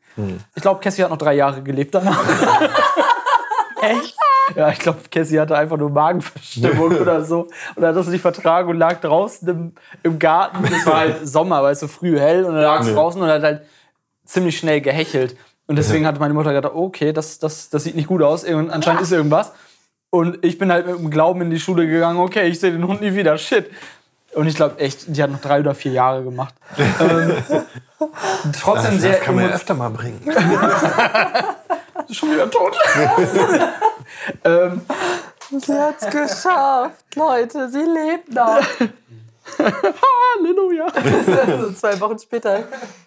[0.54, 2.18] Ich glaube, Cassie hat noch drei Jahre gelebt danach.
[3.80, 4.16] Echt?
[4.56, 7.48] Ja, ich glaube, Cassie hatte einfach nur Magenverstimmung oder so.
[7.74, 10.64] Und hat das nicht vertragen und lag draußen im, im Garten.
[10.64, 12.44] Es war halt Sommer, weil es so früh hell.
[12.44, 13.62] Und dann lag es draußen und hat halt
[14.24, 15.36] ziemlich schnell gehechelt.
[15.66, 18.42] Und deswegen hatte meine Mutter gedacht, okay, das, das, das sieht nicht gut aus.
[18.42, 19.52] Irgend, anscheinend ist irgendwas.
[20.10, 22.86] Und ich bin halt mit dem Glauben in die Schule gegangen, okay, ich sehe den
[22.86, 23.36] Hund nie wieder.
[23.36, 23.70] Shit.
[24.34, 26.54] Und ich glaube echt, die hat noch drei oder vier Jahre gemacht.
[27.00, 27.32] ähm,
[28.60, 30.20] trotzdem sehr Das kann man ja öfter mal bringen.
[32.10, 32.76] schon wieder tot.
[34.44, 34.82] ähm,
[35.50, 37.68] Sie hat's geschafft, Leute.
[37.70, 38.62] Sie lebt noch.
[39.58, 40.86] Halleluja.
[41.60, 42.64] So zwei Wochen später.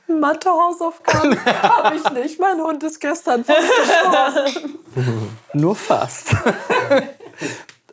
[0.07, 2.39] Mathe-Hausaufgaben habe ich nicht.
[2.39, 4.80] Mein Hund ist gestern fast gestorben.
[5.53, 6.35] Nur fast.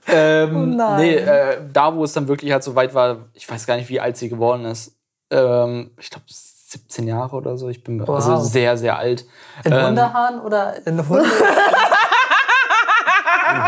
[0.06, 1.00] ähm, Oh nein.
[1.00, 3.90] Nee, äh, da wo es dann wirklich halt so weit war, ich weiß gar nicht,
[3.90, 4.96] wie alt sie geworden ist.
[5.30, 6.24] Ähm, ich glaube
[6.70, 7.68] 17 Jahre oder so.
[7.70, 8.42] Ich bin also Wow.
[8.44, 9.24] sehr, sehr alt.
[9.64, 11.24] In Ähm, Hundehahn oder in Hunde?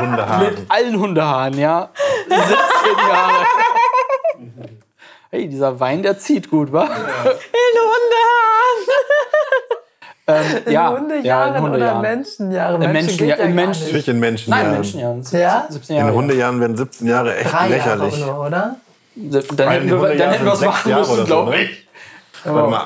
[0.01, 0.44] Hundehaaren.
[0.55, 1.89] Mit allen Hundehaaren, ja.
[2.28, 3.47] Jahre.
[5.31, 6.82] Hey, dieser Wein, der zieht gut, wa?
[6.85, 6.90] In
[7.89, 8.85] Hundehaaren.
[10.27, 12.02] Ähm, ja, Hundejahren ja, in oder Hundejahren.
[12.02, 12.85] Menschenjahre?
[12.85, 13.82] In Menschen, ja, in Menschen.
[13.85, 14.51] Natürlich in Menschen.
[14.51, 14.72] Nein, ja.
[14.72, 15.24] Menschenjahren.
[15.32, 15.66] Ja?
[15.70, 16.14] 17 In Jahre.
[16.14, 18.18] Hundejahren werden 17 Jahre echt Drei lächerlich.
[18.18, 18.77] Jahre nur, oder?
[19.16, 21.68] Dann hätten wir, dann hätten wir was machen müssen, oder so, glaube ne?
[22.45, 22.53] Ich.
[22.55, 22.85] Warte mal,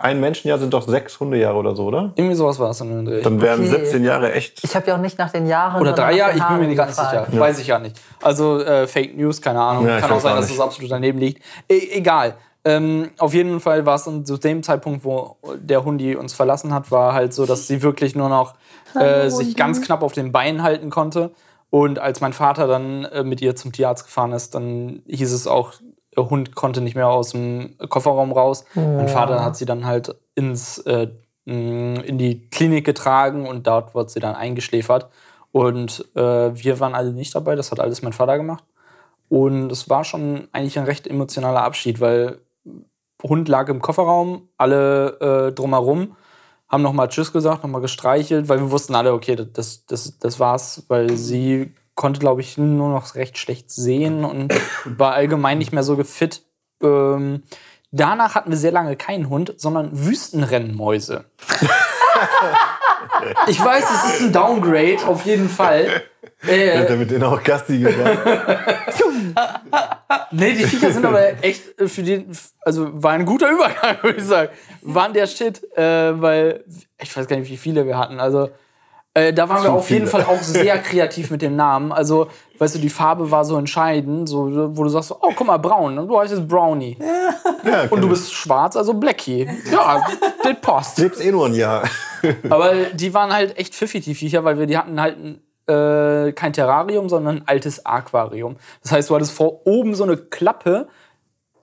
[0.00, 2.12] ein Menschenjahr sind doch sechs Hundejahre oder so, oder?
[2.14, 3.20] Irgendwie sowas war es in Dreh.
[3.20, 3.70] Dann wären Okay.
[3.84, 4.62] 17 Jahre echt.
[4.62, 5.80] Ich habe ja auch nicht nach den Jahren.
[5.80, 7.30] Oder sondern drei nach Jahre, den ich bin mir Haaren nicht ganz gefragt.
[7.30, 7.40] sicher.
[7.40, 8.00] Weiß ich ja nicht.
[8.22, 9.86] Also äh, Fake News, keine Ahnung.
[9.88, 10.58] Ja, ich Kann auch weiß sein, auch dass nicht.
[10.60, 11.42] das absolut daneben liegt.
[11.68, 12.34] E egal.
[12.64, 16.74] Ähm, auf jeden Fall war es dann zu dem Zeitpunkt, wo der Hundi uns verlassen
[16.74, 18.54] hat, war halt so, dass sie wirklich nur noch
[18.94, 21.30] äh, sich ganz knapp auf den Beinen halten konnte.
[21.70, 25.46] Und als mein Vater dann äh, mit ihr zum Tierarzt gefahren ist, dann hieß es
[25.46, 25.74] auch,
[26.18, 28.64] der Hund konnte nicht mehr aus dem Kofferraum raus.
[28.74, 31.08] Mein Vater hat sie dann halt ins, äh,
[31.44, 35.08] mh, in die Klinik getragen und dort wurde sie dann eingeschläfert.
[35.52, 38.64] Und äh, wir waren alle nicht dabei, das hat alles mein Vater gemacht.
[39.28, 42.40] Und es war schon eigentlich ein recht emotionaler Abschied, weil
[43.22, 46.16] Hund lag im Kofferraum, alle äh, drumherum
[46.68, 50.84] haben nochmal Tschüss gesagt, nochmal gestreichelt, weil wir wussten alle, okay, das, das, das war's,
[50.88, 54.54] weil sie konnte, glaube ich, nur noch recht schlecht sehen und
[54.84, 56.42] war allgemein nicht mehr so gefit.
[56.80, 57.42] Ähm,
[57.90, 61.24] danach hatten wir sehr lange keinen Hund, sondern Wüstenrennmäuse.
[63.48, 66.04] ich weiß, es ist ein Downgrade, auf jeden Fall.
[66.46, 68.18] Äh, Hat er mit denen auch Gassi gesagt?
[70.30, 72.30] Nee, die Viecher sind aber echt äh, für den,
[72.60, 74.50] also war ein guter Übergang, würde ich sagen.
[74.82, 76.64] Waren der Shit, äh, weil
[77.00, 78.20] ich weiß gar nicht, wie viele wir hatten.
[78.20, 78.50] Also
[79.18, 80.24] äh, da waren wir Zu auf jeden viele.
[80.24, 81.92] Fall auch sehr kreativ mit dem Namen.
[81.92, 82.28] Also,
[82.58, 85.98] weißt du, die Farbe war so entscheidend, so, wo du sagst, oh, guck mal, braun,
[85.98, 86.96] und du heißt jetzt Brownie.
[87.64, 89.48] Ja, Und du bist schwarz, also Blackie.
[89.70, 90.04] Ja,
[90.42, 90.98] das passt.
[90.98, 91.82] lebst eh nur ein Jahr.
[92.50, 95.40] Aber die waren halt echt pfiffig, die Viecher, weil wir die hatten halt ein,
[95.72, 98.56] äh, kein Terrarium, sondern ein altes Aquarium.
[98.82, 100.88] Das heißt, du hattest vor oben so eine Klappe,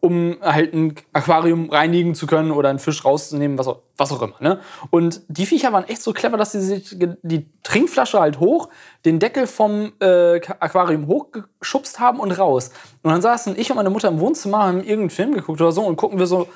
[0.05, 4.21] um halt ein Aquarium reinigen zu können oder einen Fisch rauszunehmen, was auch, was auch
[4.21, 4.35] immer.
[4.39, 4.59] Ne?
[4.91, 8.69] Und die Viecher waren echt so clever, dass sie sich die Trinkflasche halt hoch,
[9.03, 12.69] den Deckel vom äh, Aquarium hochgeschubst haben und raus.
[13.01, 15.81] Und dann saßen ich und meine Mutter im Wohnzimmer, haben irgendeinen Film geguckt oder so
[15.83, 16.47] und gucken wir so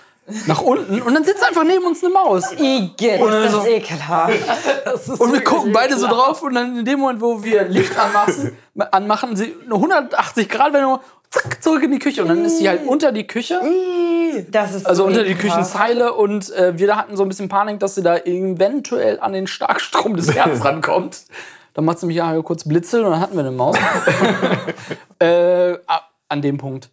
[0.46, 2.52] nach unten und dann sitzt einfach neben uns eine Maus.
[2.54, 3.62] Igitt, Oder das so.
[3.62, 4.34] ist ekelhaft.
[5.20, 8.56] Und wir gucken beide so drauf und dann in dem Moment, wo wir Licht anmachen,
[8.92, 12.22] anmachen sie eine 180 Grad Wendung, zack, zurück in die Küche.
[12.22, 13.62] Und dann ist sie halt unter die Küche,
[14.52, 15.36] Das ist also so unter die.
[15.36, 16.14] Küchenzeile.
[16.14, 20.16] Und äh, wir hatten so ein bisschen Panik, dass sie da eventuell an den Starkstrom
[20.16, 21.24] des Herzens rankommt.
[21.74, 23.78] Dann macht sie mich ja kurz blitzeln und dann hatten wir eine Maus.
[25.20, 26.90] äh, ah, an dem Punkt,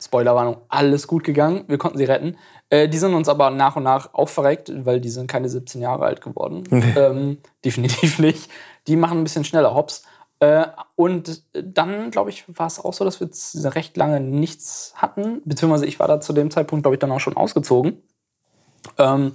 [0.00, 1.64] Spoilerwarnung, alles gut gegangen.
[1.68, 2.36] Wir konnten sie retten.
[2.68, 5.80] Äh, die sind uns aber nach und nach auch verreckt, weil die sind keine 17
[5.80, 6.64] Jahre alt geworden.
[6.96, 8.50] ähm, definitiv nicht.
[8.86, 10.04] Die machen ein bisschen schneller Hops.
[10.40, 15.42] Äh, und dann, glaube ich, war es auch so, dass wir recht lange nichts hatten.
[15.44, 18.02] Beziehungsweise ich war da zu dem Zeitpunkt, glaube ich, dann auch schon ausgezogen.
[18.98, 19.32] Ähm,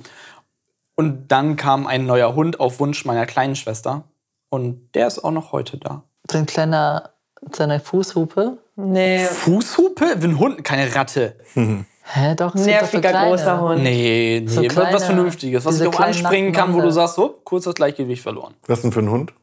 [0.95, 4.03] und dann kam ein neuer Hund auf Wunsch meiner kleinen Schwester.
[4.49, 6.03] Und der ist auch noch heute da.
[6.31, 7.11] So ein kleiner,
[7.55, 8.57] so eine Fußhupe.
[8.77, 10.05] Nee, Fußhupe?
[10.05, 11.35] Ein Hund, keine Ratte.
[11.53, 13.83] Hä, doch, so nerviger großer Hund.
[13.83, 15.65] Nee, nee, So was- kleine- was Vernünftiges.
[15.65, 18.53] Was ich auch anspringen kann, wo du sagst, so, kurz das Gleichgewicht verloren.
[18.67, 19.33] Was denn für ein Hund?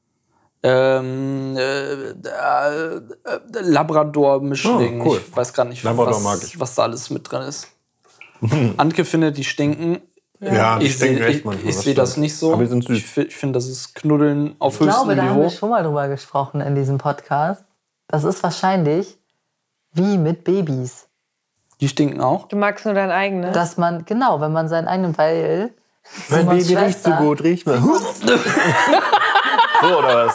[0.64, 3.00] Ähm, äh, äh,
[3.52, 5.00] Labrador-Mischling.
[5.00, 5.20] Oh, cool.
[5.28, 6.58] Ich weiß gar nicht, Labrador was, mag ich.
[6.60, 7.66] was da alles mit drin ist.
[8.76, 10.00] Antke findet, die stinken.
[10.40, 11.70] Ja, die ich stinken sehe echt ich, manchmal.
[11.70, 12.52] ich seh das nicht so.
[12.52, 12.96] Aber sind süß.
[12.98, 15.42] Ich, ich finde, das ist Knuddeln auf Ich höchstem glaube, da haben Niveau.
[15.42, 17.64] wir schon mal drüber gesprochen in diesem Podcast.
[18.08, 19.16] Das ist wahrscheinlich
[19.92, 21.06] wie mit Babys.
[21.80, 22.48] Die stinken auch.
[22.48, 23.52] Du magst nur dein eigenes.
[23.54, 25.70] Dass man, genau, wenn man seinen eigenen, weil
[26.28, 26.76] Mein Baby riecht so
[27.10, 27.80] Schwester- gut, riech mal.
[27.80, 27.88] so
[29.98, 30.34] oder was?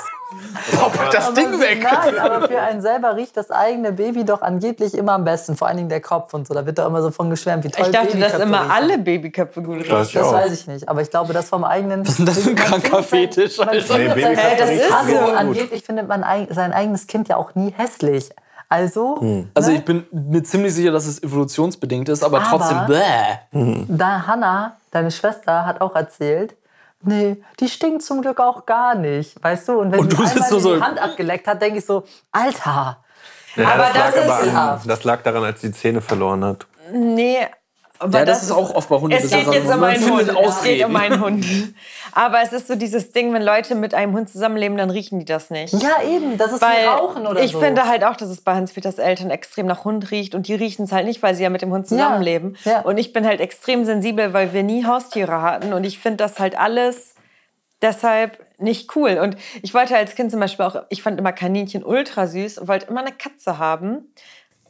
[1.11, 1.83] Das Ding weg!
[1.83, 5.55] Nein, aber für einen selber riecht das eigene Baby doch angeblich immer am besten.
[5.57, 6.53] Vor allen Dingen der Kopf und so.
[6.53, 8.71] Da wird da immer so von geschwärmt, wie toll ich dachte, dass immer riechen.
[8.71, 9.89] alle Babyköpfe gut riechen.
[9.91, 10.89] Das, Das weiß ich nicht.
[10.89, 12.01] Aber ich glaube, das vom eigenen.
[12.05, 13.57] Was ist denn das für ein kranker Fetisch?
[13.57, 15.15] Nee, das ist so.
[15.25, 15.35] gut.
[15.37, 18.29] Angeblich findet man sein eigenes Kind ja auch nie hässlich.
[18.69, 19.49] Also, Hm.
[19.53, 23.85] Also ich bin mir ziemlich sicher, dass es evolutionsbedingt ist, aber, Aber- trotzdem bäh.
[23.87, 26.53] da Hannah, deine Schwester, hat auch erzählt,
[27.01, 29.41] nee, die stinkt zum Glück auch gar nicht.
[29.43, 29.79] Weißt du?
[29.79, 32.03] Und wenn Und sie du einmal nur die so- Hand abgeleckt hat, denke ich so,
[32.31, 33.03] Alter.
[33.55, 36.01] Ja, Aber das, das lag aber ist- an, das lag daran, als sie die Zähne
[36.01, 36.67] verloren hat.
[36.91, 37.47] Nee.
[37.99, 39.73] Aber Ja, das ist auch oft bei Es Hundebesitzern geht jetzt so.
[39.73, 40.47] um Man einen findet Hund.
[40.47, 41.45] Es geht um einen Hund.
[42.13, 45.25] Aber es ist so dieses Ding, wenn Leute mit einem Hund zusammenleben, dann riechen die
[45.25, 45.73] das nicht.
[45.73, 47.59] Ja, eben, das ist Weil wie Rauchen oder ich so.
[47.59, 50.85] finde halt auch, dass es bei Hans-Peters Eltern extrem nach Hund riecht und die riechen
[50.85, 52.57] es halt nicht, weil sie ja mit dem Hund zusammenleben.
[52.65, 52.81] ja.
[52.81, 56.39] Und ich bin halt extrem sensibel, weil wir nie Haustiere hatten und ich finde das
[56.39, 57.15] halt alles
[57.81, 59.19] deshalb nicht cool.
[59.21, 62.67] Und ich wollte als Kind zum Beispiel auch, ich fand immer Kaninchen ultra süß und
[62.67, 64.11] wollte immer eine Katze haben.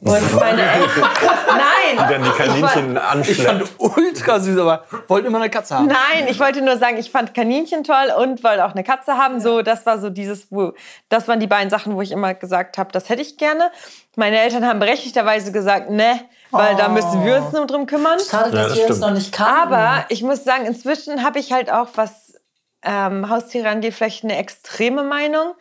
[0.00, 0.90] Und meine Eltern,
[1.48, 3.68] nein, Dann die Kaninchen Ich anschleppt.
[3.68, 5.86] fand ultra süß, aber wollte immer eine Katze haben.
[5.86, 9.40] Nein, ich wollte nur sagen, ich fand Kaninchen toll und wollte auch eine Katze haben.
[9.40, 10.72] So, das war so dieses, wo,
[11.08, 13.70] das waren die beiden Sachen, wo ich immer gesagt habe, das hätte ich gerne.
[14.14, 16.20] Meine Eltern haben berechtigterweise gesagt, ne,
[16.50, 18.18] weil da müssen wir uns nur drum kümmern.
[18.20, 19.74] Schade, Ja, dass das wir uns noch nicht kannten.
[19.74, 22.34] Aber ich muss sagen, inzwischen habe ich halt auch, was
[22.82, 25.54] ähm, Haustiere angeht, vielleicht eine extreme Meinung.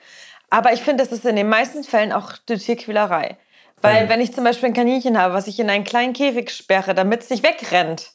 [0.49, 3.37] Aber ich finde, das ist in den meisten Fällen auch eine Tierquälerei.
[3.81, 6.95] Weil wenn ich zum Beispiel ein Kaninchen habe, was ich in einen kleinen Käfig sperre,
[6.95, 8.11] damit es nicht wegrennt,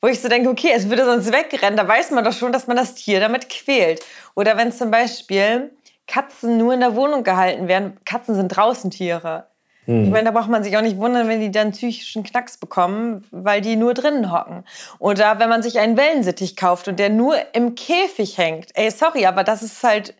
[0.00, 2.66] wo ich so denke, okay, es würde sonst wegrennen, da weiß man doch schon, dass
[2.66, 4.04] man das Tier damit quält.
[4.34, 5.70] Oder wenn zum Beispiel
[6.06, 9.46] Katzen nur in der Wohnung gehalten werden, Katzen sind draußen Tiere.
[9.86, 13.22] Ich meine, da braucht man sich auch nicht wundern, wenn die dann psychischen Knacks bekommen,
[13.30, 14.64] weil die nur drinnen hocken.
[14.98, 18.70] Oder wenn man sich einen Wellensittich kauft und der nur im Käfig hängt.
[18.74, 20.14] Ey, sorry, aber das ist halt,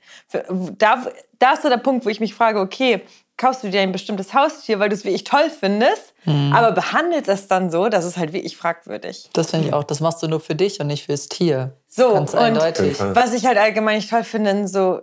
[0.77, 1.07] da,
[1.39, 3.01] da ist so der Punkt, wo ich mich frage, okay,
[3.37, 7.49] kaufst du dir ein bestimmtes Haustier, weil du es wirklich toll findest, aber behandelst es
[7.49, 9.29] dann so, das ist halt wirklich fragwürdig.
[9.33, 9.85] Das finde ich auch.
[9.85, 11.77] Das machst du nur für dich und nicht fürs Tier.
[11.89, 12.99] So, Ganz und eindeutig.
[13.01, 15.01] was ich halt allgemein nicht toll finde, in so,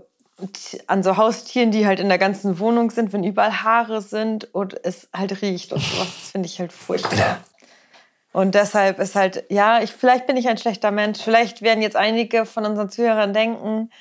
[0.87, 4.75] an so Haustieren, die halt in der ganzen Wohnung sind, wenn überall Haare sind und
[4.83, 7.37] es halt riecht und sowas, das finde ich halt furchtbar.
[8.33, 11.19] Und deshalb ist halt, ja, ich, vielleicht bin ich ein schlechter Mensch.
[11.19, 13.91] Vielleicht werden jetzt einige von unseren Zuhörern denken,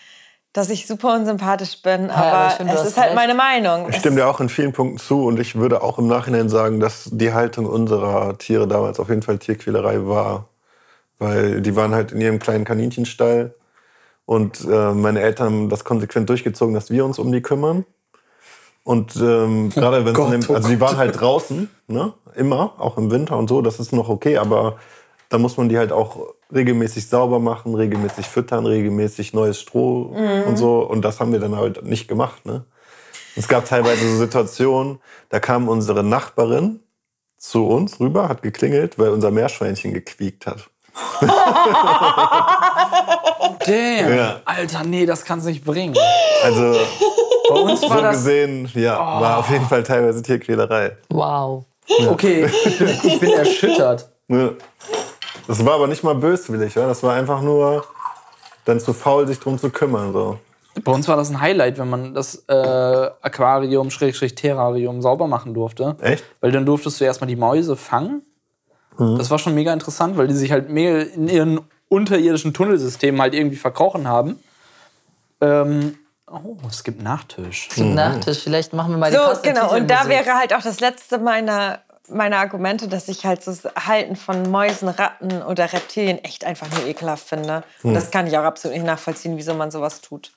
[0.52, 3.16] dass ich super unsympathisch bin, aber, aber du es ist halt recht.
[3.16, 3.89] meine Meinung.
[3.89, 6.81] Ich stimme dir auch in vielen Punkten zu und ich würde auch im Nachhinein sagen,
[6.81, 10.48] dass die Haltung unserer Tiere damals auf jeden Fall Tierquälerei war.
[11.18, 13.55] Weil die waren halt in ihrem kleinen Kaninchenstall
[14.24, 17.85] und äh, meine Eltern haben das konsequent durchgezogen, dass wir uns um die kümmern.
[18.82, 22.12] Und ähm, gerade wenn Gott, es oh also die waren halt draußen, ne?
[22.35, 24.78] immer, auch im Winter und so, das ist noch okay, aber
[25.28, 30.14] da muss man die halt auch regelmäßig sauber machen, regelmäßig füttern, regelmäßig neues Stroh
[30.47, 30.81] und so.
[30.81, 32.44] Und das haben wir dann halt nicht gemacht.
[32.47, 32.64] Ne?
[33.36, 34.98] Es gab teilweise so Situationen,
[35.28, 36.81] da kam unsere Nachbarin
[37.39, 40.68] zu uns rüber, hat geklingelt, weil unser Meerschweinchen gequiekt hat.
[43.66, 44.16] Damn.
[44.16, 44.40] Ja.
[44.44, 45.97] Alter, nee, das kann's nicht bringen.
[46.43, 46.77] Also
[47.48, 48.16] Bei uns so war das.
[48.16, 50.97] gesehen, ja, war auf jeden Fall teilweise Tierquälerei.
[51.09, 51.64] Wow.
[52.09, 54.09] Okay, ich bin, erschüttert.
[54.28, 54.56] Ne?
[55.51, 56.86] Das war aber nicht mal böswillig, ja?
[56.86, 57.85] das war einfach nur
[58.66, 60.12] dann zu faul, sich drum zu kümmern.
[60.12, 60.39] So.
[60.85, 62.52] Bei uns war das ein Highlight, wenn man das äh,
[63.20, 65.97] Aquarium, Schrägstrich Terrarium sauber machen durfte.
[66.01, 66.22] Echt?
[66.40, 68.22] Weil dann durftest du erstmal die Mäuse fangen.
[68.97, 73.35] Das war schon mega interessant, weil die sich halt mega in ihren unterirdischen Tunnelsystemen halt
[73.35, 74.39] irgendwie verkrochen haben.
[75.40, 75.98] Ähm,
[76.31, 77.70] oh, es gibt Nachtisch.
[77.70, 78.39] Zum Nachtisch.
[78.39, 79.74] Vielleicht machen wir mal die So, passende genau.
[79.74, 81.81] Und da wäre halt auch das letzte meiner,
[82.11, 86.69] meiner Argumente, dass ich halt so das Halten von Mäusen, Ratten oder Reptilien echt einfach
[86.70, 87.62] nur ekelhaft finde.
[87.82, 90.32] Und das kann ich auch absolut nicht nachvollziehen, wieso man sowas tut.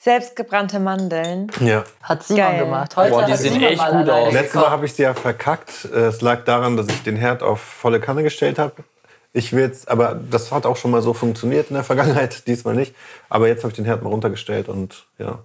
[0.00, 1.50] Selbstgebrannte Mandeln.
[1.60, 1.82] Ja.
[2.02, 2.58] Hat Simon Geil.
[2.60, 2.96] gemacht.
[2.96, 4.32] Heute Boah, die sehen Simon echt gut aus.
[4.32, 5.86] Letztes Mal habe ich sie ja verkackt.
[5.86, 8.84] Es lag daran, dass ich den Herd auf volle Kanne gestellt habe.
[9.32, 12.74] Ich will jetzt, aber das hat auch schon mal so funktioniert in der Vergangenheit, diesmal
[12.74, 12.94] nicht.
[13.28, 15.40] Aber jetzt habe ich den Herd mal runtergestellt und ja.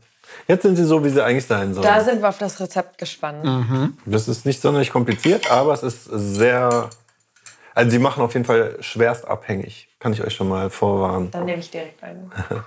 [0.48, 1.88] Jetzt sind sie so, wie sie eigentlich sein sollen.
[1.88, 3.90] Da sind wir auf das Rezept gespannt.
[4.06, 6.90] Das ist nicht sonderlich kompliziert, aber es ist sehr.
[7.76, 9.88] Also, sie machen auf jeden Fall schwerst abhängig.
[10.00, 11.32] Kann ich euch schon mal vorwarnen.
[11.32, 12.30] Dann nehme ich direkt eine.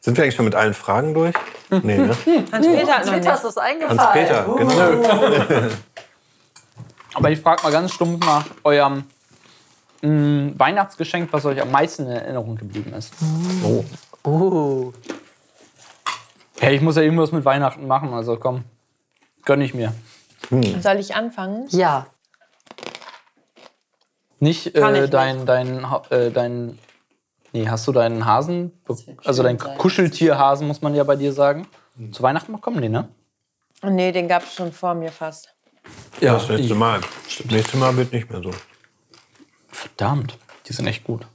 [0.00, 1.34] Sind wir eigentlich schon mit allen Fragen durch?
[1.70, 2.08] Nee, ne?
[2.52, 3.34] Hans-Peter hat Peter nicht.
[3.34, 4.00] ist das eingefallen.
[4.00, 5.68] Hans-Peter, genau.
[7.14, 9.04] Aber ich frage mal ganz stumpf nach eurem
[10.02, 13.12] mh, Weihnachtsgeschenk, was euch am meisten in Erinnerung geblieben ist.
[13.64, 13.84] Oh.
[14.28, 14.92] Uh,
[16.62, 18.62] Hey, ich muss ja irgendwas mit Weihnachten machen, also komm,
[19.44, 19.92] gönn ich mir.
[20.80, 21.66] Soll ich anfangen?
[21.70, 22.06] ja.
[24.38, 25.12] Nicht äh, nicht.
[25.12, 26.78] dein, dein, äh, dein,
[27.52, 28.70] nee, hast du deinen Hasen,
[29.24, 29.58] also dein.
[29.58, 31.66] Kuscheltierhasen, muss man ja bei dir sagen.
[32.12, 33.08] Zu Weihnachten bekommen, nee, ne?
[33.82, 35.52] Nee, den gab es schon vor mir fast.
[36.20, 37.00] Ja, Das nächste Mal.
[37.00, 38.52] Das nächste Mal wird nicht mehr so.
[39.72, 41.26] verdammt, die sind echt gut.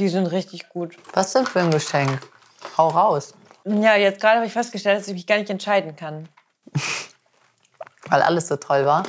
[0.00, 0.96] Die sind richtig gut.
[1.12, 2.18] Was denn für ein Geschenk?
[2.76, 3.32] Hau raus.
[3.66, 6.28] Ja, jetzt gerade habe ich festgestellt, dass ich mich gar nicht entscheiden kann.
[8.08, 9.02] Weil alles so toll war.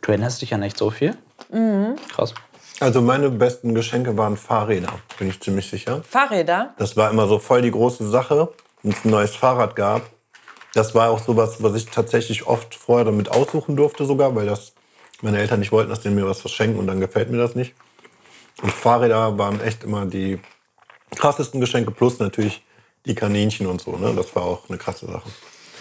[0.00, 1.16] Du erinnerst dich an echt so viel?
[1.50, 1.96] Mhm.
[2.08, 2.32] Krass.
[2.80, 6.02] Also, meine besten Geschenke waren Fahrräder, bin ich ziemlich sicher.
[6.02, 6.74] Fahrräder?
[6.78, 8.52] Das war immer so voll die große Sache,
[8.82, 10.02] wenn es ein neues Fahrrad gab.
[10.74, 14.74] Das war auch sowas, was ich tatsächlich oft vorher damit aussuchen durfte sogar, weil das
[15.22, 17.74] meine Eltern nicht wollten, dass die mir was verschenken und dann gefällt mir das nicht.
[18.62, 20.38] Und Fahrräder waren echt immer die
[21.14, 22.62] krassesten Geschenke, plus natürlich
[23.06, 23.92] die Kaninchen und so.
[23.92, 24.12] Ne?
[24.14, 25.30] Das war auch eine krasse Sache.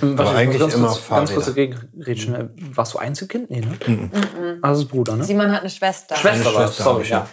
[0.02, 1.78] Warte, ich muss eigentlich ganz immer kurz, ganz kurz Fahrräder.
[1.78, 2.36] dagegen reden.
[2.36, 3.50] Äh, Warst du Einzelkind?
[3.50, 4.60] Nee, ne?
[4.62, 5.24] Das ist Bruder, ne?
[5.24, 6.16] Simon hat eine Schwester.
[6.18, 7.28] Schwester es, Schwester sorry, ich, ja.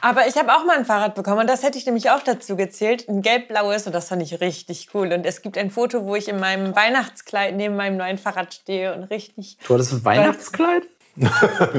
[0.00, 2.56] Aber ich habe auch mal ein Fahrrad bekommen und das hätte ich nämlich auch dazu
[2.56, 3.08] gezählt.
[3.08, 5.12] Ein gelb-blaues und das fand ich richtig cool.
[5.12, 8.94] Und es gibt ein Foto, wo ich in meinem Weihnachtskleid neben meinem neuen Fahrrad stehe
[8.94, 9.58] und richtig.
[9.66, 10.84] Du hattest ein Weihnachtskleid?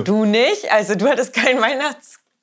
[0.03, 0.71] Du nicht?
[0.71, 1.61] Also du hattest kein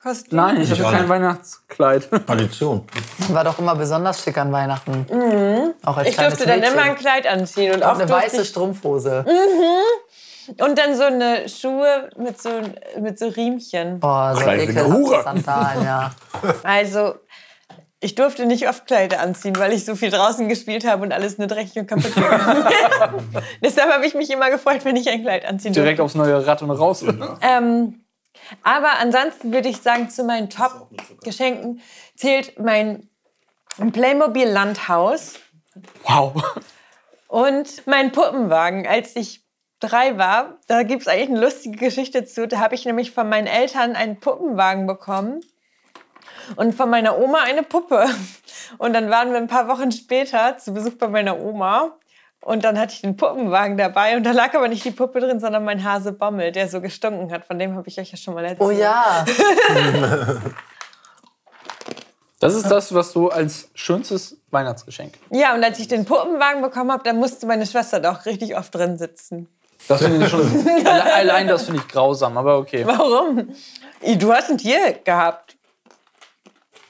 [0.05, 0.37] Weihnachtskostüm?
[0.37, 1.09] Nein, ich hatte kein.
[1.09, 2.09] Weihnachtskleid.
[2.27, 2.85] Tradition.
[3.29, 5.73] War doch immer besonders schick an Weihnachten.
[5.83, 6.73] Auch als Ich durfte dann Mädchen.
[6.73, 9.25] immer ein Kleid anziehen und, Und auch eine weiße ich, Strumpfhose.
[10.61, 12.49] und dann so eine Schuhe mit so,
[12.99, 13.99] mit so Riemchen.
[13.99, 15.23] Boah, so ekelhafte Hure.
[15.23, 16.11] Sandalen, ja.
[16.63, 17.15] Also
[17.99, 21.39] ich durfte nicht oft Kleider anziehen, weil ich so viel draußen gespielt habe und alles
[21.39, 22.65] nur dreckig und kaputt gegangen.
[23.63, 25.81] Deshalb habe ich mich immer gefreut, wenn ich ein Kleid anziehen durfte.
[25.81, 27.03] Direkt aufs neue Rad und raus.
[27.41, 28.04] Ähm,
[28.63, 31.81] aber ansonsten würde ich sagen, zu meinen Top-Geschenken
[32.15, 33.09] zählt mein
[33.91, 35.35] Playmobil Landhaus
[36.03, 36.41] Wow.
[37.27, 38.87] und mein Puppenwagen.
[38.87, 39.43] Als ich
[39.79, 42.47] drei war, da gibt es eigentlich eine lustige Geschichte zu.
[42.47, 45.41] Da habe ich nämlich von meinen Eltern einen Puppenwagen bekommen
[46.55, 48.05] und von meiner Oma eine Puppe.
[48.77, 51.97] Und dann waren wir ein paar Wochen später zu Besuch bei meiner Oma.
[52.45, 55.39] Und dann hatte ich den Puppenwagen dabei und da lag aber nicht die Puppe drin,
[55.39, 57.43] sondern mein Hase Bommel, der so gestunken hat.
[57.45, 58.61] Von dem habe ich euch ja schon mal erzählt.
[58.61, 59.25] Oh ja.
[62.39, 65.15] Das ist das, was du als schönstes Weihnachtsgeschenk.
[65.31, 68.55] Ja, und als ich den Puppenwagen bekommen habe, dann musste meine Schwester da auch richtig
[68.57, 69.47] oft drin sitzen.
[69.87, 70.41] Das finde ich schon.
[70.85, 72.85] alle- allein das finde ich grausam, aber okay.
[72.85, 73.49] Warum?
[74.19, 75.55] Du hast ein Tier gehabt.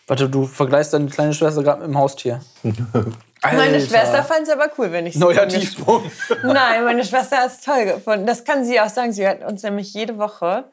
[0.08, 2.42] Warte, du vergleichst deine kleine Schwester gerade mit dem Haustier.
[3.54, 3.86] Meine Alter.
[3.86, 6.12] Schwester fand es aber cool, wenn ich Neuer Tiefpunkt.
[6.44, 8.26] Nein, meine Schwester hat es toll gefunden.
[8.26, 9.12] Das kann sie auch sagen.
[9.14, 10.66] Sie hört uns nämlich jede Woche.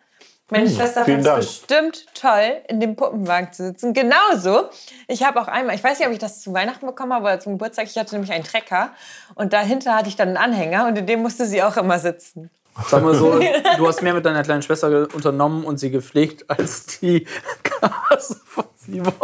[0.53, 3.95] Meine Schwester vielen fand es bestimmt toll, in dem Puppenwagen zu sitzen.
[3.95, 4.69] Genauso.
[5.09, 7.41] Ich habe auch einmal, ich weiß nicht, ob ich das zu Weihnachten bekommen habe oder
[7.41, 8.91] zum Geburtstag, ich hatte nämlich einen Trecker
[9.35, 12.51] und dahinter hatte ich dann einen Anhänger und in dem musste sie auch immer sitzen.
[12.87, 13.39] Sag mal so,
[13.79, 17.27] du hast mehr mit deiner kleinen Schwester unternommen und sie gepflegt als die
[18.11, 19.15] Gase von Simon.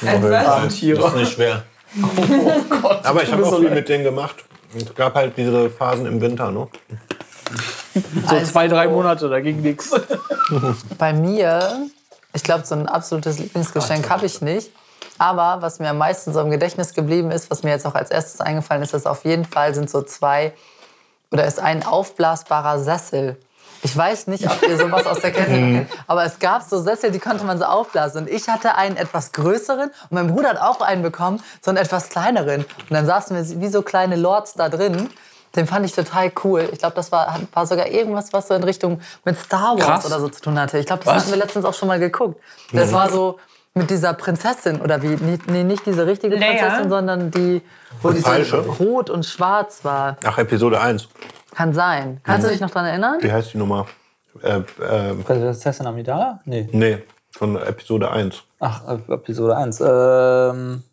[0.00, 0.52] Was?
[0.62, 1.64] Das ist nicht schwer.
[3.04, 4.44] Aber ich habe auch viel mit denen gemacht.
[4.76, 6.68] Es gab halt diese Phasen im Winter, ne?
[8.28, 9.90] So zwei, drei Monate, da ging nichts.
[10.98, 11.86] Bei mir,
[12.34, 14.70] ich glaube, so ein absolutes Lieblingsgeschenk habe ich nicht.
[15.18, 18.10] Aber was mir am meisten so im Gedächtnis geblieben ist, was mir jetzt auch als
[18.10, 20.52] erstes eingefallen ist, ist auf jeden Fall sind so zwei
[21.32, 23.36] oder ist ein aufblasbarer Sessel.
[23.82, 27.10] Ich weiß nicht, ob ihr sowas aus der Kette kennt, aber es gab so Sessel,
[27.10, 28.24] die konnte man so aufblasen.
[28.24, 31.78] Und ich hatte einen etwas größeren und mein Bruder hat auch einen bekommen, so einen
[31.78, 32.64] etwas kleineren.
[32.64, 35.08] Und dann saßen wir wie so kleine Lords da drin.
[35.56, 36.68] Den fand ich total cool.
[36.72, 40.06] Ich glaube, das war, war sogar irgendwas, was so in Richtung mit Star Wars Krass.
[40.06, 40.78] oder so zu tun hatte.
[40.78, 42.40] Ich glaube, das hatten wir letztens auch schon mal geguckt.
[42.72, 43.38] Das war so
[43.74, 45.16] mit dieser Prinzessin oder wie?
[45.46, 46.58] Nee, nicht diese richtige Leia?
[46.58, 47.62] Prinzessin, sondern die,
[48.02, 50.16] wo die so rot und schwarz war.
[50.24, 51.08] Ach, Episode 1.
[51.58, 52.20] Kann sein.
[52.22, 53.18] Kannst du dich noch daran erinnern?
[53.20, 53.88] Wie heißt die Nummer?
[54.44, 56.38] Äh, äh, Prinzessin Amidala?
[56.44, 56.68] Nee.
[56.70, 57.02] nee,
[57.32, 58.44] von Episode 1.
[58.60, 59.80] Ach, äh, Episode 1.
[59.80, 60.84] Ähm,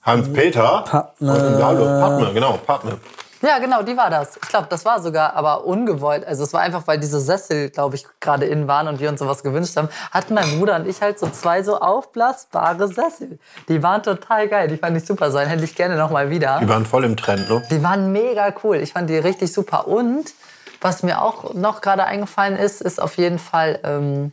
[0.00, 1.30] Hans-Peter Padme.
[1.30, 1.84] und Lalo.
[1.84, 2.98] Padme, genau, Padme.
[3.42, 4.36] Ja, genau, die war das.
[4.36, 6.24] Ich glaube, das war sogar aber ungewollt.
[6.24, 9.18] Also es war einfach, weil diese Sessel, glaube ich, gerade innen waren und wir uns
[9.18, 13.40] sowas gewünscht haben, hatten mein Bruder und ich halt so zwei so aufblasbare Sessel.
[13.68, 14.68] Die waren total geil.
[14.68, 15.48] Die fand ich super sein.
[15.48, 16.60] Hätte ich gerne noch mal wieder.
[16.60, 17.62] Die waren voll im Trend, ne?
[17.68, 18.76] Die waren mega cool.
[18.76, 19.88] Ich fand die richtig super.
[19.88, 20.32] Und
[20.80, 24.32] was mir auch noch gerade eingefallen ist, ist auf jeden Fall ähm,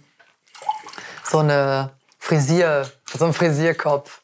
[1.24, 4.22] so eine Frisier, so ein Frisierkopf.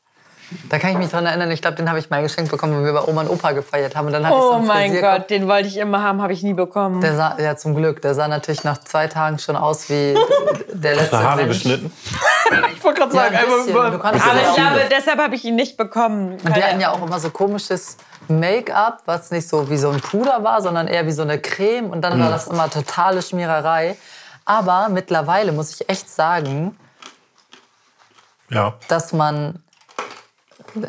[0.70, 1.50] Da kann ich mich dran erinnern.
[1.52, 3.96] Ich glaube, den habe ich mal geschenkt bekommen, wenn wir bei Oma und Opa gefeiert
[3.96, 4.08] haben.
[4.08, 5.18] Und dann hatte ich so Oh einen mein Frisierkopf.
[5.20, 7.02] Gott, den wollte ich immer haben, habe ich nie bekommen.
[7.02, 8.02] Der sah, ja, zum Glück.
[8.02, 10.16] Der sah natürlich nach zwei Tagen schon aus wie
[10.74, 11.50] der letzte Haare Mensch.
[11.64, 11.92] geschnitten.
[12.76, 13.72] Ich wollte gerade Ja, sagen, ein einmal bisschen.
[13.74, 13.86] über.
[14.06, 16.34] Aber ich auch, glaube, deshalb habe ich ihn nicht bekommen.
[16.44, 17.98] und die hatten ja auch immer so komisches
[18.28, 21.90] Make-up, was nicht so wie so ein Puder war, sondern eher wie so eine Creme.
[21.90, 23.98] Und dann war das immer totale Schmiererei.
[24.46, 26.78] Aber mittlerweile muss ich echt sagen,
[28.50, 28.74] Ja.
[28.88, 29.64] dass man,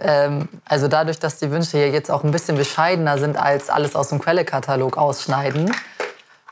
[0.01, 3.97] ähm, also dadurch, dass die Wünsche hier jetzt auch ein bisschen bescheidener sind als alles
[3.97, 5.73] aus dem Quellekatalog ausschneiden,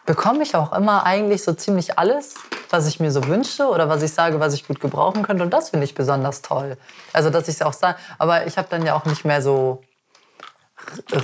[0.07, 2.35] bekomme ich auch immer eigentlich so ziemlich alles,
[2.71, 5.43] was ich mir so wünsche oder was ich sage, was ich gut gebrauchen könnte.
[5.43, 6.77] Und das finde ich besonders toll.
[7.13, 7.99] Also, dass ich es auch sage.
[8.19, 9.83] Aber ich habe dann ja auch nicht mehr so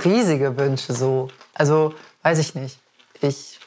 [0.03, 0.93] riesige Wünsche.
[0.93, 1.27] So.
[1.53, 1.93] Also,
[2.23, 2.79] weiß ich nicht.
[3.21, 3.59] Ich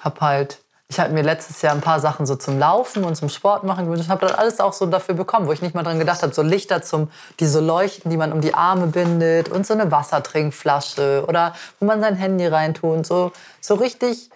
[0.00, 0.58] habe halt,
[0.90, 3.84] ich habe mir letztes Jahr ein paar Sachen so zum Laufen und zum Sport machen
[3.84, 4.06] gewünscht.
[4.06, 6.34] Ich habe das alles auch so dafür bekommen, wo ich nicht mal dran gedacht habe.
[6.34, 9.92] So Lichter, zum, die so leuchten, die man um die Arme bindet und so eine
[9.92, 13.04] Wassertrinkflasche oder wo man sein Handy reintun.
[13.04, 13.30] So,
[13.60, 14.30] so richtig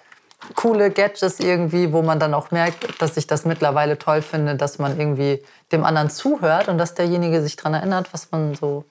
[0.55, 4.79] coole Gadgets irgendwie, wo man dann auch merkt, dass ich das mittlerweile toll finde, dass
[4.79, 8.85] man irgendwie dem anderen zuhört und dass derjenige sich daran erinnert, was man so.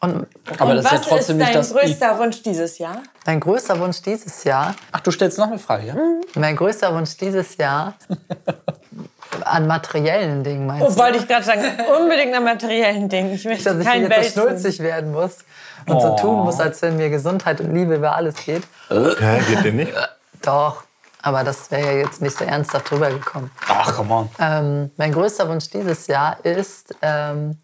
[0.00, 0.26] Und
[0.58, 1.72] Aber Und das ist ja was trotzdem ist nicht dein das.
[1.72, 3.02] größter Wunsch dieses Jahr?
[3.24, 5.96] dein größter Wunsch dieses Jahr Ach, du stellst noch eine Frage, ja?
[6.36, 7.94] Mein größter Wunsch dieses Jahr.
[9.44, 10.96] An materiellen Dingen meinst Oh, du?
[10.98, 11.62] wollte ich gerade sagen,
[12.00, 13.34] unbedingt an materiellen Dingen.
[13.34, 15.38] Ich möchte Dass ich kein jetzt so schnulzig werden muss
[15.86, 16.16] und so Oh.
[16.16, 18.62] tun muss, als wenn mir Gesundheit und Liebe über alles geht.
[18.88, 19.92] Hä, geht den nicht?
[20.42, 20.82] Doch,
[21.22, 23.50] aber das wäre ja jetzt nicht so ernsthaft drüber gekommen.
[23.68, 24.28] Ach, come on.
[24.40, 27.58] Ähm, mein größter Wunsch dieses Jahr ist ähm,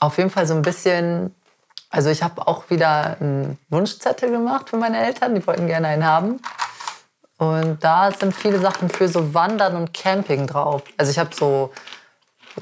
[0.00, 1.34] auf jeden Fall so ein bisschen.
[1.90, 5.34] Also ich habe auch wieder einen Wunschzettel gemacht für meine Eltern.
[5.34, 6.40] Die wollten gerne einen haben.
[7.38, 10.82] Und da sind viele Sachen für so Wandern und Camping drauf.
[10.96, 11.72] Also ich habe so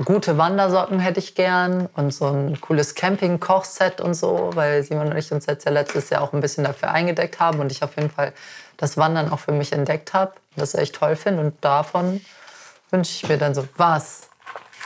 [0.05, 5.17] gute Wandersocken hätte ich gern und so ein cooles Camping-Kochset und so, weil Simon und
[5.17, 7.97] ich uns jetzt ja letztes Jahr auch ein bisschen dafür eingedeckt haben und ich auf
[7.97, 8.33] jeden Fall
[8.77, 12.21] das Wandern auch für mich entdeckt habe, das ich echt toll finde und davon
[12.91, 14.29] wünsche ich mir dann so was.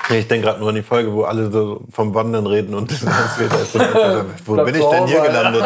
[0.08, 2.92] Nee, Ich denke gerade nur an die Folge, wo alle so vom Wandern reden und
[3.36, 3.74] viel ist.
[4.46, 5.64] Wo bin ich denn hier gelandet?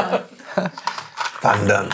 [1.43, 1.89] Wandern.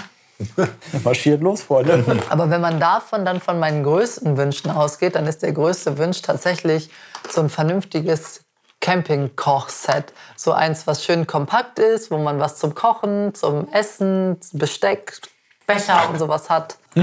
[1.04, 2.04] Marschiert los, Freunde.
[2.28, 6.22] Aber wenn man davon dann von meinen größten Wünschen ausgeht, dann ist der größte Wunsch
[6.22, 6.90] tatsächlich
[7.28, 8.44] so ein vernünftiges
[8.80, 10.12] Camping-Kochset.
[10.36, 15.20] So eins, was schön kompakt ist, wo man was zum Kochen, zum Essen, Besteck,
[15.66, 16.76] Becher und sowas hat.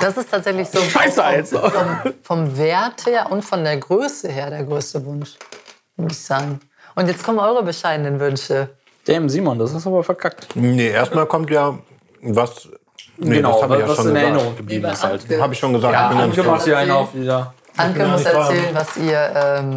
[0.00, 1.70] Das ist tatsächlich so Scheiße, vom, Alter.
[1.70, 5.36] vom, vom Wert her und von der Größe her der größte Wunsch,
[5.96, 6.60] muss ich sagen.
[6.94, 8.70] Und jetzt kommen eure bescheidenen Wünsche.
[9.06, 10.48] Damn, Simon, das ist aber verkackt.
[10.54, 11.78] Nee, erstmal kommt ja
[12.22, 12.68] was.
[13.16, 14.30] Nee, genau, das habe ich ja was schon in gesagt.
[14.30, 15.40] Erinnerung geblieben ist halt.
[15.40, 15.92] Habe ich schon gesagt.
[15.92, 17.54] Ja, ich bin Anke macht hier einen auf wieder.
[17.76, 19.74] Anke muss erzählen, was ihr, ähm,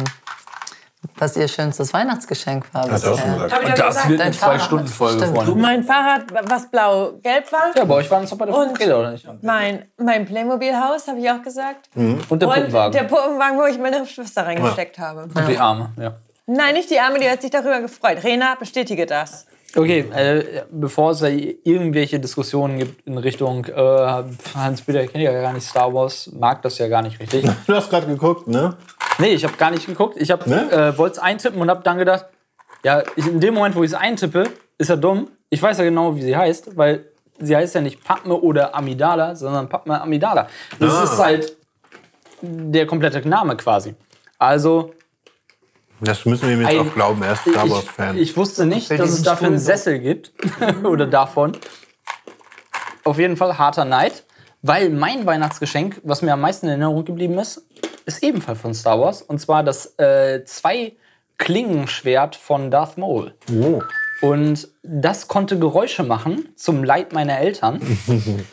[1.20, 2.90] was ihr schönstes Weihnachtsgeschenk war.
[2.90, 3.44] Hast du auch schon bisher.
[3.48, 3.52] gesagt.
[3.54, 4.08] Hab ich doch Das gesagt.
[4.10, 4.56] wird eine Fahrrad.
[4.58, 5.26] Zwei-Stunden-Folge.
[5.26, 5.54] Freunde.
[5.56, 7.76] Mein Fahrrad, was blau-gelb war.
[7.76, 9.26] Ja, bei euch waren es doch bei der Und- oder nicht?
[9.42, 11.88] Mein, mein Playmobil-Haus, habe ich auch gesagt.
[11.94, 13.06] Und der Und der Puppenwagen.
[13.06, 15.22] Puppenwagen, wo ich meine Schwester reingesteckt habe.
[15.22, 16.14] Und die Arme, ja.
[16.46, 18.24] Nein, nicht die Arme, die hat sich darüber gefreut.
[18.24, 19.46] Rena, bestätige das.
[19.76, 24.22] Okay, äh, bevor es da irgendwelche Diskussionen gibt in Richtung äh,
[24.54, 27.44] Hans-Peter kennt ja gar nicht Star Wars, mag das ja gar nicht richtig.
[27.66, 28.74] Du hast gerade geguckt, ne?
[29.18, 30.16] Nee, ich habe gar nicht geguckt.
[30.20, 30.70] Ich hab, Ne?
[30.70, 32.26] äh, wollte es eintippen und habe dann gedacht,
[32.84, 34.44] ja, ich, in dem Moment, wo ich es eintippe,
[34.78, 35.28] ist ja dumm.
[35.50, 37.06] Ich weiß ja genau, wie sie heißt, weil
[37.40, 40.48] sie heißt ja nicht Padme oder Amidala, sondern Padme Amidala.
[40.78, 41.02] Das Ah.
[41.04, 41.56] ist halt
[42.42, 43.94] der komplette Name quasi.
[44.38, 44.92] Also,
[46.00, 47.22] Das müssen wir ihm jetzt Ein- auch glauben.
[47.24, 48.16] Er ist Star Wars-Fan.
[48.16, 49.58] Ich, ich wusste nicht, dass es dafür einen.
[49.58, 50.32] Sessel gibt.
[50.84, 51.56] Oder davon.
[53.02, 54.24] Auf jeden Fall harter Neid.
[54.62, 57.64] Weil mein Weihnachtsgeschenk, was mir am meisten in Erinnerung geblieben ist,
[58.08, 59.22] ist ebenfalls von Star Wars.
[59.22, 63.34] Und zwar das äh, Zwei-Klingenschwert von Darth Maul.
[63.52, 63.82] Oh.
[64.20, 67.80] Und das konnte Geräusche machen, zum Leid meiner Eltern.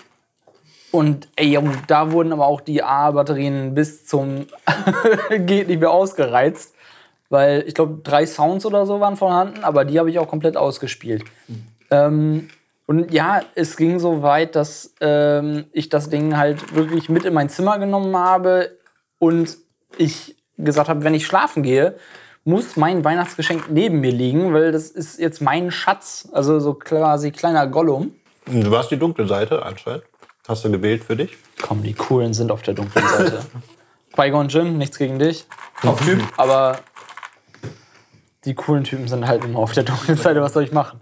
[0.92, 4.46] Und ey, da wurden aber auch die A-Batterien bis zum
[5.30, 6.74] geht nicht mehr ausgereizt.
[7.30, 10.56] Weil ich glaube, drei Sounds oder so waren vorhanden, aber die habe ich auch komplett
[10.56, 11.24] ausgespielt.
[11.90, 12.50] Ähm,
[12.86, 17.34] und ja, es ging so weit, dass ähm, ich das Ding halt wirklich mit in
[17.34, 18.70] mein Zimmer genommen habe
[19.20, 19.58] und
[19.98, 21.98] ich gesagt habe, wenn ich schlafen gehe,
[22.44, 26.30] muss mein Weihnachtsgeschenk neben mir liegen, weil das ist jetzt mein Schatz.
[26.32, 28.14] Also so quasi kleiner Gollum.
[28.46, 30.04] Du warst die dunkle Seite anscheinend.
[30.48, 31.36] Hast du gewählt für dich?
[31.62, 33.40] Komm, die Coolen sind auf der dunklen Seite.
[34.14, 35.46] Qui-Gon Jinn, nichts gegen dich.
[35.82, 36.80] Top-Typ, aber
[38.46, 40.42] die coolen Typen sind halt immer auf der dunklen Seite.
[40.42, 41.02] Was soll ich machen?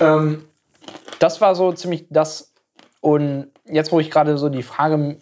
[0.00, 0.44] Ähm,
[1.18, 2.52] das war so ziemlich das.
[3.00, 5.18] Und jetzt, wo ich gerade so die Frage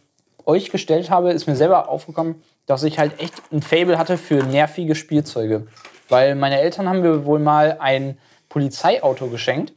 [0.47, 4.43] euch gestellt habe, ist mir selber aufgekommen, dass ich halt echt ein Fable hatte für
[4.43, 5.67] nervige Spielzeuge.
[6.09, 8.19] Weil meine Eltern haben mir wohl mal ein
[8.49, 9.73] Polizeiauto geschenkt,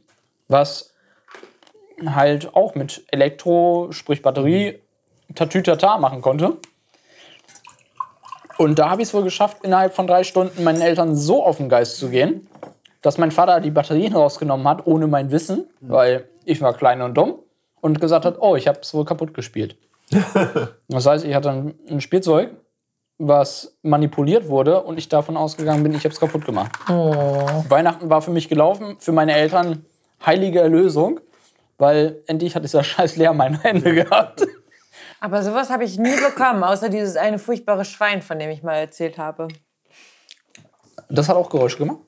[0.48, 0.94] was
[2.06, 4.80] halt auch mit Elektro, sprich Batterie,
[5.34, 6.58] Tatütata machen konnte.
[8.56, 11.58] Und da habe ich es wohl geschafft, innerhalb von drei Stunden meinen Eltern so auf
[11.58, 12.48] den Geist zu gehen,
[13.02, 17.14] dass mein Vater die Batterien rausgenommen hat, ohne mein Wissen, weil ich war klein und
[17.14, 17.38] dumm,
[17.80, 19.76] und gesagt hat, oh, ich habe es wohl kaputt gespielt.
[20.88, 21.50] das heißt, ich hatte
[21.88, 22.50] ein, Spielzeug,
[23.18, 26.72] was manipuliert wurde und ich davon ausgegangen bin, ich habe es kaputt gemacht.
[26.88, 29.84] Weihnachten war für mich gelaufen, für meine Eltern
[30.24, 31.20] heilige Erlösung,
[31.78, 34.46] weil endlich hat dieser scheiß Leer meine Hände gehabt.
[35.20, 38.76] Aber sowas habe ich nie bekommen, außer dieses eine furchtbare Schwein, von dem ich mal
[38.76, 39.48] erzählt habe.
[41.08, 41.98] Das hat auch Geräusche gemacht.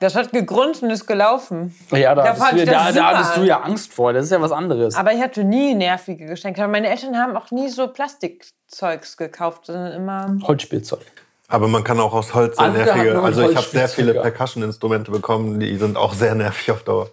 [0.00, 1.74] Das hat gegrunzt und ist gelaufen.
[1.90, 4.12] Ja, da, Da hattest, du, da, da hattest du ja Angst vor.
[4.12, 4.94] Das ist ja was anderes.
[4.94, 6.62] Aber ich hatte nie nervige Geschenke.
[6.62, 10.36] Aber meine Eltern haben auch nie so Plastikzeugs gekauft, sondern immer.
[10.46, 11.00] Holzspielzeug.
[11.48, 13.20] Aber man kann auch aus Holz sehr nervige.
[13.20, 14.14] Also ich habe sehr viele.
[14.14, 17.08] Percussion-Instrumente bekommen, die sind auch sehr nervig auf Dauer.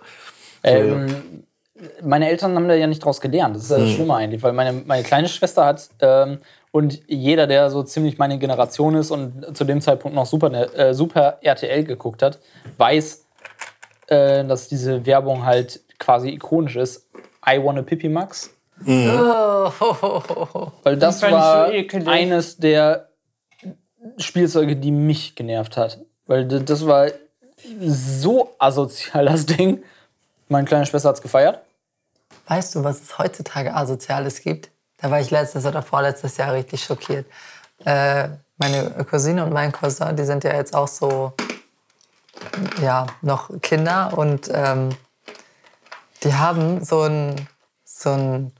[0.63, 1.45] Ähm,
[2.03, 3.55] meine Eltern haben da ja nicht draus gelernt.
[3.55, 6.39] Das ist ja das Schlimme eigentlich, weil meine, meine kleine Schwester hat ähm,
[6.75, 10.93] und jeder, der so ziemlich meine Generation ist und zu dem Zeitpunkt noch Super, äh,
[10.93, 12.39] Super RTL geguckt hat,
[12.77, 13.25] weiß,
[14.07, 17.07] äh, dass diese Werbung halt quasi ikonisch ist.
[17.47, 18.49] I want a Pippi Max.
[18.85, 19.71] Oh, ho,
[20.01, 20.71] ho, ho, ho.
[20.83, 23.07] Weil das war so eines der
[24.17, 26.01] Spielzeuge, die mich genervt hat.
[26.27, 27.07] Weil das war
[27.79, 29.81] so asozial, das Ding.
[30.49, 31.61] Meine kleine Schwester hat es gefeiert.
[32.47, 34.71] Weißt du, was es heutzutage Asoziales gibt?
[34.97, 37.25] Da war ich letztes oder vorletztes Jahr richtig schockiert.
[37.83, 41.33] Äh, meine Cousine und mein Cousin, die sind ja jetzt auch so,
[42.81, 44.89] ja, noch Kinder und ähm,
[46.23, 47.47] die haben so ein,
[47.83, 48.51] so ein,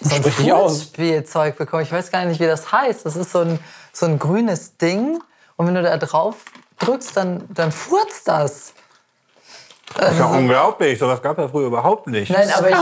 [0.00, 0.22] so ein.
[0.22, 1.82] Fußspielzeug bekommen.
[1.82, 3.06] Ich weiß gar nicht, wie das heißt.
[3.06, 3.58] Das ist so ein,
[3.92, 5.20] so ein grünes Ding
[5.56, 6.36] und wenn du da drauf
[6.78, 8.74] drückst, dann, dann furzt das.
[9.96, 10.98] Das ist ja unglaublich.
[10.98, 12.30] Sowas gab ja früher überhaupt nicht.
[12.30, 12.76] Nein, aber ich,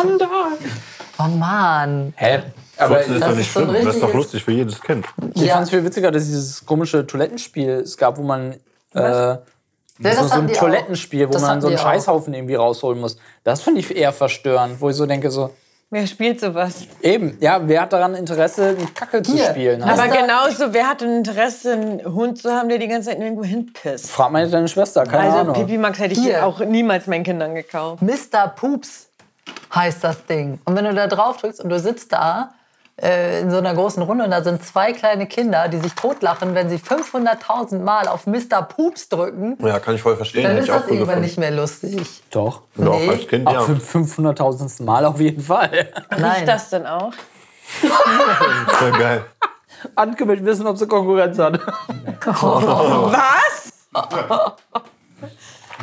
[1.24, 2.12] oh Mann.
[2.16, 2.42] Hä?
[2.78, 3.72] Aber Furzen ist das doch nicht schlimm.
[3.84, 5.06] Das ist doch lustig für jedes Kind.
[5.34, 5.54] ich Ja.
[5.54, 8.52] fand es viel witziger, dass es dieses komische Toilettenspiel es gab, wo man.
[8.94, 9.38] Äh, Ja,
[9.98, 10.48] so, das so ein.
[10.48, 11.84] Toilettenspiel, wo Das man so einen die auch.
[11.86, 13.16] Scheißhaufen irgendwie rausholen muss.
[13.44, 15.50] Das finde ich eher verstörend, wo ich so denke, so,
[15.90, 16.86] Wer spielt sowas?
[17.02, 19.50] eben, ja, wer hat daran Interesse, einen Kacke zu Hier.
[19.50, 19.82] spielen?
[19.82, 23.20] Aber- Aber genauso, wer hat ein Interesse, einen Hund zu haben, der die ganze Zeit
[23.20, 24.10] irgendwo hinpisst?
[24.10, 25.54] Frag mal deine Schwester, keine Also Ahnung.
[25.54, 26.46] Pipi Max hätte ich Hier.
[26.46, 28.00] auch niemals meinen Kindern gekauft.
[28.02, 28.48] Mr.
[28.56, 29.08] Poops
[29.74, 30.60] heißt das Ding.
[30.64, 32.50] Und wenn du da drauf drückst und du sitzt da
[33.00, 36.54] äh, in so einer großen Runde und da sind zwei kleine Kinder, die sich totlachen,
[36.54, 38.62] wenn sie 500.000 Mal auf Mr.
[38.68, 40.42] Poops drücken, Ja, kann ich voll verstehen.
[40.44, 41.20] dann ist das irgendwann gefunden.
[41.22, 42.22] nicht mehr lustig.
[42.30, 42.62] Doch.
[42.76, 43.08] Doch, Nee.
[43.08, 43.60] als Kind, Auch ja.
[43.62, 44.82] für 500.000.
[44.84, 45.70] Mal auf jeden Fall.
[46.10, 46.46] Riecht Nein.
[46.46, 47.12] das denn auch?
[48.66, 49.24] Voll geil.
[49.96, 51.58] Anke will wissen, ob sie Konkurrenz hat.
[52.26, 53.72] Was?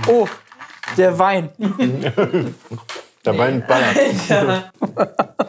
[0.07, 0.27] Oh,
[0.95, 1.49] der Wein.
[3.25, 4.71] Der Bein ballert.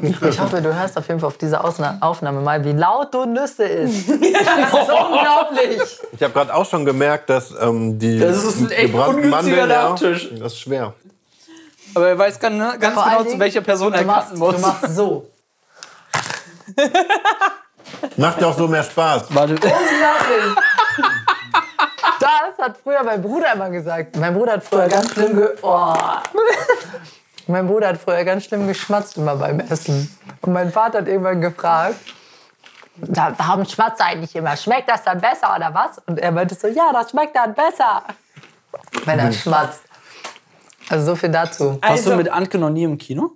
[0.02, 3.26] Ich hoffe, du hörst auf jeden Fall auf dieser Ausna Aufnahme mal, wie laut du
[3.26, 4.08] Nüsse isst.
[4.10, 5.82] Das ist unglaublich.
[6.12, 9.56] Ich habe gerade auch schon gemerkt, dass ähm, die Das ist ein echt gebrannten ungünstiger
[9.56, 10.30] Mandeln, ja, Nachtisch.
[10.38, 10.94] das ist schwer.
[11.94, 14.36] Aber er weiß ganz, ne, ganz allen genau, zu Dingen, welcher Person er du machst,
[14.36, 14.54] muss.
[14.54, 15.26] du machst so.
[18.16, 19.24] Macht auch so mehr Spaß.
[19.34, 19.54] Warte.
[19.54, 20.54] Unglaublich.
[22.20, 24.16] Das hat früher mein Bruder immer gesagt.
[24.16, 25.94] Mein Bruder hat früher ganz schlimm ge oh.
[27.50, 30.14] Mein Bruder hat früher ganz schlimm geschmatzt immer beim Essen.
[30.42, 31.96] Und mein Vater hat irgendwann gefragt,
[32.96, 34.56] "Da- warum schmatzt er eigentlich immer?
[34.56, 35.98] Schmeckt das dann besser oder was?
[36.06, 38.02] Und er meinte so, ja, das schmeckt dann besser.
[39.04, 39.82] Wenn er schmatzt.
[40.88, 41.78] Also so viel dazu.
[41.82, 43.32] Warst du Also- mit Anke noch nie im Kino?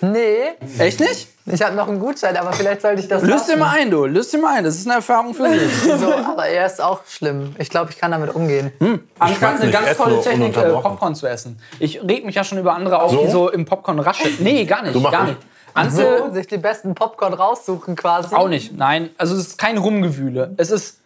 [0.00, 0.36] Nee,
[0.78, 1.28] Echt nicht?
[1.46, 4.04] ich habe noch einen Gutschein, aber vielleicht sollte ich das Löst dir mal ein, du.
[4.04, 4.64] Löst dir mal ein.
[4.64, 5.72] Das ist eine Erfahrung für dich.
[5.98, 7.54] So, aber er ist auch schlimm.
[7.58, 8.70] Ich glaube, ich kann damit umgehen.
[9.18, 10.70] Anke schmatz hat eine ganz tolle Technik, äh.
[10.70, 11.60] Popcorn zu essen.
[11.80, 13.24] Ich reg mich ja schon über andere auf, So?
[13.24, 14.36] die so im Popcorn rascheln.
[14.40, 14.94] Nee, gar nicht.
[15.10, 15.38] Gar nicht.
[15.74, 15.92] Anke
[16.28, 18.34] So, sich die besten Popcorn raussuchen quasi.
[18.34, 18.76] auch nicht.
[18.76, 20.54] Nein, also es ist kein Rumgewühle.
[20.58, 21.00] Es ist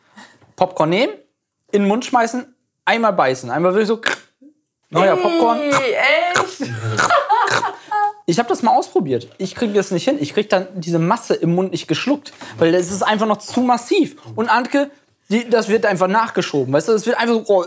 [0.57, 1.13] Popcorn nehmen,
[1.71, 2.55] in den Mund schmeißen,
[2.85, 3.51] einmal beißen.
[3.51, 4.01] Einmal wirklich so.
[4.91, 5.59] Neuer Popcorn.
[5.61, 5.95] Ey,
[6.35, 6.71] echt?
[8.27, 9.29] Ich habe das mal ausprobiert.
[9.39, 10.17] Ich kriege das nicht hin.
[10.21, 13.61] Ich kriege dann diese Masse im Mund nicht geschluckt, weil das ist einfach noch zu
[13.61, 14.17] massiv.
[14.37, 14.91] Und Antke,
[15.29, 16.73] die, das wird einfach nachgeschoben.
[16.73, 17.67] Weißt du, das wird einfach so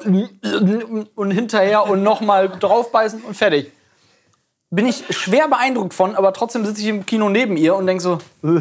[1.15, 3.71] und hinterher und nochmal draufbeißen und fertig.
[4.69, 8.01] Bin ich schwer beeindruckt von, aber trotzdem sitze ich im Kino neben ihr und denke
[8.03, 8.17] so,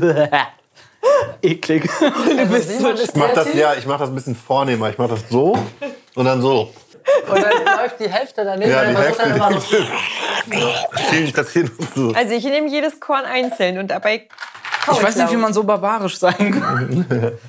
[1.43, 1.89] eklig.
[2.01, 4.91] Also Simon ist Ich mach das, ja, ich mach das ein bisschen vornehmer.
[4.91, 5.57] Ich mach das so
[6.15, 6.71] und dann so.
[7.31, 8.71] Und dann läuft die Hälfte daneben.
[8.71, 9.23] Ja, die Hälfte.
[9.23, 9.77] dann immer so,
[11.11, 12.13] Schiebe ich das hin und so.
[12.15, 14.29] Also ich nehme jedes Korn einzeln und dabei
[14.93, 17.39] Ich weiß nicht, wie man so barbarisch sein kann.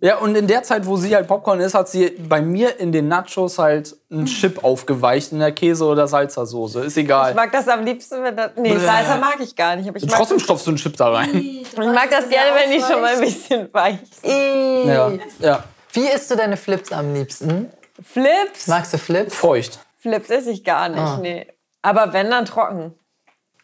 [0.00, 2.92] Ja, und in der Zeit, wo sie halt Popcorn ist, hat sie bei mir in
[2.92, 6.82] den Nachos halt einen Chip aufgeweicht in der Käse- oder Salsa-Soße.
[6.82, 7.32] Ist Ich egal.
[7.32, 8.50] mag das am liebsten, wenn das...
[8.56, 9.88] Nee, Salsa mag ich gar nicht.
[9.88, 11.30] Aber ich mag, Trotzdem stopfst du einen Chip da rein.
[11.34, 14.88] ich mag das gerne, wenn die schon mal ein bisschen weich sind.
[14.88, 15.64] Ja, ja.
[15.94, 17.70] Wie isst du deine Flips am liebsten?
[18.02, 18.66] Flips?
[18.66, 19.34] Magst du Flips?
[19.36, 19.78] Feucht.
[20.00, 21.18] Flips esse ich gar nicht, Ah.
[21.20, 21.46] nee.
[21.82, 22.94] Aber wenn, dann trocken.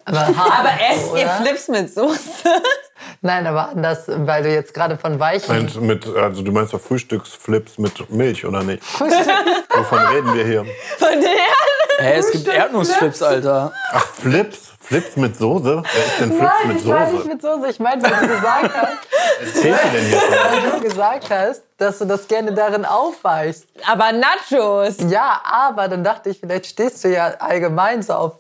[0.05, 0.19] Aber,
[0.59, 1.29] Aber esst ihr?
[1.29, 2.19] Flips mit Soße?
[3.23, 5.69] Nein, aber anders, weil du jetzt gerade von weichen.
[5.87, 8.83] Mit, also du meinst doch Frühstücksflips mit Milch, oder nicht?
[9.01, 10.65] Wovon reden wir hier?
[10.99, 12.07] Von der?
[12.07, 13.73] Hä, es gibt Erdnussflips, Alter.
[13.93, 14.70] Ach, Flips?
[14.81, 15.83] Flips mit Soße?
[15.83, 17.29] Wer ist denn Flips Nein, mit ich meine nicht Soße?
[17.29, 17.69] mit Soße.
[17.69, 18.99] Ich meine, weil du gesagt hast,
[19.41, 20.19] Erzähl dir denn hier?
[20.21, 23.67] weil du gesagt hast, dass du das gerne darin aufweichst.
[23.87, 24.97] Aber Nachos.
[25.09, 28.33] Ja, aber dann dachte ich, vielleicht stehst du ja allgemein so auf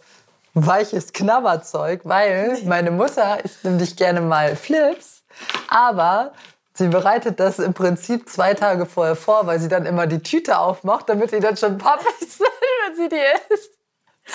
[0.54, 5.22] weiches Knabberzeug, weil meine Mutter isst nämlich gerne mal Flips,
[5.68, 6.32] aber
[6.74, 10.58] sie bereitet das im Prinzip zwei Tage vorher vor, weil sie dann immer die Tüte
[10.58, 12.48] aufmacht, damit die dann schon pappig sind,
[12.88, 13.70] wenn sie die isst.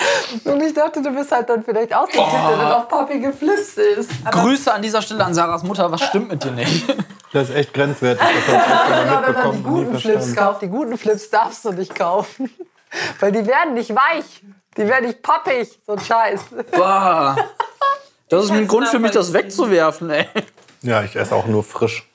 [0.46, 2.88] Und ich dachte, du bist halt dann vielleicht auch so ein Typ, der dann auch
[2.88, 4.12] pappige Flips isst.
[4.32, 5.92] Grüße an dieser Stelle an Sarahs Mutter.
[5.92, 6.86] Was stimmt mit dir nicht?
[7.34, 8.26] Das ist echt grenzwertig.
[8.48, 11.94] Das hab ich Aber man die guten Flips kauft, die guten Flips darfst du nicht
[11.94, 12.50] kaufen.
[13.20, 14.42] Weil die werden nicht weich.
[14.78, 15.68] Die werden nicht pappig.
[15.86, 16.42] So ein Scheiß.
[16.72, 17.36] Boah.
[18.30, 20.28] Das ist ein Grund für mich, das wegzuwerfen, ey.
[20.82, 22.10] Ja, ich esse auch nur frisch.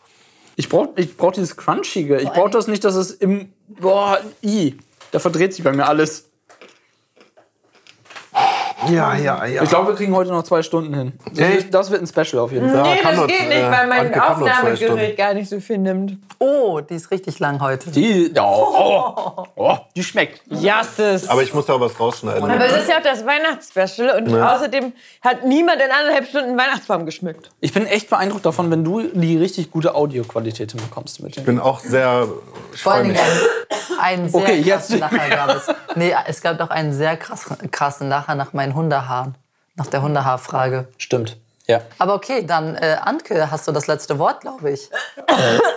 [0.56, 2.18] Ich brauche ich brauch dieses Crunchige.
[2.18, 3.52] Ich brauche das nicht, dass es im.
[3.68, 4.78] Boah, i.
[5.10, 6.29] Da verdreht sich bei mir alles.
[8.88, 9.62] Ja, ja, ja.
[9.62, 11.12] Ich glaube, wir kriegen heute noch zwei Stunden hin.
[11.30, 11.56] Das, Echt?
[11.64, 12.82] wird, das wird ein Special auf jeden Fall.
[12.82, 14.92] Nee, kann das nur- geht nicht, weil mein Anke kann nur zwei Stunden.
[14.92, 16.18] Aufnahmegerät gar nicht so viel nimmt.
[16.38, 17.90] Oh, die ist richtig lang heute.
[17.90, 20.40] Die, oh, oh, oh, die schmeckt.
[20.46, 21.28] Jasses.
[21.28, 22.42] Aber ich muss da was rausschneiden.
[22.42, 24.54] Aber es ist ja auch das Weihnachtsspecial und Ja.
[24.54, 24.92] außerdem
[25.22, 27.50] hat niemand in anderthalb Stunden einen Weihnachtsbaum geschmückt.
[27.60, 31.44] Ich bin echt beeindruckt davon, wenn du die richtig gute Audioqualität hinbekommst mit Ich dem.
[31.44, 32.26] bin auch sehr.
[32.72, 33.20] Ich Vor freue allen mich.
[33.20, 35.66] Dingen einen sehr Okay, jetzt- krassen Lacher gab es.
[35.96, 39.34] Nee, es gab doch einen sehr krassen, krassen Lacher nach meinen Hundehaaren.
[39.76, 40.88] Nach der Hundehaarfrage.
[40.98, 41.38] Stimmt.
[41.66, 41.80] Ja.
[41.98, 44.90] Aber okay, dann, äh, Anke, hast du das letzte Wort, glaube ich.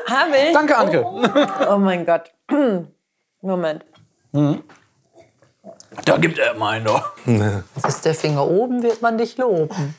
[0.10, 0.54] Habe ich?
[0.54, 1.06] Danke, Anke.
[1.70, 2.32] Oh mein Gott.
[3.42, 3.86] Moment.
[6.06, 7.04] Da gibt er meine.
[7.88, 9.96] Ist der Finger oben, wird man dich loben.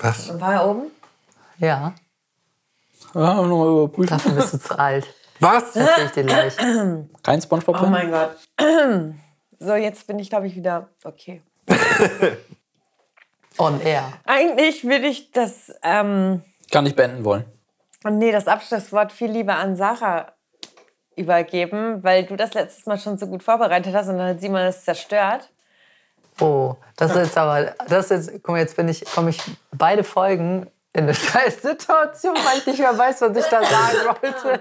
[0.00, 0.38] Was?
[0.40, 0.90] War er oben?
[1.58, 1.94] Ja,
[3.14, 4.10] Ja, nochmal überprüfen.
[4.16, 5.06] dafür bist du zu alt.
[5.40, 5.74] Was?
[5.74, 6.56] Erzähl ich dir gleich.
[7.22, 8.36] Kein Spongebob Oh mein Gott.
[9.60, 11.42] So, jetzt bin ich, glaube ich, wieder okay.
[13.58, 14.04] On air.
[14.24, 17.44] Eigentlich würde ich das, ähm, Kann ich beenden wollen.
[18.08, 20.32] nee, das Abschlusswort viel lieber an Sarah
[21.16, 24.60] übergeben, weil du das letztes Mal schon so gut vorbereitet hast und dann hat Simon
[24.60, 25.50] es zerstört.
[26.40, 29.40] Oh, das ist jetzt aber, das ist jetzt, guck mal, jetzt bin ich, komme ich
[29.72, 33.98] beide Folgen in eine scheiß Situation, weil ich nicht mehr weiß, was ich da sagen
[34.22, 34.60] wollte.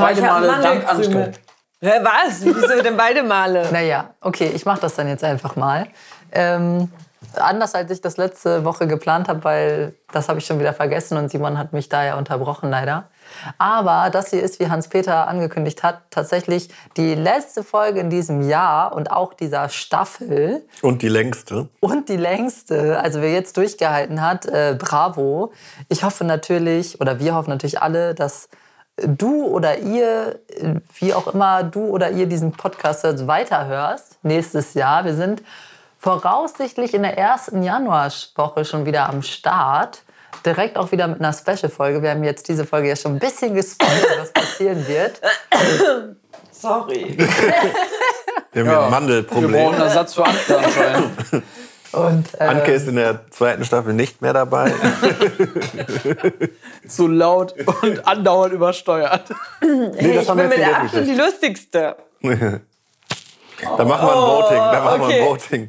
[0.00, 1.36] Beide Ich hab Male dank.
[1.82, 2.44] Hä, was?
[2.44, 3.70] Wieso denn beide Male?
[3.72, 5.86] Naja, okay, ich mache das dann jetzt einfach mal.
[6.32, 6.90] Ähm,
[7.36, 11.16] anders als ich das letzte Woche geplant habe, weil das habe ich schon wieder vergessen
[11.16, 13.08] und Simon hat mich da ja unterbrochen leider.
[13.58, 18.94] Aber das hier ist, wie Hans-Peter angekündigt hat, tatsächlich die letzte Folge in diesem Jahr
[18.94, 21.68] und auch dieser Staffel Und die längste.
[21.80, 25.52] und die längste, also wer jetzt durchgehalten hat, äh, bravo.
[25.88, 28.48] Ich hoffe natürlich, oder wir hoffen natürlich alle, dass
[28.96, 34.74] du oder ihr, äh, wie auch immer du oder ihr diesen Podcast jetzt weiterhörst nächstes
[34.74, 35.04] Jahr.
[35.04, 35.42] Wir sind
[36.00, 40.02] voraussichtlich in der ersten Januarwoche schon wieder am Start.
[40.44, 42.02] Direkt auch wieder mit einer Special-Folge.
[42.02, 45.20] Wir haben jetzt diese Folge ja schon ein bisschen gespoilert, was passieren wird.
[46.50, 47.16] Sorry.
[48.52, 49.54] Wir haben hier ein Wir brauchen Mandelproblem.
[49.54, 51.42] einen Ersatz für Anke anscheinend.
[51.92, 54.72] Und, äh, Anke ist in der zweiten Staffel nicht mehr dabei.
[56.88, 59.30] Zu laut und andauernd übersteuert.
[59.60, 61.96] Nee, ich bin mit Abstand die lustigste.
[63.76, 64.58] Da machen wir ein Voting.
[64.58, 65.14] Da machen okay.
[65.14, 65.68] wir ein Voting.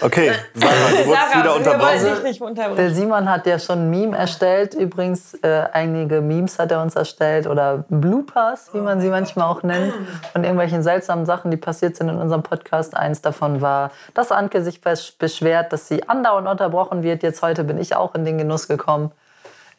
[0.00, 2.76] Okay, Sarah, du wurdest Sarah, wieder unterbrochen.
[2.76, 4.74] Der Simon hat ja schon ein Meme erstellt.
[4.74, 9.64] Übrigens, äh, einige Memes hat er uns erstellt oder Bloopers, wie man sie manchmal auch
[9.64, 9.92] nennt,
[10.32, 12.96] von irgendwelchen seltsamen Sachen, die passiert sind in unserem Podcast.
[12.96, 17.24] Eins davon war, dass Anke sich besch- beschwert, dass sie andauernd unterbrochen wird.
[17.24, 19.10] Jetzt heute bin ich auch in den Genuss gekommen.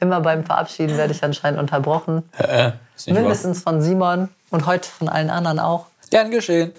[0.02, 2.30] Immer beim Verabschieden werde ich anscheinend unterbrochen.
[2.34, 3.22] Ist nicht wahr.
[3.22, 5.86] Mindestens von Simon und heute von allen anderen auch.
[6.10, 6.74] Gern geschehen.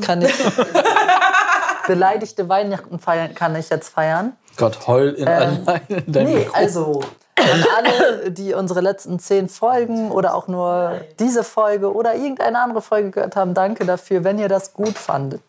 [0.00, 0.32] Kann ich
[1.86, 4.32] beleidigte Weihnachten feiern, kann ich jetzt feiern.
[4.56, 6.52] Gott, heul in, allein in deinem Nee, Mikro.
[6.54, 7.00] also
[7.36, 12.80] an alle, die unsere letzten zehn Folgen oder auch nur diese Folge oder irgendeine andere
[12.80, 15.42] Folge gehört haben, danke dafür, wenn ihr das gut fandet.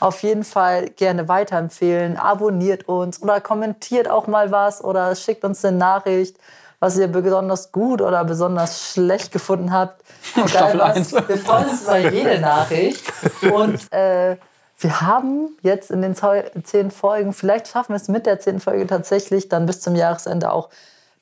[0.00, 5.64] Auf jeden Fall gerne weiterempfehlen, abonniert uns oder kommentiert auch mal was oder schickt uns
[5.64, 6.36] eine Nachricht,
[6.80, 10.02] was ihr besonders gut oder besonders schlecht gefunden habt.
[10.46, 11.12] Staffel was, eins.
[11.12, 13.02] Wir freuen uns über jede Nachricht.
[13.42, 14.36] Und äh,
[14.78, 18.86] wir haben jetzt in den zehn Folgen, vielleicht schaffen wir es mit der zehnten Folge
[18.86, 20.68] tatsächlich, dann bis zum Jahresende auch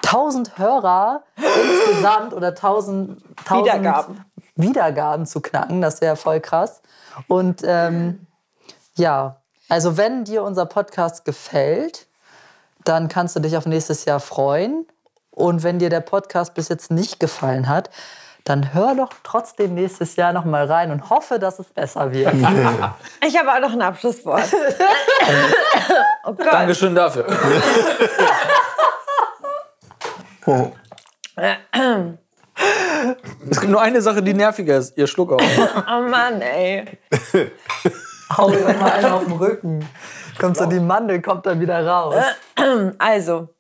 [0.05, 4.25] 1000 Hörer insgesamt oder 1000, 1000 Wiedergaben.
[4.57, 5.81] Wiedergaben zu knacken.
[5.81, 6.83] Das wäre voll krass.
[7.29, 8.27] Und ähm,
[8.97, 12.07] ja, also wenn dir unser Podcast gefällt,
[12.85, 14.87] dann kannst du dich auf nächstes Jahr freuen.
[15.35, 17.91] Und wenn dir der Podcast bis jetzt nicht gefallen hat,
[18.45, 22.33] dann hör doch trotzdem nächstes Jahr noch mal rein und hoffe, dass es besser wird.
[23.27, 24.45] Ich habe auch noch ein Abschlusswort.
[26.25, 26.53] oh Gott.
[26.53, 27.27] Dankeschön dafür.
[33.51, 34.97] Es gibt nur eine Sache, die nerviger ist.
[34.97, 35.43] Ihr Schluck auf.
[35.43, 36.85] Oh Mann, ey.
[38.37, 39.89] Hau dir doch mal einen auf den Rücken.
[40.39, 42.23] Kommt so die Mandel, kommt dann wieder raus.
[42.99, 43.54] Also,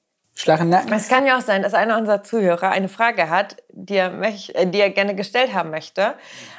[0.47, 0.93] Den Nacken.
[0.93, 4.51] es kann ja auch sein, dass einer unserer Zuhörer eine Frage hat, die er, möch,
[4.55, 6.15] äh, die er gerne gestellt haben möchte.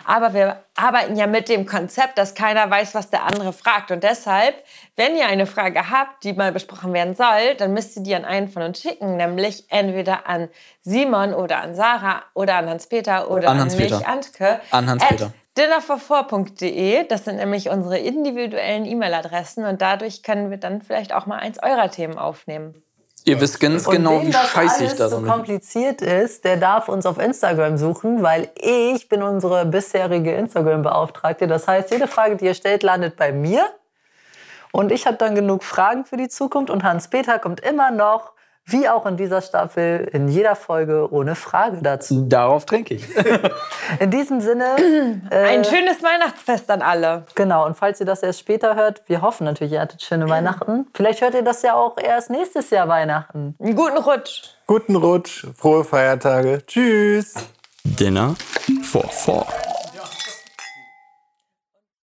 [0.05, 3.91] Aber wir arbeiten ja mit dem Konzept, dass keiner weiß, was der andere fragt.
[3.91, 4.55] Und deshalb,
[4.95, 8.23] wenn ihr eine Frage habt, die mal besprochen werden soll, dann müsst ihr die an
[8.25, 9.17] einen von uns schicken.
[9.17, 10.49] Nämlich entweder an
[10.81, 14.61] Simon oder an Sarah oder an Hans-Peter oder An an, mich, Antke.
[14.71, 15.33] An Hans-Peter.
[15.57, 17.07] dinnerforfour.de.
[17.07, 21.61] Das sind nämlich unsere individuellen E-Mail-Adressen und dadurch können wir dann vielleicht auch mal eins
[21.61, 22.84] eurer Themen aufnehmen.
[23.27, 26.57] Ihr wisst ganz genau, wem wie das scheiße ich alles da so kompliziert ist, der
[26.57, 31.47] darf uns auf Instagram suchen, weil ich bin unsere bisherige Instagram-Beauftragte.
[31.47, 33.65] Das heißt, jede Frage, die ihr stellt, landet bei mir.
[34.71, 36.69] Und ich habe dann genug Fragen für die Zukunft.
[36.69, 38.34] Und Hans-Peter kommt immer noch,
[38.67, 42.25] wie auch in dieser Staffel, in jeder Folge ohne Frage dazu.
[42.27, 43.05] Darauf trinke ich.
[43.99, 47.25] In diesem Sinne, äh, Ein schönes Weihnachtsfest an alle.
[47.35, 47.65] genau.
[47.65, 50.87] Und falls ihr das erst später hört, wir hoffen natürlich, ihr hattet schöne Weihnachten.
[50.95, 53.55] Vielleicht hört ihr das ja auch erst nächstes Jahr Weihnachten.
[53.59, 54.49] Einen guten Rutsch.
[54.65, 56.63] Guten Rutsch, frohe Feiertage.
[56.65, 57.35] Tschüss.
[57.83, 58.33] Dinner
[58.83, 59.45] for Four.